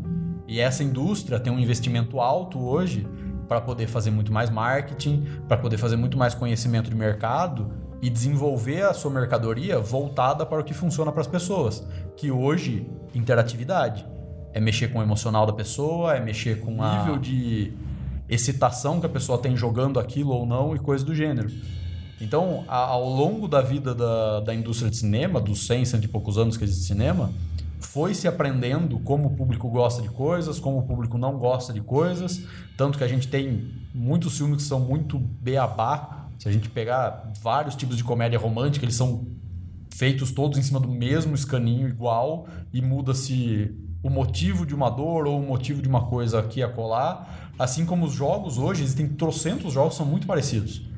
E 0.48 0.60
essa 0.60 0.84
indústria 0.84 1.40
tem 1.40 1.52
um 1.52 1.58
investimento 1.58 2.20
alto 2.20 2.60
hoje 2.60 3.08
para 3.52 3.60
poder 3.60 3.86
fazer 3.86 4.12
muito 4.12 4.32
mais 4.32 4.50
marketing, 4.50 5.26
para 5.46 5.58
poder 5.58 5.76
fazer 5.76 5.98
muito 5.98 6.18
mais 6.18 6.34
conhecimento 6.34 6.90
de 6.90 6.96
mercado 6.96 7.70
e 8.02 8.10
desenvolver 8.10 8.84
a 8.84 8.94
sua 8.94 9.12
mercadoria 9.12 9.78
voltada 9.78 10.46
para 10.46 10.62
o 10.62 10.64
que 10.64 10.74
funciona 10.74 11.12
para 11.12 11.20
as 11.20 11.28
pessoas, 11.28 11.86
que 12.16 12.32
hoje 12.32 12.88
interatividade 13.14 14.08
é 14.54 14.62
mexer 14.62 14.88
com 14.88 15.00
o 15.00 15.02
emocional 15.02 15.46
da 15.46 15.52
pessoa, 15.52 16.16
é 16.16 16.22
mexer 16.22 16.62
com 16.62 16.78
o 16.78 16.98
nível 16.98 17.18
de 17.18 17.74
excitação 18.30 19.02
que 19.02 19.06
a 19.06 19.10
pessoa 19.10 19.38
tem 19.38 19.54
jogando 19.58 20.00
aquilo 20.00 20.32
ou 20.32 20.46
não 20.46 20.74
e 20.74 20.80
coisas 20.80 21.06
do 21.06 21.14
gênero. 21.14 21.52
Então, 22.22 22.64
a, 22.70 22.78
ao 22.78 23.10
longo 23.10 23.50
da 23.50 23.62
vida 23.62 23.94
da, 23.94 24.40
da 24.40 24.56
indústria 24.56 24.90
de 24.90 24.96
cinema, 24.96 25.42
dos 25.42 25.68
100, 25.68 25.84
cento 25.84 26.06
e 26.06 26.08
poucos 26.08 26.38
anos 26.38 26.56
que 26.56 26.64
existe 26.64 26.86
cinema, 26.86 27.30
foi 27.82 28.14
se 28.14 28.28
aprendendo 28.28 29.00
como 29.00 29.28
o 29.28 29.36
público 29.36 29.70
gosta 29.70 30.02
de 30.02 30.10
coisas, 30.10 30.60
como 30.60 30.80
o 30.80 30.84
público 30.84 31.18
não 31.18 31.38
gosta 31.38 31.74
de 31.74 31.82
coisas. 31.82 32.44
Tanto 32.78 32.98
que 32.98 33.04
a 33.04 33.08
gente 33.08 33.28
tem 33.28 33.72
muitos 33.94 34.38
filmes 34.38 34.58
que 34.58 34.64
são 34.64 34.80
muito 34.80 35.20
beabá. 35.20 36.28
Se 36.38 36.48
a 36.48 36.52
gente 36.52 36.70
pegar 36.70 37.32
vários 37.42 37.76
tipos 37.76 37.98
de 37.98 38.04
comédia 38.04 38.40
romântica, 38.40 38.86
eles 38.86 38.96
são 38.96 39.28
feitos 39.94 40.32
todos 40.32 40.58
em 40.58 40.62
cima 40.62 40.80
do 40.80 40.88
mesmo 40.88 41.36
escaninho 41.36 41.88
igual 41.88 42.48
e 42.74 42.82
muda-se 42.82 43.76
o 44.04 44.10
motivo 44.10 44.66
de 44.66 44.74
uma 44.74 44.90
dor 44.90 45.28
ou 45.28 45.40
o 45.40 45.46
motivo 45.46 45.82
de 45.82 45.88
uma 45.88 46.06
coisa 46.06 46.40
aqui 46.40 46.64
a 46.64 46.70
colar. 46.70 47.52
Assim 47.60 47.86
como 47.86 48.06
os 48.06 48.14
jogos 48.14 48.58
hoje, 48.58 48.84
existem 48.84 49.08
trocentos 49.08 49.74
jogos 49.74 49.94
que 49.94 49.98
são 49.98 50.06
muito 50.06 50.26
parecidos. 50.26 50.90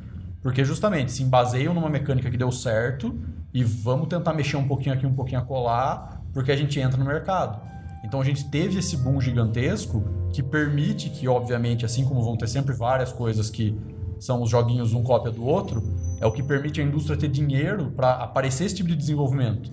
Porque 0.41 0.63
justamente 0.63 1.11
se 1.11 1.23
embaseiam 1.23 1.73
numa 1.73 1.89
mecânica 1.89 2.29
que 2.29 2.37
deu 2.37 2.51
certo 2.51 3.17
e 3.53 3.63
vamos 3.63 4.07
tentar 4.07 4.33
mexer 4.33 4.57
um 4.57 4.67
pouquinho 4.67 4.95
aqui, 4.95 5.05
um 5.05 5.13
pouquinho 5.13 5.39
a 5.39 5.43
colar, 5.43 6.12
porque 6.33 6.51
a 6.51 6.55
gente 6.55 6.79
entra 6.79 6.97
no 6.97 7.05
mercado. 7.05 7.61
Então 8.03 8.19
a 8.19 8.23
gente 8.25 8.49
teve 8.49 8.79
esse 8.79 8.97
boom 8.97 9.21
gigantesco 9.21 10.03
que 10.33 10.43
permite 10.43 11.09
que, 11.09 11.27
obviamente, 11.27 11.85
assim 11.85 12.03
como 12.03 12.21
vão 12.21 12.35
ter 12.35 12.49
sempre 12.49 12.73
várias 12.73 13.11
coisas 13.11 13.49
que 13.49 13.77
são 14.19 14.41
os 14.41 14.49
joguinhos 14.49 14.93
um 14.93 15.03
cópia 15.03 15.31
do 15.31 15.45
outro, 15.45 15.83
é 16.19 16.25
o 16.25 16.31
que 16.31 16.41
permite 16.41 16.81
a 16.81 16.83
indústria 16.83 17.17
ter 17.17 17.27
dinheiro 17.27 17.91
para 17.91 18.11
aparecer 18.13 18.65
esse 18.65 18.75
tipo 18.75 18.89
de 18.89 18.95
desenvolvimento. 18.95 19.71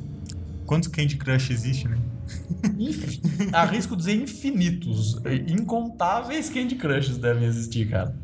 Quantos 0.66 0.88
Candy 0.88 1.16
Crush 1.16 1.50
existe, 1.50 1.88
né? 1.88 1.98
Arrisco 3.52 3.96
dizer 3.96 4.14
infinitos. 4.14 5.20
Incontáveis 5.48 6.48
Candy 6.48 6.76
Crushes 6.76 7.18
devem 7.18 7.44
existir, 7.44 7.88
cara. 7.88 8.14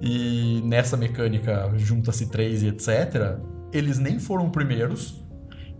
E 0.00 0.60
nessa 0.64 0.96
mecânica, 0.96 1.72
junta-se 1.76 2.26
três 2.26 2.62
e 2.62 2.68
etc., 2.68 3.38
eles 3.72 3.98
nem 3.98 4.18
foram 4.18 4.50
primeiros, 4.50 5.20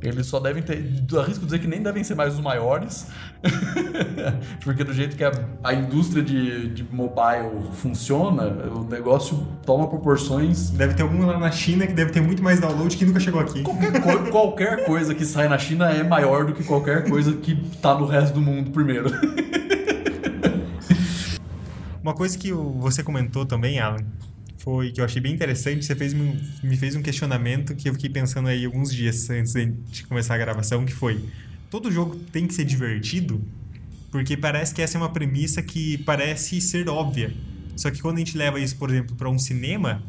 eles 0.03 0.27
só 0.27 0.39
devem 0.39 0.63
ter. 0.63 0.85
Arrisco 1.19 1.45
dizer 1.45 1.59
que 1.59 1.67
nem 1.67 1.83
devem 1.83 2.05
ser 2.05 2.15
mais 2.15 2.35
os 2.35 2.41
maiores. 2.41 3.07
Porque 4.63 4.85
do 4.85 4.93
jeito 4.93 5.17
que 5.17 5.25
a, 5.25 5.33
a 5.65 5.73
indústria 5.75 6.23
de, 6.23 6.69
de 6.69 6.85
mobile 6.85 7.71
funciona, 7.73 8.45
o 8.45 8.85
negócio 8.85 9.47
toma 9.65 9.89
proporções. 9.89 10.71
Deve 10.71 10.95
ter 10.95 11.03
algum 11.03 11.25
lá 11.27 11.39
na 11.39 11.51
China 11.51 11.87
que 11.87 11.93
deve 11.95 12.11
ter 12.11 12.21
muito 12.21 12.43
mais 12.43 12.61
download 12.61 12.97
que 12.97 13.05
nunca 13.05 13.21
chegou 13.21 13.41
aqui. 13.41 13.63
Qualquer, 13.63 14.01
co 14.01 14.19
qualquer 14.31 14.85
coisa 14.85 15.15
que 15.15 15.25
sai 15.25 15.49
na 15.49 15.59
China 15.59 15.91
é 15.91 16.03
maior 16.03 16.45
do 16.45 16.53
que 16.53 16.63
qualquer 16.63 17.09
coisa 17.09 17.33
que 17.33 17.57
tá 17.81 17.95
no 17.95 18.07
resto 18.07 18.35
do 18.35 18.41
mundo 18.41 18.71
primeiro. 18.71 19.11
Uma 22.03 22.15
coisa 22.15 22.39
que 22.39 22.53
você 22.53 23.03
comentou 23.03 23.45
também, 23.45 23.81
Alan, 23.81 23.99
foi 24.67 24.91
que 24.91 25.01
eu 25.01 25.05
achei 25.05 25.23
bem 25.23 25.33
interessante. 25.33 25.85
Você 25.85 25.95
fez, 25.95 26.12
me 26.12 26.77
fez 26.77 26.97
um 26.97 27.03
questionamento 27.03 27.73
que 27.77 27.89
eu 27.89 27.93
fiquei 27.93 28.11
pensando 28.11 28.49
aí 28.49 28.64
alguns 28.64 28.93
dias 28.93 29.31
antes 29.31 29.53
de 29.55 30.03
começar 30.09 30.35
a 30.35 30.39
gravação, 30.39 30.85
que 30.85 30.93
foi: 30.93 31.25
todo 31.71 31.89
jogo 31.89 32.17
tem 32.33 32.49
que 32.49 32.55
ser 32.55 32.64
divertido? 32.64 33.41
Porque 34.11 34.37
parece 34.37 34.75
que 34.75 34.83
essa 34.83 34.99
é 34.99 35.01
uma 35.01 35.12
premissa 35.12 35.62
que 35.62 35.99
parece 35.99 36.61
ser 36.61 36.89
óbvia. 36.89 37.33
Só 37.77 37.93
que 37.93 38.03
quando 38.03 38.17
a 38.17 38.19
gente 38.19 38.37
leva 38.37 38.59
isso, 38.59 38.75
por 38.77 38.91
exemplo, 38.91 39.14
para 39.14 39.31
um 39.31 39.39
cinema, 39.39 40.03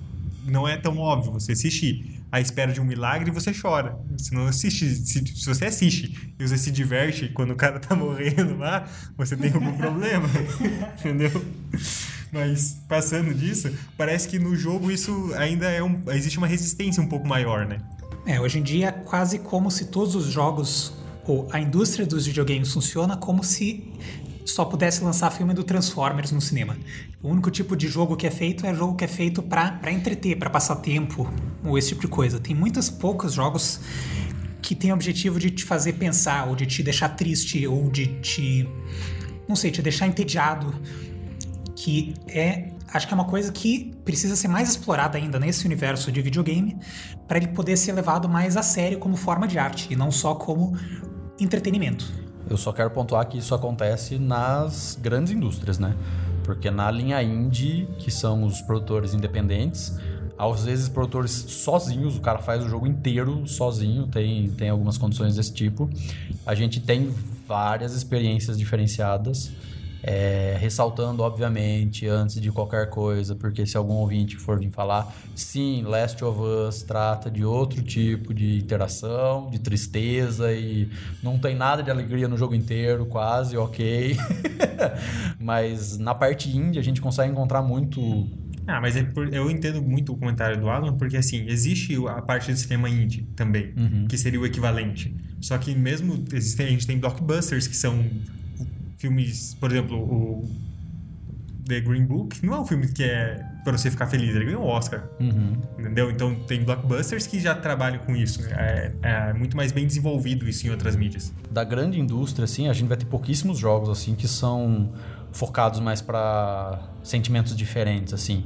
não 0.43 0.67
é 0.67 0.75
tão 0.75 0.97
óbvio. 0.97 1.33
Você 1.33 1.51
assiste 1.51 2.19
à 2.31 2.41
espera 2.41 2.73
de 2.73 2.81
um 2.81 2.85
milagre 2.85 3.29
e 3.29 3.33
você 3.33 3.53
chora. 3.53 3.95
Você 4.17 4.33
não 4.33 4.47
assiste. 4.47 4.89
Se, 4.89 5.23
se, 5.23 5.45
você 5.45 5.65
assiste 5.65 6.33
e 6.39 6.47
você 6.47 6.57
se 6.57 6.71
diverte 6.71 7.29
quando 7.29 7.51
o 7.51 7.55
cara 7.55 7.79
tá 7.79 7.93
morrendo 7.95 8.57
lá, 8.57 8.89
você 9.15 9.37
tem 9.37 9.53
algum 9.53 9.77
problema. 9.77 10.27
Entendeu? 10.97 11.45
Mas 12.31 12.77
passando 12.87 13.33
disso, 13.33 13.71
parece 13.95 14.27
que 14.27 14.37
no 14.37 14.55
jogo 14.55 14.91
isso 14.91 15.31
ainda 15.37 15.69
é 15.69 15.81
um, 15.81 16.01
existe 16.09 16.37
uma 16.37 16.47
resistência 16.47 17.01
um 17.01 17.07
pouco 17.07 17.27
maior, 17.27 17.65
né? 17.65 17.79
É, 18.25 18.39
hoje 18.41 18.59
em 18.59 18.63
dia 18.63 18.87
é 18.87 18.91
quase 18.91 19.39
como 19.39 19.71
se 19.71 19.85
todos 19.85 20.13
os 20.13 20.25
jogos 20.25 20.93
ou 21.25 21.47
a 21.51 21.59
indústria 21.59 22.05
dos 22.05 22.25
videogames 22.25 22.71
funciona 22.71 23.15
como 23.15 23.43
se 23.43 23.93
só 24.45 24.63
pudesse 24.65 25.03
lançar 25.03 25.29
filme 25.31 25.53
do 25.53 25.63
Transformers 25.63 26.31
no 26.31 26.41
cinema. 26.41 26.77
O 27.21 27.29
único 27.29 27.51
tipo 27.51 27.75
de 27.75 27.87
jogo 27.87 28.15
que 28.15 28.25
é 28.25 28.31
feito 28.31 28.65
é 28.65 28.73
jogo 28.73 28.95
que 28.95 29.03
é 29.03 29.07
feito 29.07 29.41
para 29.43 29.91
entreter, 29.91 30.37
para 30.37 30.49
passar 30.49 30.77
tempo, 30.77 31.31
ou 31.63 31.77
esse 31.77 31.89
tipo 31.89 32.01
de 32.01 32.07
coisa. 32.07 32.39
Tem 32.39 32.55
muitos 32.55 32.89
poucos 32.89 33.33
jogos 33.33 33.81
que 34.61 34.73
têm 34.73 34.91
o 34.91 34.93
objetivo 34.93 35.39
de 35.39 35.51
te 35.51 35.63
fazer 35.63 35.93
pensar, 35.93 36.47
ou 36.47 36.55
de 36.55 36.65
te 36.65 36.81
deixar 36.81 37.09
triste, 37.09 37.67
ou 37.67 37.89
de 37.89 38.07
te. 38.21 38.67
não 39.47 39.55
sei, 39.55 39.69
te 39.69 39.81
deixar 39.81 40.07
entediado 40.07 40.73
que 41.77 42.15
é 42.27 42.71
acho 42.91 43.07
que 43.07 43.13
é 43.13 43.15
uma 43.15 43.25
coisa 43.25 43.51
que 43.51 43.93
precisa 44.03 44.35
ser 44.35 44.47
mais 44.47 44.67
explorada 44.67 45.15
ainda 45.15 45.39
nesse 45.39 45.63
universo 45.63 46.11
de 46.11 46.21
videogame 46.23 46.75
para 47.27 47.37
ele 47.37 47.49
poder 47.49 47.77
ser 47.77 47.91
levado 47.91 48.27
mais 48.27 48.57
a 48.57 48.63
sério 48.63 48.97
como 48.97 49.15
forma 49.15 49.47
de 49.47 49.59
arte 49.59 49.87
e 49.93 49.95
não 49.95 50.09
só 50.09 50.33
como 50.33 50.75
entretenimento. 51.39 52.11
Eu 52.49 52.57
só 52.57 52.71
quero 52.71 52.89
pontuar 52.89 53.27
que 53.27 53.37
isso 53.37 53.53
acontece 53.53 54.17
nas 54.17 54.97
grandes 54.99 55.31
indústrias, 55.31 55.77
né? 55.77 55.95
Porque 56.43 56.71
na 56.71 56.89
linha 56.89 57.21
indie, 57.21 57.87
que 57.99 58.09
são 58.09 58.43
os 58.43 58.59
produtores 58.61 59.13
independentes, 59.13 59.93
às 60.35 60.63
vezes 60.63 60.89
produtores 60.89 61.31
sozinhos, 61.31 62.17
o 62.17 62.21
cara 62.21 62.39
faz 62.39 62.63
o 62.65 62.69
jogo 62.69 62.87
inteiro 62.87 63.45
sozinho, 63.45 64.07
tem, 64.07 64.49
tem 64.51 64.69
algumas 64.69 64.97
condições 64.97 65.35
desse 65.35 65.53
tipo. 65.53 65.87
A 66.43 66.55
gente 66.55 66.79
tem 66.79 67.13
várias 67.47 67.93
experiências 67.93 68.57
diferenciadas 68.57 69.51
é, 70.07 70.55
ressaltando, 70.57 71.21
obviamente, 71.21 72.07
antes 72.07 72.39
de 72.39 72.49
qualquer 72.49 72.89
coisa, 72.89 73.35
porque 73.35 73.65
se 73.65 73.75
algum 73.75 73.95
ouvinte 73.95 74.37
for 74.37 74.57
vir 74.57 74.71
falar, 74.71 75.13
sim, 75.35 75.83
Last 75.83 76.23
of 76.23 76.39
Us 76.39 76.81
trata 76.81 77.29
de 77.29 77.43
outro 77.43 77.81
tipo 77.83 78.33
de 78.33 78.57
interação, 78.57 79.49
de 79.49 79.59
tristeza 79.59 80.53
e 80.53 80.89
não 81.21 81.37
tem 81.37 81.53
nada 81.53 81.83
de 81.83 81.91
alegria 81.91 82.25
no 82.25 82.37
jogo 82.37 82.55
inteiro, 82.55 83.05
quase, 83.05 83.57
ok. 83.57 84.15
mas 85.37 85.97
na 85.97 86.15
parte 86.15 86.55
indie 86.55 86.79
a 86.79 86.83
gente 86.83 87.01
consegue 87.01 87.29
encontrar 87.29 87.61
muito 87.61 87.99
ah, 88.65 88.81
mas 88.81 88.97
é 88.97 89.03
por, 89.03 89.33
eu 89.33 89.49
entendo 89.49 89.81
muito 89.81 90.13
o 90.13 90.17
comentário 90.17 90.59
do 90.59 90.69
Alan, 90.69 90.93
porque 90.97 91.15
assim, 91.15 91.45
existe 91.47 91.95
a 92.07 92.21
parte 92.21 92.51
do 92.51 92.57
cinema 92.57 92.89
indie 92.89 93.23
também, 93.35 93.73
uhum. 93.77 94.07
que 94.07 94.17
seria 94.17 94.39
o 94.39 94.45
equivalente. 94.45 95.15
Só 95.39 95.57
que 95.57 95.73
mesmo 95.73 96.25
existe, 96.33 96.61
a 96.61 96.67
gente 96.67 96.85
tem 96.85 96.97
blockbusters 96.97 97.65
que 97.65 97.75
são 97.75 98.03
filmes, 98.97 99.53
por 99.55 99.71
exemplo, 99.71 99.97
o 99.97 100.49
The 101.67 101.81
Green 101.81 102.05
Book 102.05 102.43
não 102.45 102.55
é 102.55 102.59
um 102.59 102.65
filme 102.65 102.87
que 102.87 103.03
é 103.03 103.43
para 103.63 103.77
você 103.77 103.91
ficar 103.91 104.07
feliz, 104.07 104.33
ele 104.33 104.45
ganhou 104.45 104.63
um 104.63 104.67
Oscar. 104.67 105.03
Uhum. 105.19 105.57
Entendeu? 105.77 106.09
Então 106.09 106.33
tem 106.33 106.63
blockbusters 106.63 107.27
que 107.27 107.39
já 107.39 107.53
trabalham 107.53 107.99
com 107.99 108.15
isso. 108.15 108.41
É, 108.49 108.93
é, 109.01 109.33
muito 109.33 109.57
mais 109.57 109.73
bem 109.73 109.85
desenvolvido 109.85 110.47
isso 110.47 110.65
em 110.65 110.69
outras 110.69 110.95
mídias. 110.95 111.33
Da 111.51 111.65
grande 111.65 111.99
indústria, 111.99 112.45
assim, 112.45 112.69
a 112.69 112.73
gente 112.73 112.87
vai 112.87 112.97
ter 112.97 113.05
pouquíssimos 113.05 113.59
jogos 113.59 113.89
assim 113.89 114.15
que 114.15 114.27
são 114.27 114.93
focados 115.33 115.81
mais 115.81 116.01
para 116.01 116.81
sentimentos 117.03 117.55
diferentes, 117.55 118.13
assim. 118.13 118.45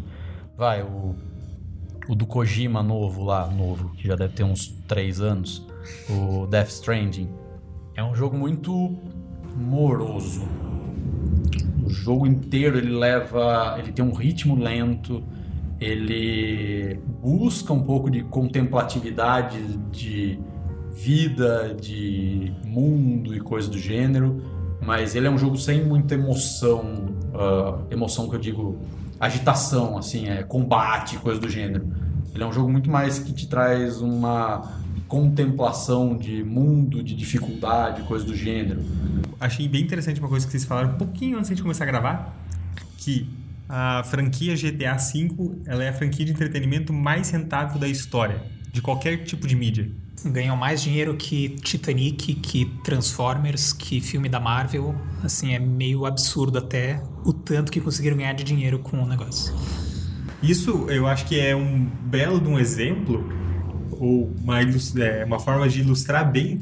Vai, 0.57 0.81
o, 0.81 1.15
o 2.07 2.15
do 2.15 2.25
Kojima 2.25 2.81
novo 2.81 3.23
lá, 3.23 3.45
novo, 3.47 3.89
que 3.91 4.07
já 4.07 4.15
deve 4.15 4.33
ter 4.33 4.43
uns 4.43 4.69
três 4.87 5.21
anos, 5.21 5.67
o 6.09 6.47
Death 6.47 6.69
Stranding. 6.69 7.29
É 7.95 8.03
um 8.03 8.15
jogo 8.15 8.35
muito 8.35 8.97
moroso. 9.55 10.47
O 11.83 11.89
jogo 11.89 12.25
inteiro 12.25 12.77
ele 12.77 12.91
leva, 12.91 13.75
ele 13.79 13.91
tem 13.91 14.03
um 14.03 14.13
ritmo 14.13 14.55
lento, 14.55 15.23
ele 15.79 16.99
busca 17.21 17.73
um 17.73 17.81
pouco 17.81 18.09
de 18.09 18.23
contemplatividade 18.23 19.57
de 19.91 20.39
vida, 20.93 21.75
de 21.79 22.53
mundo 22.65 23.35
e 23.35 23.39
coisa 23.39 23.69
do 23.69 23.77
gênero, 23.77 24.41
mas 24.81 25.15
ele 25.15 25.27
é 25.27 25.29
um 25.31 25.37
jogo 25.37 25.57
sem 25.57 25.83
muita 25.83 26.13
emoção, 26.13 27.15
uh, 27.33 27.85
emoção 27.89 28.29
que 28.29 28.35
eu 28.35 28.39
digo 28.39 28.79
agitação, 29.19 29.97
assim, 29.97 30.29
é 30.29 30.43
combate, 30.43 31.17
coisa 31.17 31.39
do 31.39 31.49
gênero. 31.49 31.87
Ele 32.33 32.43
é 32.43 32.47
um 32.47 32.51
jogo 32.53 32.71
muito 32.71 32.89
mais 32.89 33.19
que 33.19 33.33
te 33.33 33.47
traz 33.47 34.01
uma 34.01 34.80
contemplação 35.11 36.17
de 36.17 36.41
mundo, 36.41 37.03
de 37.03 37.13
dificuldade, 37.13 38.01
coisa 38.03 38.23
do 38.23 38.33
gênero. 38.33 38.81
Achei 39.41 39.67
bem 39.67 39.81
interessante 39.81 40.21
uma 40.21 40.29
coisa 40.29 40.45
que 40.45 40.51
vocês 40.53 40.63
falaram 40.63 40.91
um 40.91 40.97
pouquinho 40.97 41.37
antes 41.37 41.53
de 41.53 41.61
começar 41.61 41.83
a 41.83 41.87
gravar, 41.87 42.33
que 42.97 43.29
a 43.67 44.03
franquia 44.05 44.55
GTA 44.55 44.95
V 44.95 45.57
ela 45.65 45.83
é 45.83 45.89
a 45.89 45.93
franquia 45.93 46.25
de 46.25 46.31
entretenimento 46.31 46.93
mais 46.93 47.29
rentável 47.29 47.77
da 47.77 47.89
história, 47.89 48.41
de 48.71 48.81
qualquer 48.81 49.25
tipo 49.25 49.45
de 49.49 49.53
mídia. 49.53 49.91
Ganham 50.23 50.55
mais 50.55 50.81
dinheiro 50.81 51.17
que 51.17 51.49
Titanic, 51.61 52.35
que 52.35 52.67
Transformers, 52.81 53.73
que 53.73 53.99
filme 53.99 54.29
da 54.29 54.39
Marvel. 54.39 54.95
Assim, 55.21 55.53
é 55.53 55.59
meio 55.59 56.05
absurdo 56.05 56.57
até 56.57 57.03
o 57.25 57.33
tanto 57.33 57.69
que 57.69 57.81
conseguiram 57.81 58.15
ganhar 58.15 58.31
de 58.31 58.45
dinheiro 58.45 58.79
com 58.79 59.03
o 59.03 59.05
negócio. 59.05 59.53
Isso 60.41 60.85
eu 60.89 61.05
acho 61.05 61.25
que 61.25 61.37
é 61.37 61.53
um 61.53 61.85
belo 62.05 62.39
de 62.39 62.47
um 62.47 62.57
exemplo, 62.57 63.40
ou 64.01 64.33
uma, 64.41 64.59
é, 64.59 65.23
uma 65.23 65.39
forma 65.39 65.69
de 65.69 65.81
ilustrar 65.81 66.29
bem 66.29 66.59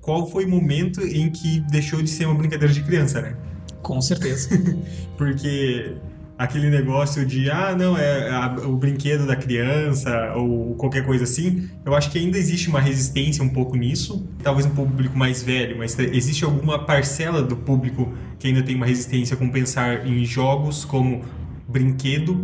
qual 0.00 0.26
foi 0.26 0.46
o 0.46 0.48
momento 0.48 1.00
em 1.02 1.30
que 1.30 1.60
deixou 1.70 2.00
de 2.02 2.08
ser 2.08 2.24
uma 2.24 2.34
brincadeira 2.34 2.72
de 2.72 2.82
criança, 2.82 3.20
né? 3.20 3.36
Com 3.82 4.00
certeza. 4.00 4.48
Porque 5.18 5.94
aquele 6.38 6.70
negócio 6.70 7.26
de, 7.26 7.50
ah, 7.50 7.76
não, 7.76 7.98
é 7.98 8.30
a, 8.30 8.46
o 8.66 8.74
brinquedo 8.74 9.26
da 9.26 9.36
criança 9.36 10.32
ou 10.34 10.74
qualquer 10.76 11.04
coisa 11.04 11.24
assim, 11.24 11.68
eu 11.84 11.94
acho 11.94 12.10
que 12.10 12.18
ainda 12.18 12.38
existe 12.38 12.70
uma 12.70 12.80
resistência 12.80 13.44
um 13.44 13.50
pouco 13.50 13.76
nisso. 13.76 14.26
Talvez 14.42 14.64
um 14.64 14.70
público 14.70 15.18
mais 15.18 15.42
velho, 15.42 15.76
mas 15.76 15.98
existe 15.98 16.42
alguma 16.42 16.78
parcela 16.78 17.42
do 17.42 17.56
público 17.56 18.10
que 18.38 18.48
ainda 18.48 18.62
tem 18.62 18.74
uma 18.74 18.86
resistência 18.86 19.36
com 19.36 19.50
pensar 19.50 20.06
em 20.06 20.24
jogos 20.24 20.86
como 20.86 21.22
brinquedo, 21.68 22.42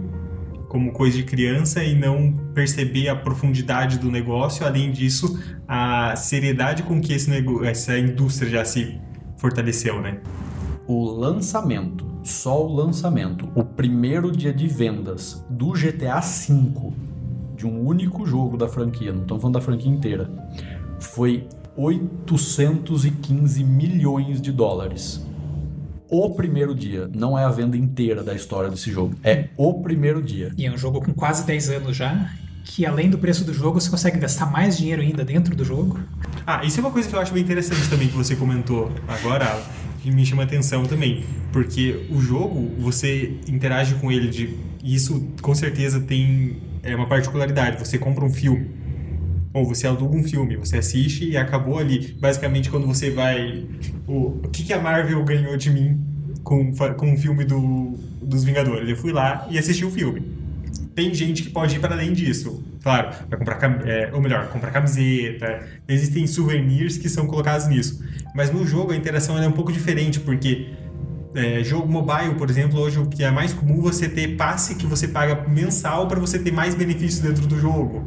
como 0.76 0.92
coisa 0.92 1.16
de 1.16 1.24
criança 1.24 1.82
e 1.82 1.94
não 1.98 2.30
perceber 2.52 3.08
a 3.08 3.16
profundidade 3.16 3.98
do 3.98 4.10
negócio. 4.10 4.66
Além 4.66 4.92
disso, 4.92 5.42
a 5.66 6.14
seriedade 6.16 6.82
com 6.82 7.00
que 7.00 7.14
esse 7.14 7.30
essa 7.64 7.98
indústria 7.98 8.50
já 8.50 8.64
se 8.64 9.00
fortaleceu, 9.38 10.02
né? 10.02 10.20
o 10.86 11.04
lançamento, 11.04 12.06
só 12.22 12.64
o 12.64 12.72
lançamento, 12.72 13.48
o 13.54 13.64
primeiro 13.64 14.30
dia 14.30 14.52
de 14.52 14.68
vendas 14.68 15.44
do 15.50 15.72
GTA 15.72 16.20
V, 16.20 16.92
de 17.56 17.66
um 17.66 17.84
único 17.84 18.24
jogo 18.26 18.56
da 18.56 18.68
franquia, 18.68 19.12
não 19.12 19.22
estamos 19.22 19.40
falando 19.40 19.54
da 19.54 19.60
franquia 19.60 19.90
inteira, 19.90 20.30
foi 21.00 21.48
815 21.76 23.64
milhões 23.64 24.40
de 24.40 24.52
dólares. 24.52 25.25
O 26.08 26.30
primeiro 26.30 26.74
dia, 26.74 27.10
não 27.12 27.38
é 27.38 27.44
a 27.44 27.48
venda 27.48 27.76
inteira 27.76 28.22
da 28.22 28.34
história 28.34 28.70
desse 28.70 28.92
jogo, 28.92 29.16
é 29.24 29.48
o 29.56 29.74
primeiro 29.82 30.22
dia. 30.22 30.52
E 30.56 30.64
é 30.64 30.70
um 30.70 30.78
jogo 30.78 31.00
com 31.00 31.12
quase 31.12 31.44
10 31.44 31.70
anos 31.70 31.96
já, 31.96 32.30
que 32.64 32.86
além 32.86 33.10
do 33.10 33.18
preço 33.18 33.44
do 33.44 33.52
jogo, 33.52 33.80
você 33.80 33.90
consegue 33.90 34.18
gastar 34.18 34.46
mais 34.46 34.78
dinheiro 34.78 35.02
ainda 35.02 35.24
dentro 35.24 35.56
do 35.56 35.64
jogo. 35.64 35.98
Ah, 36.46 36.64
isso 36.64 36.78
é 36.78 36.82
uma 36.82 36.92
coisa 36.92 37.08
que 37.08 37.14
eu 37.14 37.20
acho 37.20 37.32
bem 37.32 37.42
interessante 37.42 37.88
também 37.90 38.08
que 38.08 38.16
você 38.16 38.36
comentou 38.36 38.92
agora, 39.08 39.60
que 40.00 40.10
me 40.10 40.24
chama 40.24 40.44
atenção 40.44 40.84
também. 40.84 41.24
Porque 41.52 42.06
o 42.10 42.20
jogo, 42.20 42.72
você 42.78 43.36
interage 43.48 43.94
com 43.96 44.10
ele 44.12 44.28
de. 44.28 44.54
E 44.84 44.94
isso 44.94 45.28
com 45.42 45.54
certeza 45.54 46.00
tem 46.00 46.60
é 46.82 46.94
uma 46.94 47.06
particularidade. 47.06 47.78
Você 47.78 47.98
compra 47.98 48.24
um 48.24 48.30
filme. 48.30 48.70
Ou 49.56 49.64
você 49.64 49.86
aluga 49.86 50.14
um 50.14 50.22
filme, 50.22 50.54
você 50.54 50.76
assiste 50.76 51.30
e 51.30 51.34
acabou 51.34 51.78
ali. 51.78 52.14
Basicamente, 52.20 52.68
quando 52.68 52.86
você 52.86 53.08
vai. 53.08 53.64
O, 54.06 54.42
o 54.44 54.48
que, 54.52 54.62
que 54.62 54.72
a 54.74 54.78
Marvel 54.78 55.24
ganhou 55.24 55.56
de 55.56 55.70
mim 55.70 55.98
com, 56.44 56.70
com 56.74 57.14
o 57.14 57.16
filme 57.16 57.42
do, 57.42 57.98
dos 58.20 58.44
Vingadores? 58.44 58.86
Eu 58.86 58.96
fui 58.98 59.12
lá 59.12 59.48
e 59.50 59.58
assisti 59.58 59.82
o 59.82 59.90
filme. 59.90 60.22
Tem 60.94 61.14
gente 61.14 61.42
que 61.42 61.48
pode 61.48 61.74
ir 61.74 61.78
para 61.78 61.94
além 61.94 62.12
disso. 62.12 62.62
Claro, 62.82 63.16
vai 63.30 63.38
comprar, 63.38 63.88
é, 63.88 64.10
ou 64.12 64.20
melhor, 64.20 64.46
comprar 64.48 64.70
camiseta. 64.70 65.66
Existem 65.88 66.26
souvenirs 66.26 66.98
que 66.98 67.08
são 67.08 67.26
colocados 67.26 67.66
nisso. 67.66 68.04
Mas 68.34 68.52
no 68.52 68.66
jogo 68.66 68.92
a 68.92 68.96
interação 68.96 69.42
é 69.42 69.48
um 69.48 69.52
pouco 69.52 69.72
diferente, 69.72 70.20
porque 70.20 70.66
é, 71.34 71.64
jogo 71.64 71.90
mobile, 71.90 72.34
por 72.34 72.50
exemplo, 72.50 72.78
hoje 72.78 72.98
o 72.98 73.06
que 73.06 73.24
é 73.24 73.30
mais 73.30 73.54
comum 73.54 73.80
você 73.80 74.06
ter 74.06 74.36
passe 74.36 74.74
que 74.74 74.86
você 74.86 75.08
paga 75.08 75.48
mensal 75.48 76.06
para 76.08 76.20
você 76.20 76.38
ter 76.38 76.52
mais 76.52 76.74
benefícios 76.74 77.20
dentro 77.20 77.46
do 77.46 77.58
jogo. 77.58 78.04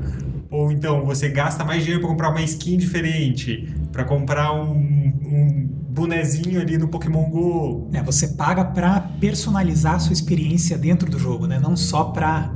Ou 0.51 0.71
então 0.71 1.05
você 1.05 1.29
gasta 1.29 1.63
mais 1.63 1.83
dinheiro 1.83 2.01
para 2.01 2.09
comprar 2.09 2.29
uma 2.29 2.41
skin 2.41 2.77
diferente, 2.77 3.71
para 3.91 4.03
comprar 4.03 4.51
um, 4.51 4.73
um 4.73 5.69
bonezinho 5.89 6.59
ali 6.59 6.77
no 6.77 6.87
Pokémon 6.87 7.29
Go. 7.29 7.89
É, 7.93 8.01
você 8.01 8.29
paga 8.29 8.65
para 8.65 8.99
personalizar 9.19 9.95
a 9.95 9.99
sua 9.99 10.13
experiência 10.13 10.77
dentro 10.77 11.09
do 11.09 11.19
jogo, 11.19 11.45
né? 11.45 11.59
Não 11.59 11.75
só 11.75 12.05
para 12.05 12.51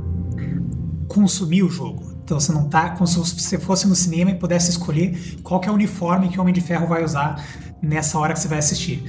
consumir 1.06 1.62
o 1.62 1.70
jogo. 1.70 2.14
Então 2.24 2.40
você 2.40 2.52
não 2.52 2.68
tá 2.68 2.90
como 2.90 3.06
se 3.06 3.18
você 3.18 3.58
fosse 3.58 3.86
no 3.86 3.94
cinema 3.94 4.30
e 4.30 4.34
pudesse 4.34 4.70
escolher 4.70 5.38
qual 5.42 5.60
é 5.62 5.70
o 5.70 5.74
uniforme 5.74 6.28
que 6.28 6.38
o 6.38 6.40
Homem 6.40 6.54
de 6.54 6.60
Ferro 6.60 6.86
vai 6.86 7.04
usar 7.04 7.44
nessa 7.82 8.18
hora 8.18 8.32
que 8.32 8.40
você 8.40 8.48
vai 8.48 8.58
assistir. 8.58 9.04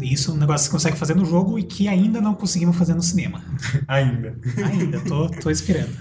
Isso 0.00 0.30
é 0.30 0.34
um 0.34 0.36
negócio 0.36 0.66
que 0.66 0.70
você 0.70 0.72
consegue 0.72 0.96
fazer 0.96 1.16
no 1.16 1.24
jogo 1.24 1.58
e 1.58 1.64
que 1.64 1.88
ainda 1.88 2.20
não 2.20 2.34
conseguimos 2.34 2.76
fazer 2.76 2.94
no 2.94 3.02
cinema. 3.02 3.42
ainda. 3.88 4.38
Ainda, 4.64 5.00
tô, 5.00 5.28
tô 5.28 5.50
esperando. 5.50 5.96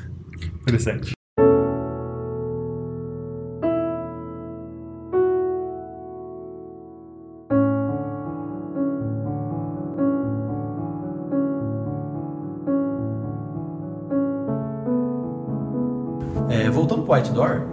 Interessante. 0.61 1.14
Door, 17.33 17.67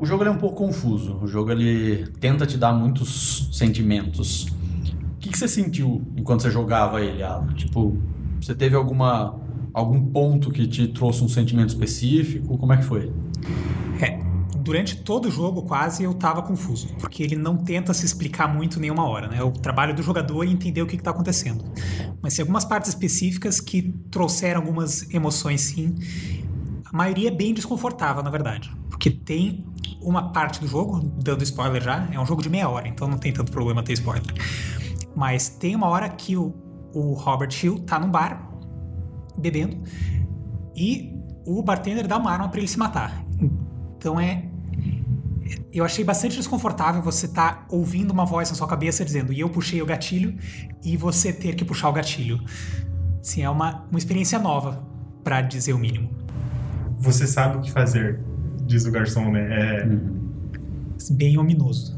o 0.00 0.06
jogo 0.06 0.24
é 0.24 0.30
um 0.30 0.38
pouco 0.38 0.56
confuso. 0.56 1.18
O 1.22 1.26
jogo 1.26 1.50
ele 1.50 2.06
tenta 2.20 2.46
te 2.46 2.56
dar 2.56 2.72
muitos 2.72 3.48
sentimentos. 3.52 4.46
O 4.46 5.18
que, 5.18 5.30
que 5.30 5.38
você 5.38 5.48
sentiu 5.48 6.02
enquanto 6.16 6.42
você 6.42 6.50
jogava 6.50 7.00
ele, 7.00 7.22
Alan? 7.22 7.52
Tipo, 7.54 7.96
você 8.40 8.54
teve 8.54 8.76
alguma 8.76 9.34
algum 9.74 10.00
ponto 10.00 10.50
que 10.50 10.66
te 10.66 10.88
trouxe 10.88 11.22
um 11.22 11.28
sentimento 11.28 11.68
específico? 11.70 12.56
Como 12.56 12.72
é 12.72 12.76
que 12.76 12.84
foi? 12.84 13.12
É, 14.00 14.20
durante 14.56 14.96
todo 14.96 15.28
o 15.28 15.30
jogo 15.30 15.62
quase 15.62 16.04
eu 16.04 16.12
tava 16.14 16.42
confuso, 16.42 16.88
porque 16.98 17.22
ele 17.22 17.36
não 17.36 17.56
tenta 17.56 17.94
se 17.94 18.04
explicar 18.04 18.52
muito 18.52 18.78
nenhuma 18.78 19.08
hora, 19.08 19.28
né? 19.28 19.38
É 19.38 19.42
o 19.42 19.50
trabalho 19.50 19.94
do 19.94 20.02
jogador 20.02 20.44
é 20.44 20.46
entender 20.50 20.82
o 20.82 20.86
que, 20.86 20.96
está 20.96 21.10
acontecendo. 21.10 21.64
Mas 22.20 22.34
tem 22.34 22.42
algumas 22.42 22.64
partes 22.64 22.90
específicas 22.90 23.60
que 23.60 23.94
trouxeram 24.10 24.60
algumas 24.60 25.08
emoções 25.12 25.62
sim. 25.62 25.94
A 26.92 26.96
maioria 26.96 27.28
é 27.28 27.30
bem 27.30 27.52
desconfortável, 27.52 28.22
na 28.22 28.30
verdade. 28.30 28.70
Porque 28.88 29.10
tem 29.10 29.64
uma 30.00 30.32
parte 30.32 30.60
do 30.60 30.66
jogo, 30.66 31.00
dando 31.22 31.42
spoiler 31.42 31.82
já, 31.82 32.08
é 32.10 32.18
um 32.18 32.24
jogo 32.24 32.42
de 32.42 32.48
meia 32.48 32.68
hora, 32.68 32.88
então 32.88 33.06
não 33.06 33.18
tem 33.18 33.32
tanto 33.32 33.52
problema 33.52 33.82
ter 33.82 33.92
spoiler. 33.92 34.32
Mas 35.14 35.48
tem 35.48 35.74
uma 35.76 35.88
hora 35.88 36.08
que 36.08 36.36
o, 36.36 36.54
o 36.94 37.12
Robert 37.12 37.50
Hill 37.62 37.80
tá 37.80 37.98
num 37.98 38.10
bar, 38.10 38.48
bebendo, 39.36 39.82
e 40.74 41.14
o 41.44 41.62
bartender 41.62 42.06
dá 42.06 42.16
uma 42.16 42.30
arma 42.30 42.48
para 42.48 42.58
ele 42.58 42.68
se 42.68 42.78
matar. 42.78 43.24
Então 43.96 44.18
é. 44.18 44.44
Eu 45.72 45.84
achei 45.84 46.04
bastante 46.04 46.36
desconfortável 46.36 47.02
você 47.02 47.26
estar 47.26 47.52
tá 47.52 47.66
ouvindo 47.70 48.10
uma 48.10 48.24
voz 48.24 48.50
na 48.50 48.56
sua 48.56 48.66
cabeça 48.66 49.04
dizendo 49.04 49.32
e 49.32 49.40
eu 49.40 49.48
puxei 49.48 49.80
o 49.80 49.86
gatilho 49.86 50.36
e 50.84 50.96
você 50.96 51.32
ter 51.32 51.54
que 51.54 51.64
puxar 51.64 51.88
o 51.88 51.92
gatilho. 51.92 52.40
Sim, 53.22 53.42
é 53.42 53.50
uma, 53.50 53.86
uma 53.90 53.98
experiência 53.98 54.38
nova, 54.38 54.86
para 55.24 55.42
dizer 55.42 55.72
o 55.72 55.78
mínimo. 55.78 56.10
Você 56.98 57.26
sabe 57.26 57.58
o 57.58 57.60
que 57.60 57.70
fazer 57.70 58.20
diz 58.68 58.84
o 58.84 58.90
garçom, 58.90 59.32
né? 59.32 59.80
É... 59.80 59.86
Uhum. 59.86 60.18
Bem 61.12 61.38
ominoso. 61.38 61.96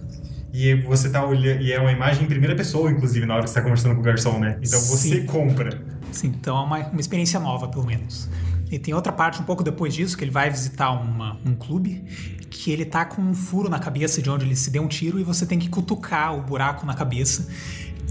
E 0.53 0.75
você 0.83 1.11
tá 1.11 1.25
olhando. 1.25 1.63
E 1.63 1.73
é 1.73 1.81
uma 1.81 1.93
imagem 1.93 2.25
em 2.25 2.27
primeira 2.27 2.55
pessoa, 2.55 2.91
inclusive, 2.91 3.27
na 3.27 3.35
hora 3.35 3.45
que 3.45 3.51
você 3.51 3.55
tá 3.55 3.63
conversando 3.63 3.95
com 3.95 4.01
o 4.01 4.05
garçom, 4.05 4.39
né? 4.39 4.59
Então 4.63 4.81
você 4.81 5.21
Sim. 5.21 5.27
compra. 5.27 5.83
Sim, 6.13 6.29
então 6.29 6.57
é 6.57 6.61
uma, 6.61 6.79
uma 6.89 7.01
experiência 7.01 7.39
nova, 7.39 7.69
pelo 7.69 7.85
menos. 7.85 8.29
E 8.71 8.79
tem 8.79 8.95
outra 8.95 9.13
parte 9.13 9.41
um 9.41 9.45
pouco 9.45 9.63
depois 9.63 9.95
disso, 9.95 10.17
que 10.17 10.25
ele 10.25 10.31
vai 10.31 10.51
visitar 10.51 10.91
uma, 10.91 11.39
um 11.45 11.55
clube, 11.55 12.05
que 12.49 12.71
ele 12.71 12.85
tá 12.85 13.05
com 13.05 13.23
um 13.23 13.35
furo 13.35 13.69
na 13.69 13.79
cabeça 13.79 14.21
de 14.23 14.31
onde 14.31 14.45
ele 14.45 14.57
se 14.57 14.71
deu 14.71 14.83
um 14.83 14.89
tiro 14.89 15.19
e 15.19 15.25
você 15.25 15.47
tem 15.47 15.59
que 15.59 15.69
cutucar 15.69 16.37
o 16.37 16.43
buraco 16.43 16.85
na 16.87 16.95
cabeça 16.95 17.49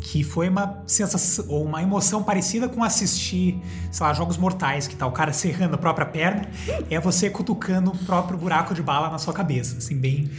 que 0.01 0.23
foi 0.23 0.49
uma 0.49 0.81
sensação 0.87 1.45
ou 1.47 1.65
uma 1.65 1.81
emoção 1.81 2.23
parecida 2.23 2.67
com 2.67 2.83
assistir, 2.83 3.59
sei 3.91 4.05
lá, 4.05 4.13
jogos 4.13 4.37
mortais, 4.37 4.87
que 4.87 4.95
tá 4.95 5.05
o 5.05 5.11
cara 5.11 5.33
serrando 5.33 5.75
a 5.75 5.77
própria 5.77 6.05
perna, 6.05 6.49
é 6.89 6.99
você 6.99 7.29
cutucando 7.29 7.91
o 7.91 7.97
próprio 7.97 8.37
buraco 8.37 8.73
de 8.73 8.81
bala 8.81 9.09
na 9.09 9.17
sua 9.17 9.33
cabeça, 9.33 9.77
assim, 9.77 9.95
bem 9.95 10.29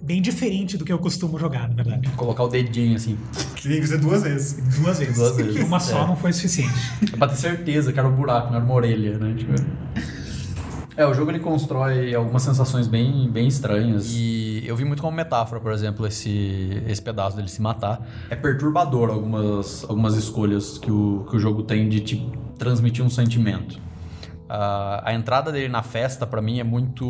bem 0.00 0.22
diferente 0.22 0.78
do 0.78 0.86
que 0.86 0.92
eu 0.92 0.98
costumo 0.98 1.38
jogar, 1.38 1.68
na 1.68 1.74
verdade. 1.74 2.08
Colocar 2.16 2.42
o 2.44 2.48
dedinho 2.48 2.96
assim. 2.96 3.18
Tem 3.62 3.72
que 3.72 3.82
fazer 3.82 3.98
duas 3.98 4.22
vezes. 4.22 4.54
Duas 4.78 4.98
vezes. 4.98 5.16
Duas 5.16 5.36
vezes. 5.36 5.62
Uma 5.62 5.78
só 5.78 6.04
é. 6.04 6.06
não 6.06 6.16
foi 6.16 6.32
suficiente. 6.32 6.72
É 7.12 7.16
pra 7.16 7.28
ter 7.28 7.36
certeza 7.36 7.92
que 7.92 7.98
era 7.98 8.08
um 8.08 8.16
buraco, 8.16 8.48
não 8.48 8.56
era 8.56 8.64
uma 8.64 8.74
orelha, 8.74 9.18
né? 9.18 9.34
Tipo... 9.36 9.52
É, 10.98 11.06
o 11.06 11.14
jogo 11.14 11.30
ele 11.30 11.38
constrói 11.38 12.12
algumas 12.12 12.42
sensações 12.42 12.88
bem, 12.88 13.30
bem 13.30 13.46
estranhas. 13.46 14.10
E 14.10 14.64
eu 14.66 14.74
vi 14.74 14.84
muito 14.84 15.00
como 15.00 15.16
metáfora, 15.16 15.60
por 15.60 15.70
exemplo, 15.70 16.04
esse, 16.04 16.82
esse 16.88 17.00
pedaço 17.00 17.36
dele 17.36 17.46
se 17.46 17.62
matar. 17.62 18.04
É 18.28 18.34
perturbador 18.34 19.08
algumas, 19.08 19.84
algumas 19.88 20.16
escolhas 20.16 20.76
que 20.76 20.90
o, 20.90 21.24
que 21.30 21.36
o 21.36 21.38
jogo 21.38 21.62
tem 21.62 21.88
de 21.88 22.00
te 22.00 22.32
transmitir 22.58 23.04
um 23.04 23.08
sentimento. 23.08 23.76
Uh, 23.76 24.98
a 25.04 25.14
entrada 25.14 25.52
dele 25.52 25.68
na 25.68 25.84
festa, 25.84 26.26
para 26.26 26.42
mim, 26.42 26.58
é 26.58 26.64
muito 26.64 27.06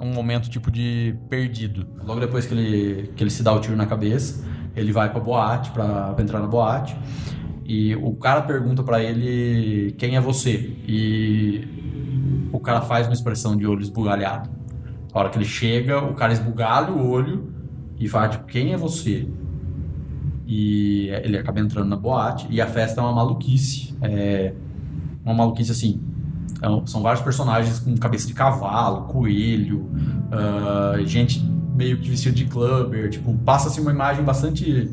um 0.00 0.14
momento 0.14 0.48
tipo 0.48 0.70
de 0.70 1.14
perdido. 1.28 1.86
Logo 2.02 2.20
depois 2.20 2.46
que 2.46 2.54
ele, 2.54 3.12
que 3.14 3.22
ele 3.22 3.30
se 3.30 3.42
dá 3.42 3.52
o 3.52 3.60
tiro 3.60 3.76
na 3.76 3.84
cabeça, 3.84 4.42
ele 4.74 4.92
vai 4.92 5.10
pra 5.10 5.20
boate, 5.20 5.72
pra, 5.72 6.14
pra 6.14 6.24
entrar 6.24 6.40
na 6.40 6.46
boate. 6.46 6.96
E 7.72 7.94
o 7.94 8.12
cara 8.14 8.42
pergunta 8.42 8.82
pra 8.82 9.00
ele 9.00 9.92
quem 9.96 10.16
é 10.16 10.20
você. 10.20 10.74
E 10.88 12.48
o 12.52 12.58
cara 12.58 12.80
faz 12.80 13.06
uma 13.06 13.12
expressão 13.12 13.56
de 13.56 13.64
olho 13.64 13.80
esbugalhado. 13.80 14.50
A 15.12 15.18
hora 15.20 15.30
que 15.30 15.38
ele 15.38 15.44
chega, 15.44 16.02
o 16.02 16.14
cara 16.14 16.32
esbugalha 16.32 16.90
o 16.92 17.08
olho 17.08 17.52
e 17.96 18.08
fala, 18.08 18.28
tipo, 18.28 18.44
quem 18.46 18.72
é 18.72 18.76
você? 18.76 19.28
E 20.48 21.10
ele 21.22 21.38
acaba 21.38 21.60
entrando 21.60 21.88
na 21.88 21.96
boate 21.96 22.48
e 22.50 22.60
a 22.60 22.66
festa 22.66 23.00
é 23.00 23.04
uma 23.04 23.12
maluquice. 23.12 23.94
É 24.02 24.52
uma 25.24 25.32
maluquice 25.34 25.70
assim. 25.70 26.00
é- 26.60 26.86
São 26.86 27.02
vários 27.02 27.22
personagens 27.22 27.78
com 27.78 27.96
cabeça 27.96 28.26
de 28.26 28.34
cavalo, 28.34 29.02
coelho, 29.02 29.88
ah, 30.32 30.98
gente 31.04 31.40
meio 31.76 31.98
que 31.98 32.10
vestida 32.10 32.34
de 32.34 32.46
clubber. 32.46 33.08
Tipo, 33.10 33.32
passa-se 33.38 33.80
uma 33.80 33.92
imagem 33.92 34.24
bastante 34.24 34.90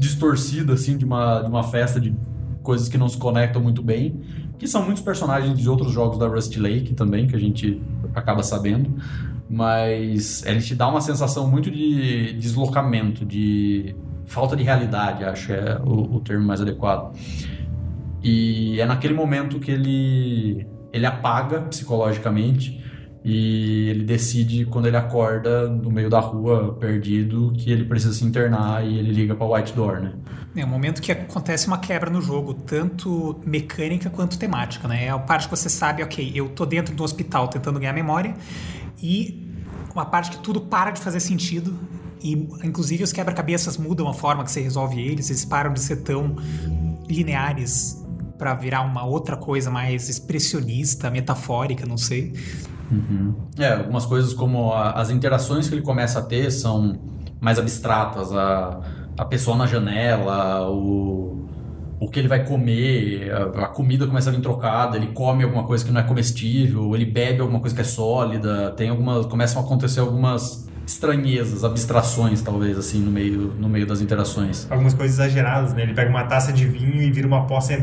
distorcida, 0.00 0.72
assim, 0.72 0.96
de 0.96 1.04
uma, 1.04 1.42
de 1.42 1.48
uma 1.48 1.62
festa 1.62 2.00
de 2.00 2.16
coisas 2.62 2.88
que 2.88 2.96
não 2.96 3.06
se 3.06 3.18
conectam 3.18 3.62
muito 3.62 3.82
bem. 3.82 4.18
Que 4.58 4.66
são 4.66 4.82
muitos 4.82 5.02
personagens 5.02 5.58
de 5.58 5.68
outros 5.68 5.92
jogos 5.92 6.18
da 6.18 6.26
Rust 6.26 6.56
Lake 6.56 6.94
também, 6.94 7.26
que 7.26 7.36
a 7.36 7.38
gente 7.38 7.80
acaba 8.14 8.42
sabendo. 8.42 8.96
Mas 9.48 10.42
ele 10.46 10.60
te 10.60 10.74
dá 10.74 10.88
uma 10.88 11.02
sensação 11.02 11.46
muito 11.46 11.70
de 11.70 12.32
deslocamento, 12.32 13.26
de 13.26 13.94
falta 14.24 14.56
de 14.56 14.62
realidade, 14.62 15.24
acho 15.24 15.52
é 15.52 15.78
o, 15.84 16.16
o 16.16 16.20
termo 16.20 16.46
mais 16.46 16.62
adequado. 16.62 17.14
E 18.22 18.80
é 18.80 18.86
naquele 18.86 19.12
momento 19.12 19.58
que 19.58 19.70
ele, 19.70 20.66
ele 20.92 21.04
apaga 21.04 21.60
psicologicamente 21.62 22.79
e 23.22 23.88
ele 23.90 24.04
decide, 24.04 24.64
quando 24.64 24.86
ele 24.86 24.96
acorda 24.96 25.68
no 25.68 25.90
meio 25.90 26.08
da 26.08 26.20
rua, 26.20 26.74
perdido, 26.80 27.52
que 27.54 27.70
ele 27.70 27.84
precisa 27.84 28.14
se 28.14 28.24
internar 28.24 28.84
e 28.86 28.98
ele 28.98 29.12
liga 29.12 29.34
para 29.34 29.46
White 29.46 29.74
Door, 29.74 30.00
né? 30.00 30.12
É 30.56 30.64
um 30.64 30.68
momento 30.68 31.02
que 31.02 31.12
acontece 31.12 31.66
uma 31.66 31.78
quebra 31.78 32.10
no 32.10 32.22
jogo, 32.22 32.54
tanto 32.54 33.38
mecânica 33.44 34.08
quanto 34.08 34.38
temática, 34.38 34.88
né? 34.88 35.04
É 35.04 35.10
a 35.10 35.18
parte 35.18 35.48
que 35.48 35.56
você 35.56 35.68
sabe, 35.68 36.02
ok, 36.02 36.32
eu 36.34 36.48
tô 36.48 36.64
dentro 36.64 36.94
do 36.94 37.04
hospital 37.04 37.48
tentando 37.48 37.78
ganhar 37.78 37.92
memória 37.92 38.34
e 39.02 39.46
uma 39.94 40.06
parte 40.06 40.30
que 40.30 40.38
tudo 40.38 40.62
para 40.62 40.90
de 40.90 41.00
fazer 41.00 41.20
sentido 41.20 41.78
e 42.22 42.32
inclusive 42.64 43.02
os 43.02 43.12
quebra-cabeças 43.12 43.76
mudam 43.76 44.08
a 44.08 44.14
forma 44.14 44.44
que 44.44 44.50
você 44.50 44.60
resolve 44.60 45.00
eles, 45.00 45.30
eles 45.30 45.44
param 45.44 45.72
de 45.72 45.80
ser 45.80 45.96
tão 45.96 46.36
lineares 47.08 48.02
para 48.38 48.54
virar 48.54 48.80
uma 48.82 49.04
outra 49.04 49.36
coisa 49.36 49.70
mais 49.70 50.08
expressionista, 50.08 51.10
metafórica, 51.10 51.84
não 51.84 51.98
sei. 51.98 52.32
É, 53.58 53.72
algumas 53.74 54.04
coisas 54.06 54.32
como 54.34 54.72
a- 54.72 54.92
as 54.92 55.10
interações 55.10 55.68
que 55.68 55.74
ele 55.74 55.82
começa 55.82 56.18
a 56.18 56.22
ter 56.22 56.50
são 56.50 56.98
mais 57.40 57.58
abstratas. 57.58 58.32
A, 58.32 58.80
a 59.18 59.24
pessoa 59.24 59.56
na 59.56 59.66
janela, 59.66 60.68
o, 60.70 61.46
o 62.00 62.08
que 62.08 62.18
ele 62.18 62.28
vai 62.28 62.44
comer, 62.44 63.30
a, 63.32 63.64
a 63.64 63.68
comida 63.68 64.06
começa 64.06 64.30
a 64.30 64.32
vir 64.32 64.40
trocada, 64.40 64.96
ele 64.96 65.08
come 65.08 65.44
alguma 65.44 65.64
coisa 65.64 65.84
que 65.84 65.92
não 65.92 66.00
é 66.00 66.04
comestível, 66.04 66.94
ele 66.94 67.04
bebe 67.04 67.40
alguma 67.40 67.60
coisa 67.60 67.74
que 67.74 67.82
é 67.82 67.84
sólida, 67.84 68.70
tem 68.72 68.88
algumas, 68.88 69.26
começam 69.26 69.60
a 69.62 69.64
acontecer 69.64 70.00
algumas 70.00 70.68
estranhezas, 70.86 71.62
abstrações 71.62 72.42
talvez 72.42 72.76
assim 72.76 73.00
no 73.00 73.10
meio, 73.12 73.54
no 73.58 73.68
meio 73.68 73.86
das 73.86 74.00
interações. 74.00 74.66
Algumas 74.70 74.94
coisas 74.94 75.16
exageradas, 75.18 75.72
né? 75.74 75.82
Ele 75.82 75.94
pega 75.94 76.10
uma 76.10 76.24
taça 76.24 76.52
de 76.52 76.66
vinho 76.66 77.00
e 77.00 77.10
vira 77.12 77.28
uma 77.28 77.46
poça 77.46 77.74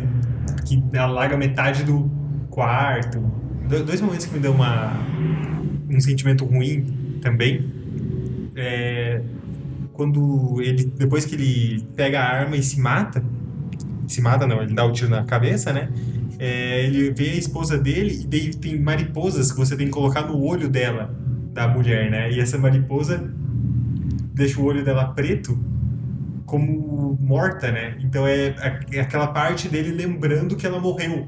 que 0.65 0.83
alaga 0.97 1.37
metade 1.37 1.83
do 1.83 2.11
quarto. 2.49 3.23
Do- 3.67 3.83
Dois 3.83 4.01
momentos 4.01 4.25
que 4.25 4.33
me 4.33 4.39
dão 4.39 4.53
uma, 4.53 4.93
um 5.89 5.99
sentimento 5.99 6.45
ruim 6.45 7.19
também. 7.21 7.65
É 8.55 9.21
quando 9.93 10.61
ele, 10.61 10.85
depois 10.95 11.25
que 11.25 11.33
ele 11.33 11.83
pega 11.95 12.19
a 12.21 12.23
arma 12.23 12.55
e 12.55 12.61
se 12.61 12.79
mata, 12.79 13.23
se 14.07 14.21
mata 14.21 14.45
não, 14.45 14.61
ele 14.61 14.75
dá 14.75 14.85
o 14.85 14.91
tiro 14.91 15.09
na 15.09 15.23
cabeça, 15.23 15.73
né? 15.73 15.89
É, 16.37 16.85
ele 16.85 17.09
vê 17.09 17.31
a 17.31 17.35
esposa 17.35 17.79
dele 17.79 18.21
e 18.21 18.27
daí 18.27 18.51
tem 18.53 18.79
mariposas 18.79 19.51
que 19.51 19.57
você 19.57 19.75
tem 19.75 19.87
que 19.87 19.91
colocar 19.91 20.21
no 20.21 20.39
olho 20.39 20.69
dela, 20.69 21.15
da 21.51 21.67
mulher, 21.67 22.11
né? 22.11 22.31
E 22.31 22.39
essa 22.39 22.59
mariposa 22.59 23.27
deixa 24.35 24.61
o 24.61 24.65
olho 24.65 24.85
dela 24.85 25.05
preto 25.15 25.57
como 26.45 27.17
morta, 27.19 27.71
né? 27.71 27.97
Então 28.01 28.27
é, 28.27 28.55
é 28.91 28.99
aquela 28.99 29.27
parte 29.27 29.67
dele 29.67 29.89
lembrando 29.91 30.55
que 30.55 30.67
ela 30.67 30.79
morreu. 30.79 31.27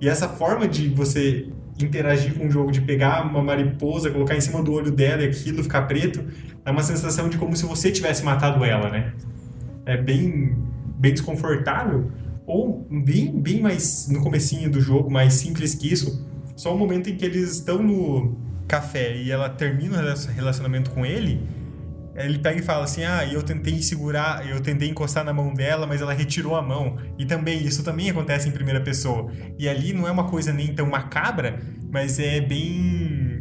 E 0.00 0.08
essa 0.08 0.28
forma 0.28 0.66
de 0.66 0.88
você 0.88 1.46
interagir 1.84 2.34
com 2.34 2.46
o 2.46 2.50
jogo, 2.50 2.70
de 2.70 2.80
pegar 2.80 3.22
uma 3.22 3.42
mariposa, 3.42 4.10
colocar 4.10 4.36
em 4.36 4.40
cima 4.40 4.62
do 4.62 4.72
olho 4.72 4.90
dela 4.90 5.22
e 5.22 5.26
aquilo 5.26 5.62
ficar 5.62 5.82
preto, 5.82 6.24
é 6.64 6.70
uma 6.70 6.82
sensação 6.82 7.28
de 7.28 7.38
como 7.38 7.56
se 7.56 7.64
você 7.64 7.90
tivesse 7.90 8.24
matado 8.24 8.64
ela, 8.64 8.90
né? 8.90 9.12
É 9.84 9.96
bem, 9.96 10.56
bem 10.98 11.12
desconfortável. 11.12 12.10
Ou 12.46 12.86
bem, 12.90 13.32
bem 13.40 13.60
mais 13.60 14.08
no 14.08 14.20
comecinho 14.20 14.70
do 14.70 14.80
jogo, 14.80 15.10
mais 15.10 15.34
simples 15.34 15.74
que 15.74 15.92
isso. 15.92 16.26
Só 16.56 16.74
o 16.74 16.78
momento 16.78 17.08
em 17.08 17.16
que 17.16 17.24
eles 17.24 17.52
estão 17.52 17.82
no 17.82 18.36
café 18.66 19.16
e 19.16 19.30
ela 19.30 19.48
termina 19.48 19.98
o 19.98 20.32
relacionamento 20.32 20.90
com 20.90 21.04
ele, 21.04 21.40
ele 22.14 22.38
pega 22.38 22.58
e 22.60 22.62
fala 22.62 22.84
assim: 22.84 23.04
Ah, 23.04 23.24
eu 23.26 23.42
tentei 23.42 23.82
segurar, 23.82 24.46
eu 24.48 24.60
tentei 24.60 24.88
encostar 24.88 25.24
na 25.24 25.32
mão 25.32 25.52
dela, 25.54 25.86
mas 25.86 26.00
ela 26.00 26.12
retirou 26.12 26.54
a 26.56 26.62
mão. 26.62 26.96
E 27.18 27.24
também, 27.24 27.62
isso 27.64 27.82
também 27.82 28.10
acontece 28.10 28.48
em 28.48 28.52
primeira 28.52 28.80
pessoa. 28.80 29.30
E 29.58 29.68
ali 29.68 29.92
não 29.92 30.06
é 30.06 30.10
uma 30.10 30.24
coisa 30.24 30.52
nem 30.52 30.74
tão 30.74 30.86
macabra, 30.86 31.58
mas 31.90 32.18
é 32.18 32.40
bem. 32.40 33.40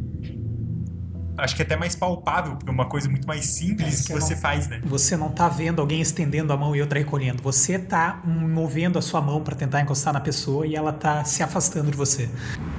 Acho 1.38 1.56
que 1.56 1.64
é 1.64 1.66
até 1.66 1.76
mais 1.76 1.96
palpável, 1.96 2.56
porque 2.56 2.70
é 2.70 2.74
uma 2.74 2.86
coisa 2.88 3.10
muito 3.10 3.26
mais 3.28 3.46
simples 3.48 4.02
É, 4.02 4.08
que 4.08 4.14
você 4.22 4.36
não- 4.36 4.42
faz, 4.42 4.68
né? 4.68 4.80
Você 4.84 5.18
não 5.18 5.30
tá 5.30 5.50
vendo 5.50 5.82
alguém 5.82 6.00
estendendo 6.00 6.54
a 6.54 6.58
mão 6.58 6.76
e 6.76 6.82
outra 6.82 7.00
recolhendo. 7.00 7.42
Você 7.42 7.80
tá 7.80 8.22
movendo 8.24 9.00
a 9.00 9.02
sua 9.02 9.22
mão 9.22 9.42
para 9.42 9.56
tentar 9.56 9.82
encostar 9.82 10.14
na 10.14 10.20
pessoa 10.20 10.68
e 10.68 10.76
ela 10.76 10.94
tá 10.94 11.24
se 11.24 11.42
afastando 11.42 11.90
de 11.90 11.98
você. 11.98 12.30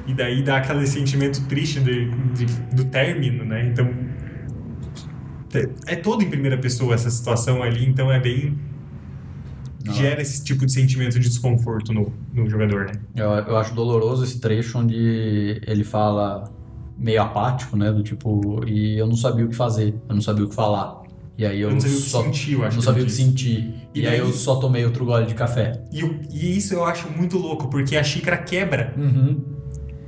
E 0.06 0.14
daí 0.14 0.42
dá 0.44 0.58
aquele 0.58 0.86
sentimento 0.86 1.44
triste 1.46 1.80
de- 1.80 2.08
de- 2.34 2.46
do 2.72 2.84
término, 2.84 3.44
né? 3.44 3.66
Então. 3.66 3.90
É 5.86 5.96
todo 5.96 6.22
em 6.22 6.28
primeira 6.30 6.56
pessoa 6.58 6.94
essa 6.94 7.10
situação 7.10 7.62
ali, 7.62 7.84
então 7.86 8.10
é 8.12 8.18
bem. 8.20 8.58
Gera 9.84 10.22
esse 10.22 10.44
tipo 10.44 10.64
de 10.64 10.72
sentimento 10.72 11.18
de 11.18 11.28
desconforto 11.28 11.92
no, 11.92 12.12
no 12.32 12.48
jogador, 12.48 12.84
né? 12.86 12.92
Eu, 13.16 13.30
eu 13.30 13.56
acho 13.56 13.74
doloroso 13.74 14.22
esse 14.22 14.38
trecho 14.38 14.78
onde 14.78 14.94
ele 15.66 15.82
fala 15.82 16.44
meio 16.96 17.20
apático, 17.20 17.76
né? 17.76 17.90
Do 17.90 18.00
tipo, 18.02 18.62
e 18.66 18.96
eu 18.96 19.08
não 19.08 19.16
sabia 19.16 19.44
o 19.44 19.48
que 19.48 19.56
fazer, 19.56 19.92
eu 20.08 20.14
não 20.14 20.22
sabia 20.22 20.44
o 20.44 20.48
que 20.48 20.54
falar. 20.54 21.02
E 21.36 21.44
aí 21.44 21.60
eu, 21.60 21.70
Eu 21.70 21.74
não 21.74 21.80
sabia 21.80 21.96
o 21.96 22.00
que 22.00 22.08
só 22.08 22.22
sentir, 22.22 22.52
eu 22.52 22.64
acho 22.64 22.76
não 22.76 22.82
sabia 22.82 23.02
o 23.02 23.06
que 23.06 23.12
sentir. 23.12 23.74
E, 23.92 24.00
E 24.02 24.06
aí 24.06 24.18
daí- 24.18 24.18
eu 24.20 24.32
só 24.32 24.54
tomei 24.56 24.84
outro 24.84 25.04
gole 25.04 25.26
de 25.26 25.34
café. 25.34 25.82
E, 25.92 26.00
e 26.30 26.56
isso 26.56 26.74
eu 26.74 26.84
acho 26.84 27.10
muito 27.10 27.36
louco, 27.36 27.66
porque 27.68 27.96
a 27.96 28.04
xícara 28.04 28.36
quebra, 28.38 28.94
Uhum. 28.96 29.40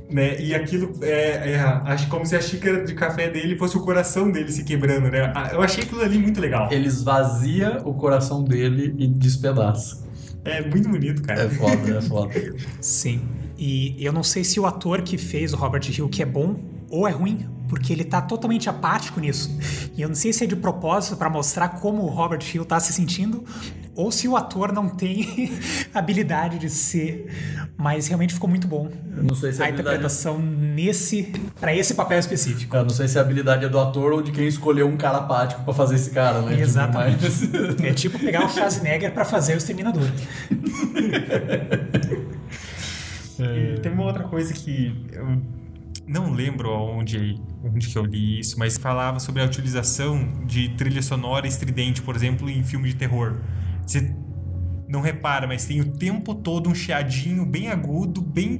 Né? 0.09 0.39
E 0.39 0.53
aquilo 0.53 0.91
é, 1.01 1.53
é 1.53 1.59
acho 1.59 2.07
como 2.07 2.25
se 2.25 2.35
a 2.35 2.41
xícara 2.41 2.83
de 2.85 2.93
café 2.93 3.29
dele 3.29 3.55
fosse 3.57 3.77
o 3.77 3.81
coração 3.81 4.31
dele 4.31 4.51
se 4.51 4.63
quebrando, 4.63 5.09
né? 5.09 5.31
Ah, 5.35 5.49
Eu 5.53 5.61
achei 5.61 5.83
aquilo 5.83 6.01
ali 6.01 6.17
muito 6.17 6.39
legal. 6.39 6.71
Ele 6.71 6.87
esvazia 6.87 7.81
o 7.83 7.93
coração 7.93 8.43
dele 8.43 8.93
e 8.97 9.07
despedaça. 9.07 10.03
É 10.43 10.61
muito 10.61 10.87
bonito, 10.89 11.23
cara. 11.23 11.43
É 11.43 11.49
foda, 11.49 11.97
é 11.97 12.01
foda. 12.07 12.33
Sim. 12.79 13.21
E 13.57 13.95
eu 13.99 14.13
não 14.13 14.23
sei 14.23 14.43
se 14.43 14.59
o 14.59 14.65
ator 14.65 15.01
que 15.01 15.17
fez 15.17 15.53
o 15.53 15.55
Robert 15.55 15.83
Hill 15.89 16.07
que 16.09 16.21
é 16.21 16.25
bom 16.25 16.59
ou 16.89 17.07
é 17.07 17.11
ruim, 17.11 17.47
porque 17.67 17.91
ele 17.91 18.03
tá 18.03 18.21
totalmente 18.21 18.69
apático 18.69 19.19
nisso. 19.19 19.57
E 19.97 20.01
eu 20.01 20.07
não 20.07 20.15
sei 20.15 20.31
se 20.31 20.43
é 20.43 20.47
de 20.47 20.55
propósito 20.55 21.17
pra 21.17 21.29
mostrar 21.29 21.69
como 21.69 22.03
o 22.03 22.07
Robert 22.07 22.43
Hill 22.53 22.63
tá 22.63 22.79
se 22.79 22.93
sentindo, 22.93 23.43
ou 23.95 24.11
se 24.11 24.27
o 24.27 24.35
ator 24.35 24.71
não 24.73 24.89
tem 24.89 25.51
habilidade 25.93 26.59
de 26.59 26.69
ser. 26.69 27.27
Mas 27.77 28.07
realmente 28.07 28.33
ficou 28.33 28.49
muito 28.49 28.67
bom. 28.67 28.89
Eu 29.17 29.23
não 29.23 29.35
sei 29.35 29.51
se 29.53 29.61
a 29.61 29.65
A 29.65 29.69
interpretação 29.69 30.39
nesse 30.39 31.31
para 31.59 31.75
esse 31.75 31.93
papel 31.93 32.19
específico. 32.19 32.75
Eu 32.75 32.83
não 32.83 32.89
sei 32.89 33.07
se 33.07 33.17
a 33.17 33.21
habilidade 33.21 33.65
é 33.65 33.69
do 33.69 33.79
ator 33.79 34.13
ou 34.13 34.21
de 34.21 34.31
quem 34.31 34.47
escolheu 34.47 34.87
um 34.87 34.97
cara 34.97 35.17
apático 35.19 35.63
pra 35.63 35.73
fazer 35.73 35.95
esse 35.95 36.11
cara, 36.11 36.41
né? 36.41 36.51
Tipo, 36.51 36.61
Exatamente. 36.63 37.21
mas- 37.23 37.79
É 37.83 37.93
tipo 37.93 38.17
pegar 38.19 38.45
o 38.45 38.49
Schwarzenegger 38.49 39.11
pra 39.13 39.25
fazer 39.25 39.53
o 39.53 39.57
Exterminador. 39.57 40.07
E 43.37 43.79
tem 43.81 43.91
uma 43.91 44.03
outra 44.05 44.23
coisa 44.23 44.53
que 44.53 44.95
eu 45.11 45.41
não 46.07 46.31
lembro 46.31 46.71
onde, 46.71 47.35
onde 47.63 47.87
que 47.87 47.97
eu 47.97 48.05
li 48.05 48.39
isso, 48.39 48.57
mas 48.57 48.77
falava 48.77 49.19
sobre 49.19 49.41
a 49.41 49.45
utilização 49.45 50.25
de 50.45 50.69
trilha 50.69 51.01
sonora 51.01 51.47
estridente, 51.47 52.01
por 52.01 52.15
exemplo, 52.15 52.49
em 52.49 52.63
filme 52.63 52.87
de 52.89 52.95
terror. 52.95 53.35
Você 53.85 54.15
não 54.87 55.01
repara, 55.01 55.47
mas 55.47 55.65
tem 55.65 55.81
o 55.81 55.91
tempo 55.93 56.33
todo 56.35 56.69
um 56.69 56.75
chiadinho 56.75 57.45
bem 57.45 57.69
agudo, 57.69 58.21
bem 58.21 58.59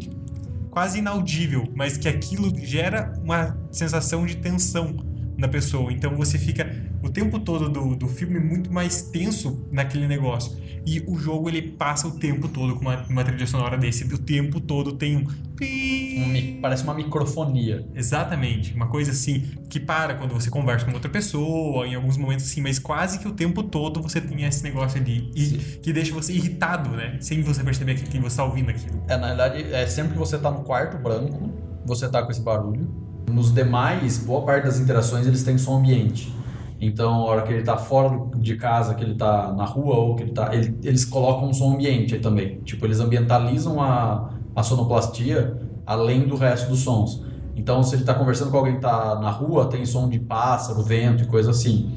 quase 0.70 1.00
inaudível, 1.00 1.72
mas 1.74 1.98
que 1.98 2.08
aquilo 2.08 2.52
gera 2.58 3.14
uma 3.24 3.58
sensação 3.72 4.26
de 4.26 4.36
tensão 4.36 4.98
na 5.38 5.48
pessoa. 5.48 5.92
Então 5.92 6.16
você 6.16 6.38
fica 6.38 6.70
o 7.04 7.10
tempo 7.10 7.40
todo 7.40 7.70
do, 7.70 7.96
do 7.96 8.08
filme 8.08 8.40
muito 8.40 8.72
mais 8.72 9.02
tenso 9.04 9.68
naquele 9.72 10.08
negócio. 10.08 10.58
E 10.86 11.04
o 11.08 11.18
jogo 11.18 11.50
ele 11.50 11.64
passa 11.64 12.08
o 12.08 12.12
tempo 12.12 12.48
todo 12.48 12.76
com 12.76 12.82
uma, 12.82 13.04
uma 13.10 13.24
trilha 13.24 13.48
sonora 13.48 13.76
desse. 13.76 14.04
O 14.04 14.18
tempo 14.20 14.60
todo 14.60 14.94
tem 14.94 15.18
um. 15.18 15.22
Um 15.22 16.62
parece 16.62 16.84
uma 16.84 16.94
microfonia. 16.94 17.88
Exatamente, 17.96 18.74
uma 18.76 18.88
coisa 18.88 19.12
assim 19.12 19.46
que 19.70 19.80
para 19.80 20.14
quando 20.14 20.34
você 20.34 20.50
conversa 20.50 20.86
com 20.86 20.94
outra 20.94 21.10
pessoa, 21.10 21.88
em 21.88 21.96
alguns 21.96 22.18
momentos 22.18 22.46
assim, 22.46 22.62
mas 22.62 22.78
quase 22.78 23.20
que 23.20 23.28
o 23.28 23.32
tempo 23.32 23.64
todo 23.64 24.02
você 24.02 24.22
tem 24.22 24.44
esse 24.44 24.64
negócio 24.64 25.00
ali 25.00 25.32
e 25.36 25.80
que 25.82 25.92
deixa 25.92 26.14
você 26.14 26.34
irritado, 26.34 26.92
né? 26.92 27.18
Sem 27.20 27.42
você 27.42 27.64
perceber 27.64 27.96
que, 27.96 28.04
que 28.04 28.20
você 28.20 28.28
está 28.28 28.44
ouvindo 28.44 28.70
aquilo. 28.70 29.02
É, 29.08 29.18
na 29.18 29.28
verdade, 29.28 29.74
é 29.74 29.88
sempre 29.88 30.14
que 30.14 30.20
você 30.20 30.38
tá 30.38 30.52
no 30.52 30.64
quarto 30.64 30.98
branco, 30.98 31.52
você 31.86 32.08
tá 32.10 32.22
com 32.22 32.32
esse 32.32 32.42
barulho. 32.42 33.05
Nos 33.32 33.52
demais, 33.54 34.20
boa 34.20 34.44
parte 34.46 34.66
das 34.66 34.80
interações 34.80 35.26
eles 35.28 35.44
têm 35.44 35.58
som 35.58 35.78
ambiente. 35.78 36.34
Então, 36.80 37.14
a 37.14 37.26
hora 37.26 37.42
que 37.42 37.54
ele 37.54 37.64
tá 37.64 37.78
fora 37.78 38.20
de 38.38 38.56
casa, 38.56 38.94
que 38.96 39.04
ele 39.04 39.16
tá 39.16 39.52
na 39.54 39.66
rua 39.66 39.96
ou 39.98 40.16
que 40.16 40.24
ele 40.24 40.32
tá. 40.32 40.54
ele- 40.54 40.78
eles 40.84 41.06
colocam 41.06 41.50
um 41.50 41.54
som 41.54 41.74
ambiente 41.74 42.14
aí 42.14 42.20
também. 42.20 42.60
Tipo, 42.64 42.86
eles 42.86 43.00
ambientalizam 43.00 43.82
a, 43.82 44.30
a 44.56 44.62
sonoplastia 44.64 45.58
além 45.86 46.28
do 46.28 46.36
resto 46.36 46.70
dos 46.70 46.80
sons. 46.82 47.24
Então, 47.56 47.82
se 47.82 47.96
ele 47.96 48.04
tá 48.04 48.14
conversando 48.14 48.52
com 48.52 48.58
alguém 48.58 48.76
que 48.76 48.82
tá 48.82 49.18
na 49.20 49.32
rua, 49.32 49.68
tem 49.70 49.86
som 49.86 50.10
de 50.10 50.20
pássaro, 50.20 50.84
vento 50.84 51.24
e 51.24 51.28
coisa 51.28 51.52
assim. 51.52 51.90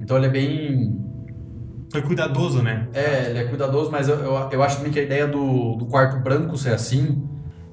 Então, 0.00 0.16
ele 0.16 0.26
é 0.26 0.30
bem 0.30 0.96
Foi 1.90 2.02
cuidadoso, 2.02 2.62
né? 2.62 2.88
é, 2.92 3.30
ele 3.30 3.38
é 3.38 3.44
cuidadoso, 3.44 3.90
mas 3.90 4.08
eu, 4.08 4.16
eu, 4.16 4.34
eu 4.52 4.62
acho 4.62 4.76
também 4.76 4.92
que 4.92 4.98
a 5.00 5.02
ideia 5.02 5.26
do, 5.26 5.76
do 5.76 5.86
quarto 5.86 6.22
branco 6.22 6.56
ser 6.56 6.74
assim 6.74 7.22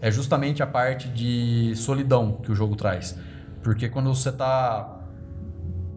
é 0.02 0.12
justamente 0.12 0.62
a 0.62 0.68
parte 0.68 1.08
de 1.10 1.76
solidão 1.76 2.34
que 2.44 2.52
o 2.52 2.56
jogo 2.56 2.76
traz. 2.76 3.18
Porque 3.64 3.90
quando 3.90 4.14
você 4.14 4.32
tá 4.32 4.98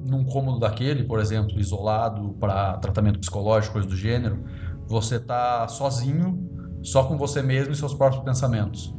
num 0.07 0.25
cômodo 0.25 0.59
daquele, 0.59 1.05
por 1.05 1.19
exemplo, 1.19 1.59
isolado 1.59 2.35
para 2.41 2.79
tratamento 2.79 3.19
psicológico, 3.19 3.75
coisa 3.75 3.89
do 3.89 3.97
gênero, 3.97 4.43
você 4.87 5.21
tá 5.21 5.69
sozinho, 5.69 6.49
só 6.83 7.05
com 7.05 7.17
você 7.17 7.43
mesmo 7.43 7.73
e 7.73 7.77
seus 7.77 7.95
próprios 7.95 8.25
pensamentos. 8.25 8.95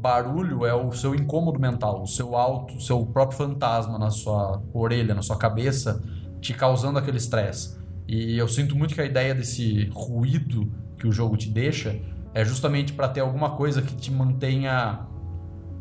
Barulho 0.00 0.64
é 0.64 0.74
o 0.74 0.92
seu 0.92 1.14
incômodo 1.14 1.60
mental, 1.60 2.02
o 2.02 2.06
seu 2.06 2.36
auto, 2.36 2.76
o 2.76 2.80
seu 2.80 3.04
próprio 3.04 3.36
fantasma 3.36 3.98
na 3.98 4.10
sua 4.10 4.62
orelha, 4.72 5.14
na 5.14 5.22
sua 5.22 5.36
cabeça, 5.36 6.02
te 6.40 6.54
causando 6.54 6.98
aquele 6.98 7.18
estresse. 7.18 7.76
E 8.06 8.38
eu 8.38 8.48
sinto 8.48 8.76
muito 8.76 8.94
que 8.94 9.00
a 9.00 9.04
ideia 9.04 9.34
desse 9.34 9.90
ruído 9.92 10.72
que 10.96 11.06
o 11.06 11.12
jogo 11.12 11.36
te 11.36 11.50
deixa 11.50 12.00
é 12.34 12.44
justamente 12.44 12.92
para 12.92 13.08
ter 13.08 13.20
alguma 13.20 13.50
coisa 13.50 13.82
que 13.82 13.94
te 13.94 14.10
mantenha. 14.10 15.06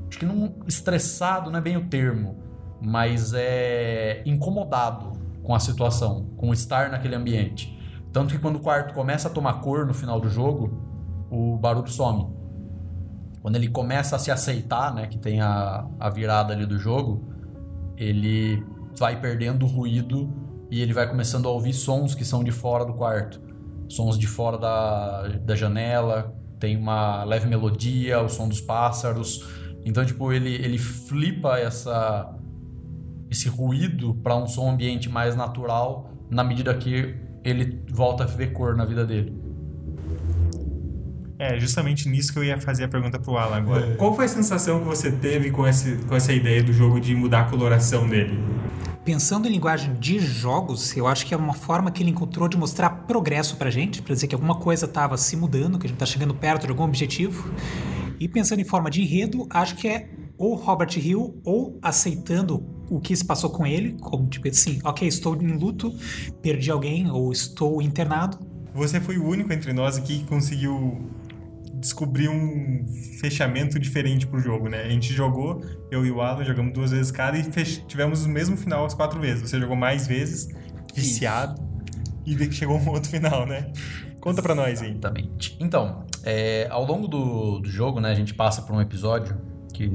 Acho 0.10 0.20
que 0.20 0.26
não 0.26 0.56
estressado 0.68 1.52
não 1.52 1.60
é 1.60 1.62
bem 1.62 1.78
o 1.78 1.88
termo, 1.88 2.38
mas 2.82 3.34
é 3.34 4.24
incomodado 4.26 5.14
com 5.44 5.54
a 5.54 5.60
situação, 5.60 6.30
com 6.38 6.54
estar 6.54 6.90
naquele 6.90 7.16
ambiente. 7.16 7.78
Tanto 8.12 8.34
que 8.34 8.40
quando 8.40 8.58
o 8.58 8.60
quarto 8.60 8.94
começa 8.94 9.28
a 9.28 9.32
tomar 9.32 9.62
cor 9.62 9.86
no 9.86 9.94
final 9.94 10.20
do 10.20 10.30
jogo, 10.30 10.82
o 11.30 11.58
barulho 11.58 11.88
some. 11.88 12.36
Quando 13.42 13.56
ele 13.56 13.70
começa 13.70 14.16
a 14.16 14.20
se 14.20 14.32
aceitar, 14.32 14.94
né, 14.94 15.08
que 15.08 15.18
tem 15.18 15.40
a, 15.42 15.88
a 16.00 16.10
virada 16.10 16.54
ali 16.54 16.66
do 16.66 16.78
jogo, 16.78 17.34
ele 17.96 18.64
vai 18.98 19.20
perdendo 19.20 19.66
o 19.66 19.70
ruído 19.70 20.34
e 20.70 20.82
ele 20.82 20.94
vai 20.94 21.08
começando 21.08 21.48
a 21.48 21.52
ouvir 21.52 21.74
sons 21.74 22.14
que 22.14 22.26
são 22.26 22.44
de 22.44 22.52
fora 22.52 22.86
do 22.86 22.94
quarto. 22.94 23.42
Sons 23.90 24.18
de 24.18 24.28
fora 24.28 24.58
da, 24.58 25.28
da 25.40 25.56
janela, 25.56 26.36
tem 26.60 26.76
uma 26.78 27.24
leve 27.24 27.48
melodia, 27.48 28.22
o 28.22 28.30
som 28.30 28.48
dos 28.48 28.62
pássaros. 28.62 29.48
Então, 29.86 30.06
tipo, 30.06 30.32
ele, 30.34 30.54
ele 30.56 30.78
flipa 30.78 31.58
essa, 31.58 32.36
esse 33.30 33.48
ruído 33.48 34.16
para 34.16 34.36
um 34.36 34.48
som 34.48 34.70
ambiente 34.72 35.10
mais 35.10 35.36
natural 35.36 36.12
na 36.30 36.44
medida 36.44 36.74
que 36.74 37.16
ele 37.44 37.82
volta 37.90 38.24
a 38.24 38.28
ver 38.28 38.52
cor 38.52 38.76
na 38.76 38.84
vida 38.84 39.06
dele. 39.06 39.48
É 41.40 41.60
justamente 41.60 42.10
nisso 42.10 42.34
que 42.34 42.40
eu 42.40 42.44
ia 42.44 42.60
fazer 42.60 42.86
a 42.86 42.88
pergunta 42.88 43.20
pro 43.20 43.38
Alan 43.38 43.58
agora. 43.58 43.96
Qual 43.96 44.14
foi 44.16 44.26
a 44.26 44.28
sensação 44.28 44.80
que 44.80 44.86
você 44.86 45.12
teve 45.12 45.52
com, 45.52 45.68
esse, 45.68 45.98
com 46.08 46.16
essa 46.16 46.34
ideia 46.34 46.64
do 46.64 46.74
jogo 46.74 47.00
de 47.00 47.16
mudar 47.16 47.42
a 47.42 47.44
coloração 47.46 48.10
dele? 48.10 48.44
Pensando 49.08 49.48
em 49.48 49.52
linguagem 49.52 49.94
de 49.94 50.20
jogos, 50.20 50.98
eu 50.98 51.08
acho 51.08 51.26
que 51.26 51.34
é 51.34 51.38
uma 51.38 51.54
forma 51.54 51.90
que 51.90 52.04
ele 52.04 52.10
encontrou 52.10 52.50
de 52.50 52.58
mostrar 52.58 52.90
progresso 52.90 53.56
pra 53.56 53.70
gente, 53.70 54.02
pra 54.02 54.14
dizer 54.14 54.28
que 54.28 54.36
alguma 54.36 54.56
coisa 54.56 54.86
estava 54.86 55.16
se 55.16 55.38
mudando, 55.38 55.80
que 55.80 55.86
a 55.86 55.90
gente 55.90 55.98
tá 55.98 56.06
chegando 56.06 56.36
perto 56.36 56.66
de 56.66 56.72
algum 56.72 56.84
objetivo. 56.84 57.50
E 58.20 58.28
pensando 58.28 58.60
em 58.60 58.66
forma 58.66 58.90
de 58.90 59.02
enredo, 59.02 59.48
acho 59.50 59.78
que 59.78 59.88
é 59.88 60.10
ou 60.38 60.56
Robert 60.56 60.90
Hill 60.98 61.40
ou 61.46 61.80
aceitando 61.82 62.62
o 62.90 63.00
que 63.00 63.16
se 63.16 63.24
passou 63.24 63.50
com 63.50 63.66
ele, 63.66 63.96
como 64.02 64.28
tipo 64.28 64.50
assim, 64.50 64.78
ok, 64.84 65.08
estou 65.08 65.42
em 65.42 65.54
luto, 65.54 65.96
perdi 66.42 66.70
alguém 66.70 67.10
ou 67.10 67.32
estou 67.32 67.82
internado. 67.82 68.38
Você 68.76 69.00
foi 69.00 69.18
o 69.18 69.26
único 69.26 69.54
entre 69.54 69.72
nós 69.72 69.96
aqui 69.96 70.20
que 70.20 70.26
conseguiu 70.26 71.10
descobrir 71.80 72.30
um 72.30 72.86
fechamento 73.20 73.80
diferente 73.80 74.26
pro 74.26 74.40
jogo, 74.40 74.68
né? 74.70 74.84
A 74.84 74.90
gente 74.90 75.14
jogou, 75.14 75.62
eu 75.92 76.06
e 76.06 76.12
o 76.12 76.22
Alan 76.22 76.44
jogamos 76.44 76.74
duas 76.74 76.92
vezes 76.92 77.12
cada 77.12 77.38
e 77.38 77.44
tivemos 77.44 78.26
o 78.26 78.30
mesmo 78.30 78.58
final 78.58 78.86
as 78.86 78.94
quatro 78.94 79.20
vezes. 79.20 79.50
Você 79.50 79.60
jogou 79.60 79.76
mais 79.76 80.08
vezes, 80.08 80.50
viciado, 80.94 81.62
e 82.26 82.36
vê 82.36 82.48
que 82.48 82.56
chegou 82.56 82.78
um 82.78 82.90
outro 82.90 83.10
final, 83.10 83.46
né? 83.46 83.72
Conta 84.20 84.42
pra 84.42 84.54
nós 84.54 84.82
aí. 84.82 84.92
Exatamente. 84.92 85.56
Então, 85.60 86.06
é, 86.24 86.68
ao 86.70 86.84
longo 86.84 87.08
do, 87.08 87.60
do 87.60 87.70
jogo, 87.70 88.00
né, 88.00 88.12
a 88.12 88.16
gente 88.16 88.34
passa 88.34 88.62
por 88.62 88.76
um 88.76 88.82
episódio 88.82 89.38
que 89.74 89.88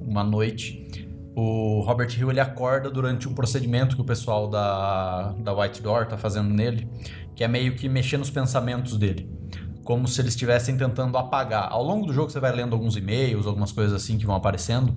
uma 0.00 0.24
noite 0.24 1.10
o 1.34 1.80
Robert 1.80 2.10
Hill 2.18 2.30
ele 2.30 2.40
acorda 2.40 2.90
durante 2.90 3.28
um 3.28 3.34
procedimento 3.34 3.94
que 3.94 4.02
o 4.02 4.04
pessoal 4.04 4.48
da, 4.48 5.32
da 5.38 5.54
White 5.54 5.80
Door 5.80 6.06
tá 6.06 6.18
fazendo 6.18 6.52
nele, 6.52 6.88
que 7.34 7.44
é 7.44 7.48
meio 7.48 7.74
que 7.76 7.88
mexer 7.88 8.18
nos 8.18 8.28
pensamentos 8.28 8.98
dele. 8.98 9.30
Como 9.84 10.06
se 10.06 10.20
eles 10.20 10.32
estivessem 10.32 10.76
tentando 10.76 11.16
apagar. 11.16 11.68
Ao 11.70 11.82
longo 11.82 12.06
do 12.06 12.12
jogo 12.12 12.30
você 12.30 12.40
vai 12.40 12.52
lendo 12.52 12.74
alguns 12.74 12.96
e-mails, 12.96 13.46
algumas 13.46 13.72
coisas 13.72 13.92
assim 13.92 14.18
que 14.18 14.26
vão 14.26 14.36
aparecendo, 14.36 14.94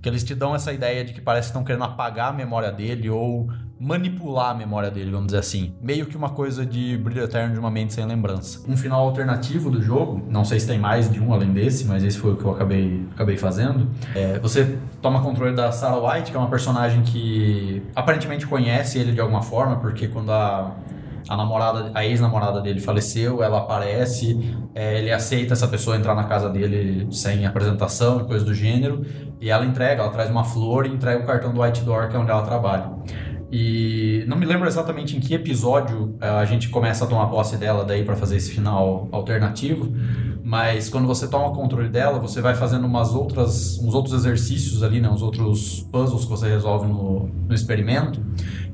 que 0.00 0.08
eles 0.08 0.22
te 0.22 0.34
dão 0.34 0.54
essa 0.54 0.72
ideia 0.72 1.04
de 1.04 1.12
que 1.12 1.20
parece 1.20 1.48
que 1.48 1.50
estão 1.50 1.64
querendo 1.64 1.84
apagar 1.84 2.30
a 2.30 2.32
memória 2.32 2.70
dele 2.70 3.10
ou 3.10 3.48
manipular 3.78 4.50
a 4.50 4.54
memória 4.54 4.90
dele, 4.90 5.10
vamos 5.10 5.26
dizer 5.26 5.38
assim. 5.38 5.74
Meio 5.82 6.06
que 6.06 6.16
uma 6.16 6.30
coisa 6.30 6.64
de 6.64 6.96
brilho 6.96 7.22
eterno 7.22 7.52
de 7.52 7.60
uma 7.60 7.70
mente 7.70 7.92
sem 7.92 8.06
lembrança. 8.06 8.62
Um 8.66 8.76
final 8.76 9.02
alternativo 9.02 9.70
do 9.70 9.82
jogo, 9.82 10.24
não 10.28 10.44
sei 10.44 10.58
se 10.58 10.66
tem 10.66 10.78
mais 10.78 11.10
de 11.12 11.20
um 11.20 11.32
além 11.32 11.52
desse, 11.52 11.84
mas 11.84 12.02
esse 12.02 12.18
foi 12.18 12.32
o 12.32 12.36
que 12.36 12.44
eu 12.44 12.52
acabei, 12.52 13.06
acabei 13.12 13.36
fazendo. 13.36 13.88
É, 14.14 14.38
você 14.38 14.78
toma 15.02 15.20
controle 15.22 15.54
da 15.54 15.70
Sarah 15.72 15.98
White, 15.98 16.30
que 16.30 16.36
é 16.36 16.40
uma 16.40 16.48
personagem 16.48 17.02
que 17.02 17.82
aparentemente 17.94 18.46
conhece 18.46 18.98
ele 18.98 19.12
de 19.12 19.20
alguma 19.20 19.42
forma, 19.42 19.76
porque 19.76 20.08
quando 20.08 20.32
a 20.32 20.74
a 21.28 21.36
namorada, 21.36 21.90
a 21.94 22.04
ex-namorada 22.04 22.60
dele 22.60 22.80
faleceu, 22.80 23.42
ela 23.42 23.58
aparece, 23.58 24.56
é, 24.74 24.98
ele 24.98 25.12
aceita 25.12 25.54
essa 25.54 25.66
pessoa 25.66 25.96
entrar 25.96 26.14
na 26.14 26.24
casa 26.24 26.48
dele 26.48 27.08
sem 27.10 27.44
apresentação 27.44 28.20
e 28.20 28.24
coisa 28.24 28.44
do 28.44 28.54
gênero, 28.54 29.04
e 29.40 29.50
ela 29.50 29.64
entrega, 29.64 30.02
ela 30.02 30.12
traz 30.12 30.30
uma 30.30 30.44
flor 30.44 30.86
e 30.86 30.90
entrega 30.90 31.22
o 31.22 31.26
cartão 31.26 31.52
do 31.52 31.62
White 31.62 31.82
Door, 31.82 32.08
que 32.08 32.16
é 32.16 32.18
onde 32.18 32.30
ela 32.30 32.42
trabalha. 32.42 32.90
E 33.50 34.24
não 34.26 34.36
me 34.36 34.44
lembro 34.44 34.66
exatamente 34.66 35.16
em 35.16 35.20
que 35.20 35.34
episódio 35.34 36.16
eh, 36.20 36.28
a 36.28 36.44
gente 36.44 36.68
começa 36.68 37.04
a 37.04 37.06
tomar 37.06 37.26
posse 37.26 37.56
dela 37.56 37.84
daí 37.84 38.04
para 38.04 38.16
fazer 38.16 38.36
esse 38.36 38.50
final 38.50 39.08
alternativo, 39.12 39.92
mas 40.42 40.88
quando 40.88 41.06
você 41.06 41.28
toma 41.28 41.52
controle 41.54 41.88
dela, 41.88 42.18
você 42.18 42.40
vai 42.40 42.54
fazendo 42.54 42.86
umas 42.86 43.14
outras, 43.14 43.78
uns 43.78 43.94
outros 43.94 44.14
exercícios 44.14 44.82
ali, 44.82 45.00
né, 45.00 45.08
uns 45.08 45.22
outros 45.22 45.86
puzzles 45.92 46.24
que 46.24 46.30
você 46.30 46.48
resolve 46.48 46.86
no, 46.86 47.28
no 47.28 47.54
experimento, 47.54 48.20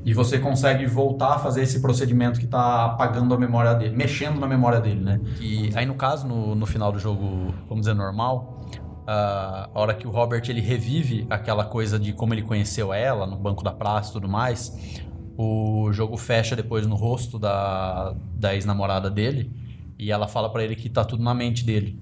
e 0.05 0.13
você 0.13 0.37
consegue 0.37 0.85
voltar 0.85 1.35
a 1.35 1.39
fazer 1.39 1.61
esse 1.61 1.79
procedimento 1.79 2.39
que 2.39 2.45
está 2.45 2.85
apagando 2.85 3.33
a 3.33 3.37
memória 3.37 3.73
dele, 3.73 3.95
mexendo 3.95 4.39
na 4.39 4.47
memória 4.47 4.81
dele, 4.81 5.01
né? 5.01 5.19
E 5.39 5.71
aí 5.75 5.85
no 5.85 5.95
caso, 5.95 6.27
no, 6.27 6.53
no 6.53 6.65
final 6.65 6.91
do 6.91 6.99
jogo, 6.99 7.53
vamos 7.69 7.85
dizer, 7.85 7.93
normal, 7.93 8.62
a 9.05 9.69
hora 9.73 9.93
que 9.93 10.07
o 10.07 10.11
Robert 10.11 10.43
ele 10.47 10.61
revive 10.61 11.25
aquela 11.29 11.65
coisa 11.65 11.99
de 11.99 12.13
como 12.13 12.33
ele 12.33 12.41
conheceu 12.41 12.93
ela 12.93 13.25
no 13.25 13.35
banco 13.35 13.63
da 13.63 13.71
praça 13.71 14.11
e 14.11 14.13
tudo 14.13 14.29
mais, 14.29 15.03
o 15.37 15.91
jogo 15.91 16.15
fecha 16.17 16.55
depois 16.55 16.85
no 16.85 16.95
rosto 16.95 17.37
da, 17.39 18.15
da 18.35 18.53
ex-namorada 18.53 19.09
dele 19.09 19.51
e 19.97 20.11
ela 20.11 20.27
fala 20.27 20.49
pra 20.49 20.63
ele 20.63 20.75
que 20.75 20.89
tá 20.89 21.03
tudo 21.03 21.23
na 21.23 21.33
mente 21.33 21.65
dele. 21.65 21.99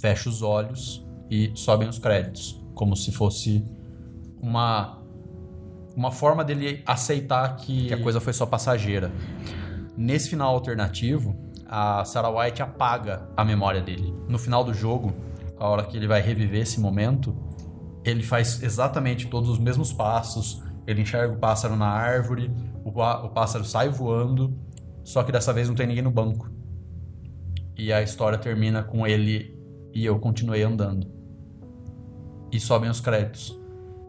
Fecha 0.00 0.28
os 0.28 0.42
olhos 0.42 1.04
e 1.30 1.52
sobem 1.54 1.88
os 1.88 1.98
créditos, 1.98 2.60
como 2.74 2.96
se 2.96 3.12
fosse 3.12 3.64
uma 4.40 4.98
uma 5.96 6.10
forma 6.10 6.42
dele 6.44 6.82
aceitar 6.84 7.54
que 7.56 7.92
a 7.92 8.02
coisa 8.02 8.20
foi 8.20 8.32
só 8.32 8.44
passageira. 8.44 9.12
Nesse 9.96 10.28
final 10.28 10.52
alternativo, 10.52 11.36
a 11.68 12.04
Sarah 12.04 12.30
White 12.30 12.62
apaga 12.62 13.28
a 13.36 13.44
memória 13.44 13.80
dele. 13.80 14.12
No 14.28 14.36
final 14.38 14.64
do 14.64 14.74
jogo, 14.74 15.14
a 15.64 15.68
hora 15.68 15.84
que 15.84 15.96
ele 15.96 16.06
vai 16.06 16.20
reviver 16.20 16.60
esse 16.60 16.78
momento, 16.78 17.34
ele 18.04 18.22
faz 18.22 18.62
exatamente 18.62 19.28
todos 19.28 19.48
os 19.48 19.58
mesmos 19.58 19.94
passos. 19.94 20.62
Ele 20.86 21.00
enxerga 21.00 21.32
o 21.32 21.38
pássaro 21.38 21.74
na 21.74 21.86
árvore, 21.86 22.52
o, 22.84 22.90
o 22.90 23.28
pássaro 23.30 23.64
sai 23.64 23.88
voando, 23.88 24.58
só 25.02 25.22
que 25.22 25.32
dessa 25.32 25.54
vez 25.54 25.66
não 25.66 25.74
tem 25.74 25.86
ninguém 25.86 26.02
no 26.02 26.10
banco. 26.10 26.50
E 27.74 27.90
a 27.90 28.02
história 28.02 28.36
termina 28.36 28.82
com 28.82 29.06
ele 29.06 29.58
e 29.94 30.04
eu 30.04 30.18
continuei 30.18 30.62
andando. 30.62 31.10
E 32.52 32.60
sobem 32.60 32.90
os 32.90 33.00
créditos. 33.00 33.58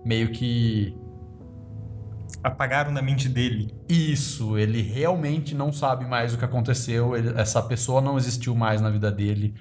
Meio 0.04 0.32
que 0.34 0.94
apagaram 2.44 2.94
da 2.94 3.02
mente 3.02 3.30
dele. 3.30 3.74
Isso, 3.88 4.58
ele 4.58 4.82
realmente 4.82 5.56
não 5.56 5.72
sabe 5.72 6.06
mais 6.06 6.34
o 6.34 6.38
que 6.38 6.44
aconteceu, 6.44 7.16
ele- 7.16 7.40
essa 7.40 7.62
pessoa 7.64 8.02
não 8.02 8.18
existiu 8.18 8.54
mais 8.54 8.82
na 8.82 8.90
vida 8.90 9.10
dele. 9.10 9.56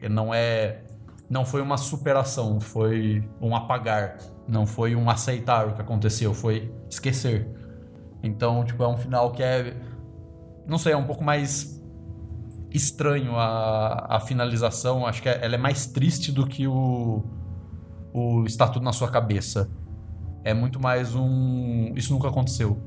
Ele 0.00 0.14
não 0.14 0.32
é. 0.32 0.83
Não 1.28 1.44
foi 1.44 1.62
uma 1.62 1.76
superação, 1.76 2.60
foi 2.60 3.28
um 3.40 3.54
apagar. 3.56 4.18
Não 4.46 4.66
foi 4.66 4.94
um 4.94 5.08
aceitar 5.08 5.68
o 5.68 5.72
que 5.74 5.80
aconteceu, 5.80 6.34
foi 6.34 6.72
esquecer. 6.90 7.48
Então, 8.22 8.64
tipo, 8.64 8.82
é 8.82 8.88
um 8.88 8.96
final 8.96 9.32
que 9.32 9.42
é. 9.42 9.76
Não 10.66 10.78
sei, 10.78 10.92
é 10.92 10.96
um 10.96 11.04
pouco 11.04 11.24
mais 11.24 11.82
estranho 12.70 13.36
a, 13.36 14.16
a 14.16 14.20
finalização. 14.20 15.06
Acho 15.06 15.22
que 15.22 15.28
é- 15.28 15.44
ela 15.44 15.54
é 15.54 15.58
mais 15.58 15.86
triste 15.86 16.30
do 16.32 16.46
que 16.46 16.66
o. 16.66 17.24
O 18.12 18.44
está 18.44 18.68
tudo 18.68 18.84
na 18.84 18.92
sua 18.92 19.10
cabeça. 19.10 19.68
É 20.44 20.52
muito 20.54 20.80
mais 20.80 21.14
um. 21.14 21.92
Isso 21.96 22.12
nunca 22.12 22.28
aconteceu. 22.28 22.78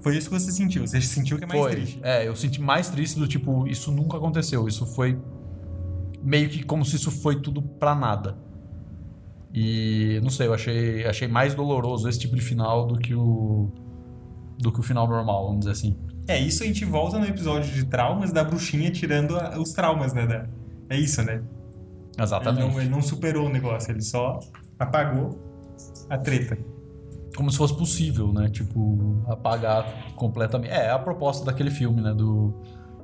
Foi 0.00 0.16
isso 0.16 0.28
que 0.28 0.38
você 0.38 0.50
sentiu. 0.50 0.86
Você 0.86 1.00
sentiu 1.00 1.38
que 1.38 1.44
é 1.44 1.46
mais 1.46 1.60
foi. 1.60 1.70
triste. 1.70 2.00
É, 2.02 2.26
eu 2.26 2.34
senti 2.34 2.60
mais 2.60 2.90
triste 2.90 3.18
do 3.18 3.26
tipo, 3.28 3.66
isso 3.68 3.92
nunca 3.92 4.16
aconteceu. 4.16 4.66
Isso 4.66 4.84
foi 4.84 5.16
meio 6.22 6.48
que 6.48 6.62
como 6.62 6.84
se 6.84 6.96
isso 6.96 7.10
foi 7.10 7.40
tudo 7.40 7.60
pra 7.62 7.94
nada. 7.94 8.36
E 9.54 10.18
não 10.22 10.30
sei, 10.30 10.46
eu 10.46 10.54
achei, 10.54 11.04
achei 11.06 11.28
mais 11.28 11.54
doloroso 11.54 12.08
esse 12.08 12.18
tipo 12.18 12.34
de 12.34 12.40
final 12.40 12.86
do 12.86 12.98
que 12.98 13.14
o 13.14 13.68
do 14.58 14.70
que 14.72 14.78
o 14.80 14.82
final 14.82 15.08
normal, 15.08 15.44
vamos 15.46 15.60
dizer 15.60 15.72
assim. 15.72 15.96
É, 16.28 16.38
isso 16.38 16.62
a 16.62 16.66
gente 16.66 16.84
volta 16.84 17.18
no 17.18 17.26
episódio 17.26 17.72
de 17.74 17.84
traumas 17.84 18.32
da 18.32 18.44
bruxinha 18.44 18.90
tirando 18.92 19.36
a- 19.36 19.58
os 19.58 19.70
traumas, 19.72 20.12
né? 20.14 20.24
da- 20.26 20.46
É 20.88 20.96
isso, 20.96 21.20
né? 21.22 21.34
Ele 22.14 22.22
Exatamente. 22.22 22.60
não, 22.72 22.80
ele 22.80 22.88
não 22.90 23.02
superou 23.02 23.46
o 23.46 23.48
negócio, 23.48 23.90
ele 23.90 24.02
só 24.02 24.38
apagou 24.78 25.38
a 26.08 26.16
treta. 26.16 26.56
Como 27.36 27.50
se 27.50 27.56
fosse 27.56 27.76
possível, 27.76 28.32
né? 28.32 28.48
Tipo, 28.50 29.22
apagar 29.26 30.12
completamente. 30.14 30.70
É, 30.70 30.86
é 30.86 30.90
a 30.90 30.98
proposta 30.98 31.44
daquele 31.44 31.70
filme, 31.70 32.00
né? 32.00 32.12
Do, 32.14 32.54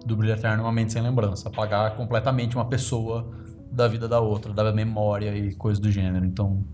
do 0.08 0.16
Brilho 0.16 0.32
Eterno, 0.34 0.62
Uma 0.64 0.72
Mente 0.72 0.92
Sem 0.92 1.02
Lembrança. 1.02 1.48
Apagar 1.48 1.94
completamente 1.94 2.56
uma 2.56 2.64
pessoa 2.64 3.30
da 3.70 3.86
vida 3.86 4.08
da 4.08 4.20
outra, 4.20 4.52
da 4.52 4.72
memória 4.72 5.36
e 5.36 5.54
coisas 5.54 5.78
do 5.80 5.90
gênero. 5.90 6.24
Então. 6.24 6.64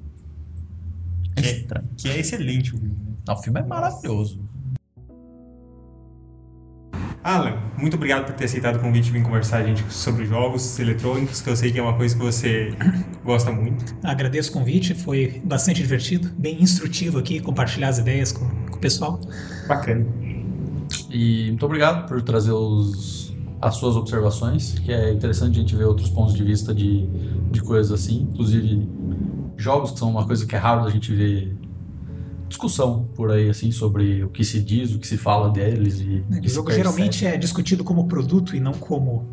É 1.37 1.43
Que, 1.43 1.49
estranho. 1.49 1.89
que 1.97 2.09
é 2.09 2.18
excelente 2.18 2.74
o 2.74 2.78
filme. 2.78 2.95
né? 2.95 3.12
Não, 3.26 3.35
o 3.35 3.39
filme 3.39 3.61
é 3.61 3.64
maravilhoso. 3.64 4.41
Alan, 7.22 7.57
muito 7.78 7.97
obrigado 7.97 8.26
por 8.26 8.35
ter 8.35 8.45
aceitado 8.45 8.76
o 8.76 8.80
convite 8.80 9.07
de 9.07 9.12
vir 9.12 9.22
conversar 9.22 9.59
a 9.59 9.64
gente 9.64 9.82
sobre 9.91 10.26
jogos 10.26 10.78
eletrônicos, 10.78 11.41
que 11.41 11.49
eu 11.49 11.57
sei 11.57 11.72
que 11.72 11.78
é 11.78 11.82
uma 11.82 11.97
coisa 11.97 12.14
que 12.14 12.22
você 12.22 12.74
gosta 13.24 13.51
muito. 13.51 13.97
Agradeço 14.05 14.51
o 14.51 14.53
convite, 14.53 14.93
foi 14.95 15.41
bastante 15.43 15.80
divertido, 15.80 16.28
bem 16.37 16.62
instrutivo 16.62 17.18
aqui, 17.18 17.41
compartilhar 17.41 17.89
as 17.89 17.99
ideias 17.99 18.30
com, 18.30 18.47
com 18.70 18.76
o 18.76 18.78
pessoal. 18.78 19.18
Bacana. 19.66 20.05
E 21.09 21.47
muito 21.49 21.64
obrigado 21.64 22.07
por 22.07 22.20
trazer 22.20 22.53
os, 22.53 23.24
as 23.65 23.77
suas 23.77 23.97
observações, 23.97 24.79
que 24.79 24.93
é 24.93 25.12
interessante 25.12 25.57
a 25.59 25.61
gente 25.61 25.75
ver 25.75 25.85
outros 25.85 26.11
pontos 26.11 26.35
de 26.35 26.45
vista 26.45 26.75
de, 26.75 27.07
de 27.51 27.62
coisas 27.62 27.91
assim. 27.93 28.29
Inclusive, 28.31 28.87
jogos 29.57 29.93
que 29.93 29.99
são 29.99 30.11
uma 30.11 30.27
coisa 30.27 30.47
que 30.47 30.55
é 30.55 30.59
raro 30.59 30.85
da 30.85 30.91
gente 30.91 31.15
ver 31.15 31.57
discussão 32.47 33.09
por 33.15 33.31
aí, 33.31 33.49
assim, 33.49 33.73
sobre 33.73 34.23
o 34.23 34.29
que 34.29 34.45
se 34.45 34.61
diz, 34.61 34.95
o 34.95 34.99
que 34.99 35.07
se 35.07 35.17
fala 35.17 35.51
deles 35.51 36.01
e 36.01 36.23
o 36.31 36.41
O 36.45 36.49
jogo 36.49 36.71
geralmente 36.73 37.27
é 37.27 37.37
discutido 37.37 37.83
como 37.83 38.07
produto 38.07 38.55
e 38.55 38.61
não 38.61 38.73
como, 38.73 39.25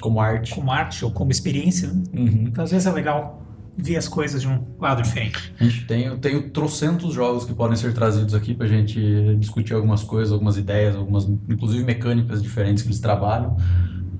como 0.00 0.20
arte. 0.20 0.54
como 0.54 0.70
arte 0.70 1.04
ou 1.04 1.10
como 1.10 1.32
experiência. 1.32 1.88
né? 1.88 2.02
Uhum. 2.14 2.44
Então, 2.46 2.62
às 2.62 2.70
vezes 2.70 2.86
é 2.86 2.92
legal 2.92 3.41
ver 3.76 3.96
as 3.96 4.06
coisas 4.06 4.42
de 4.42 4.48
um 4.48 4.62
lado 4.78 5.02
diferente. 5.02 5.54
A 5.58 5.64
gente 5.64 5.86
tem, 5.86 6.16
tem 6.18 6.48
trocentos 6.50 7.14
jogos 7.14 7.44
que 7.44 7.54
podem 7.54 7.76
ser 7.76 7.94
trazidos 7.94 8.34
aqui 8.34 8.54
pra 8.54 8.66
gente 8.66 9.36
discutir 9.38 9.74
algumas 9.74 10.02
coisas, 10.02 10.32
algumas 10.32 10.56
ideias, 10.56 10.94
algumas, 10.94 11.24
inclusive 11.48 11.82
mecânicas 11.84 12.42
diferentes 12.42 12.82
que 12.82 12.88
eles 12.88 13.00
trabalham. 13.00 13.56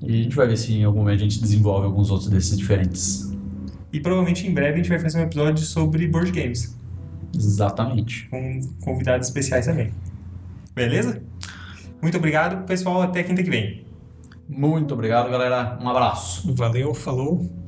E 0.01 0.19
a 0.19 0.23
gente 0.23 0.35
vai 0.35 0.47
ver 0.47 0.57
se 0.57 0.73
em 0.73 0.83
algum 0.83 0.99
momento 0.99 1.19
a 1.19 1.23
gente 1.23 1.39
desenvolve 1.39 1.85
alguns 1.85 2.09
outros 2.09 2.29
desses 2.29 2.57
diferentes. 2.57 3.31
E 3.91 3.99
provavelmente 3.99 4.47
em 4.47 4.53
breve 4.53 4.73
a 4.73 4.77
gente 4.77 4.89
vai 4.89 4.99
fazer 4.99 5.19
um 5.19 5.23
episódio 5.23 5.63
sobre 5.63 6.07
board 6.07 6.31
games, 6.31 6.75
Exatamente. 7.35 8.27
com 8.29 8.59
convidados 8.83 9.27
especiais 9.27 9.67
também. 9.67 9.91
Beleza? 10.75 11.21
Muito 12.01 12.17
obrigado, 12.17 12.65
pessoal. 12.65 13.03
Até 13.03 13.23
quinta 13.23 13.43
que 13.43 13.49
vem. 13.49 13.85
Muito 14.49 14.93
obrigado, 14.93 15.29
galera. 15.29 15.77
Um 15.81 15.87
abraço. 15.87 16.53
Valeu, 16.53 16.93
falou. 16.93 17.62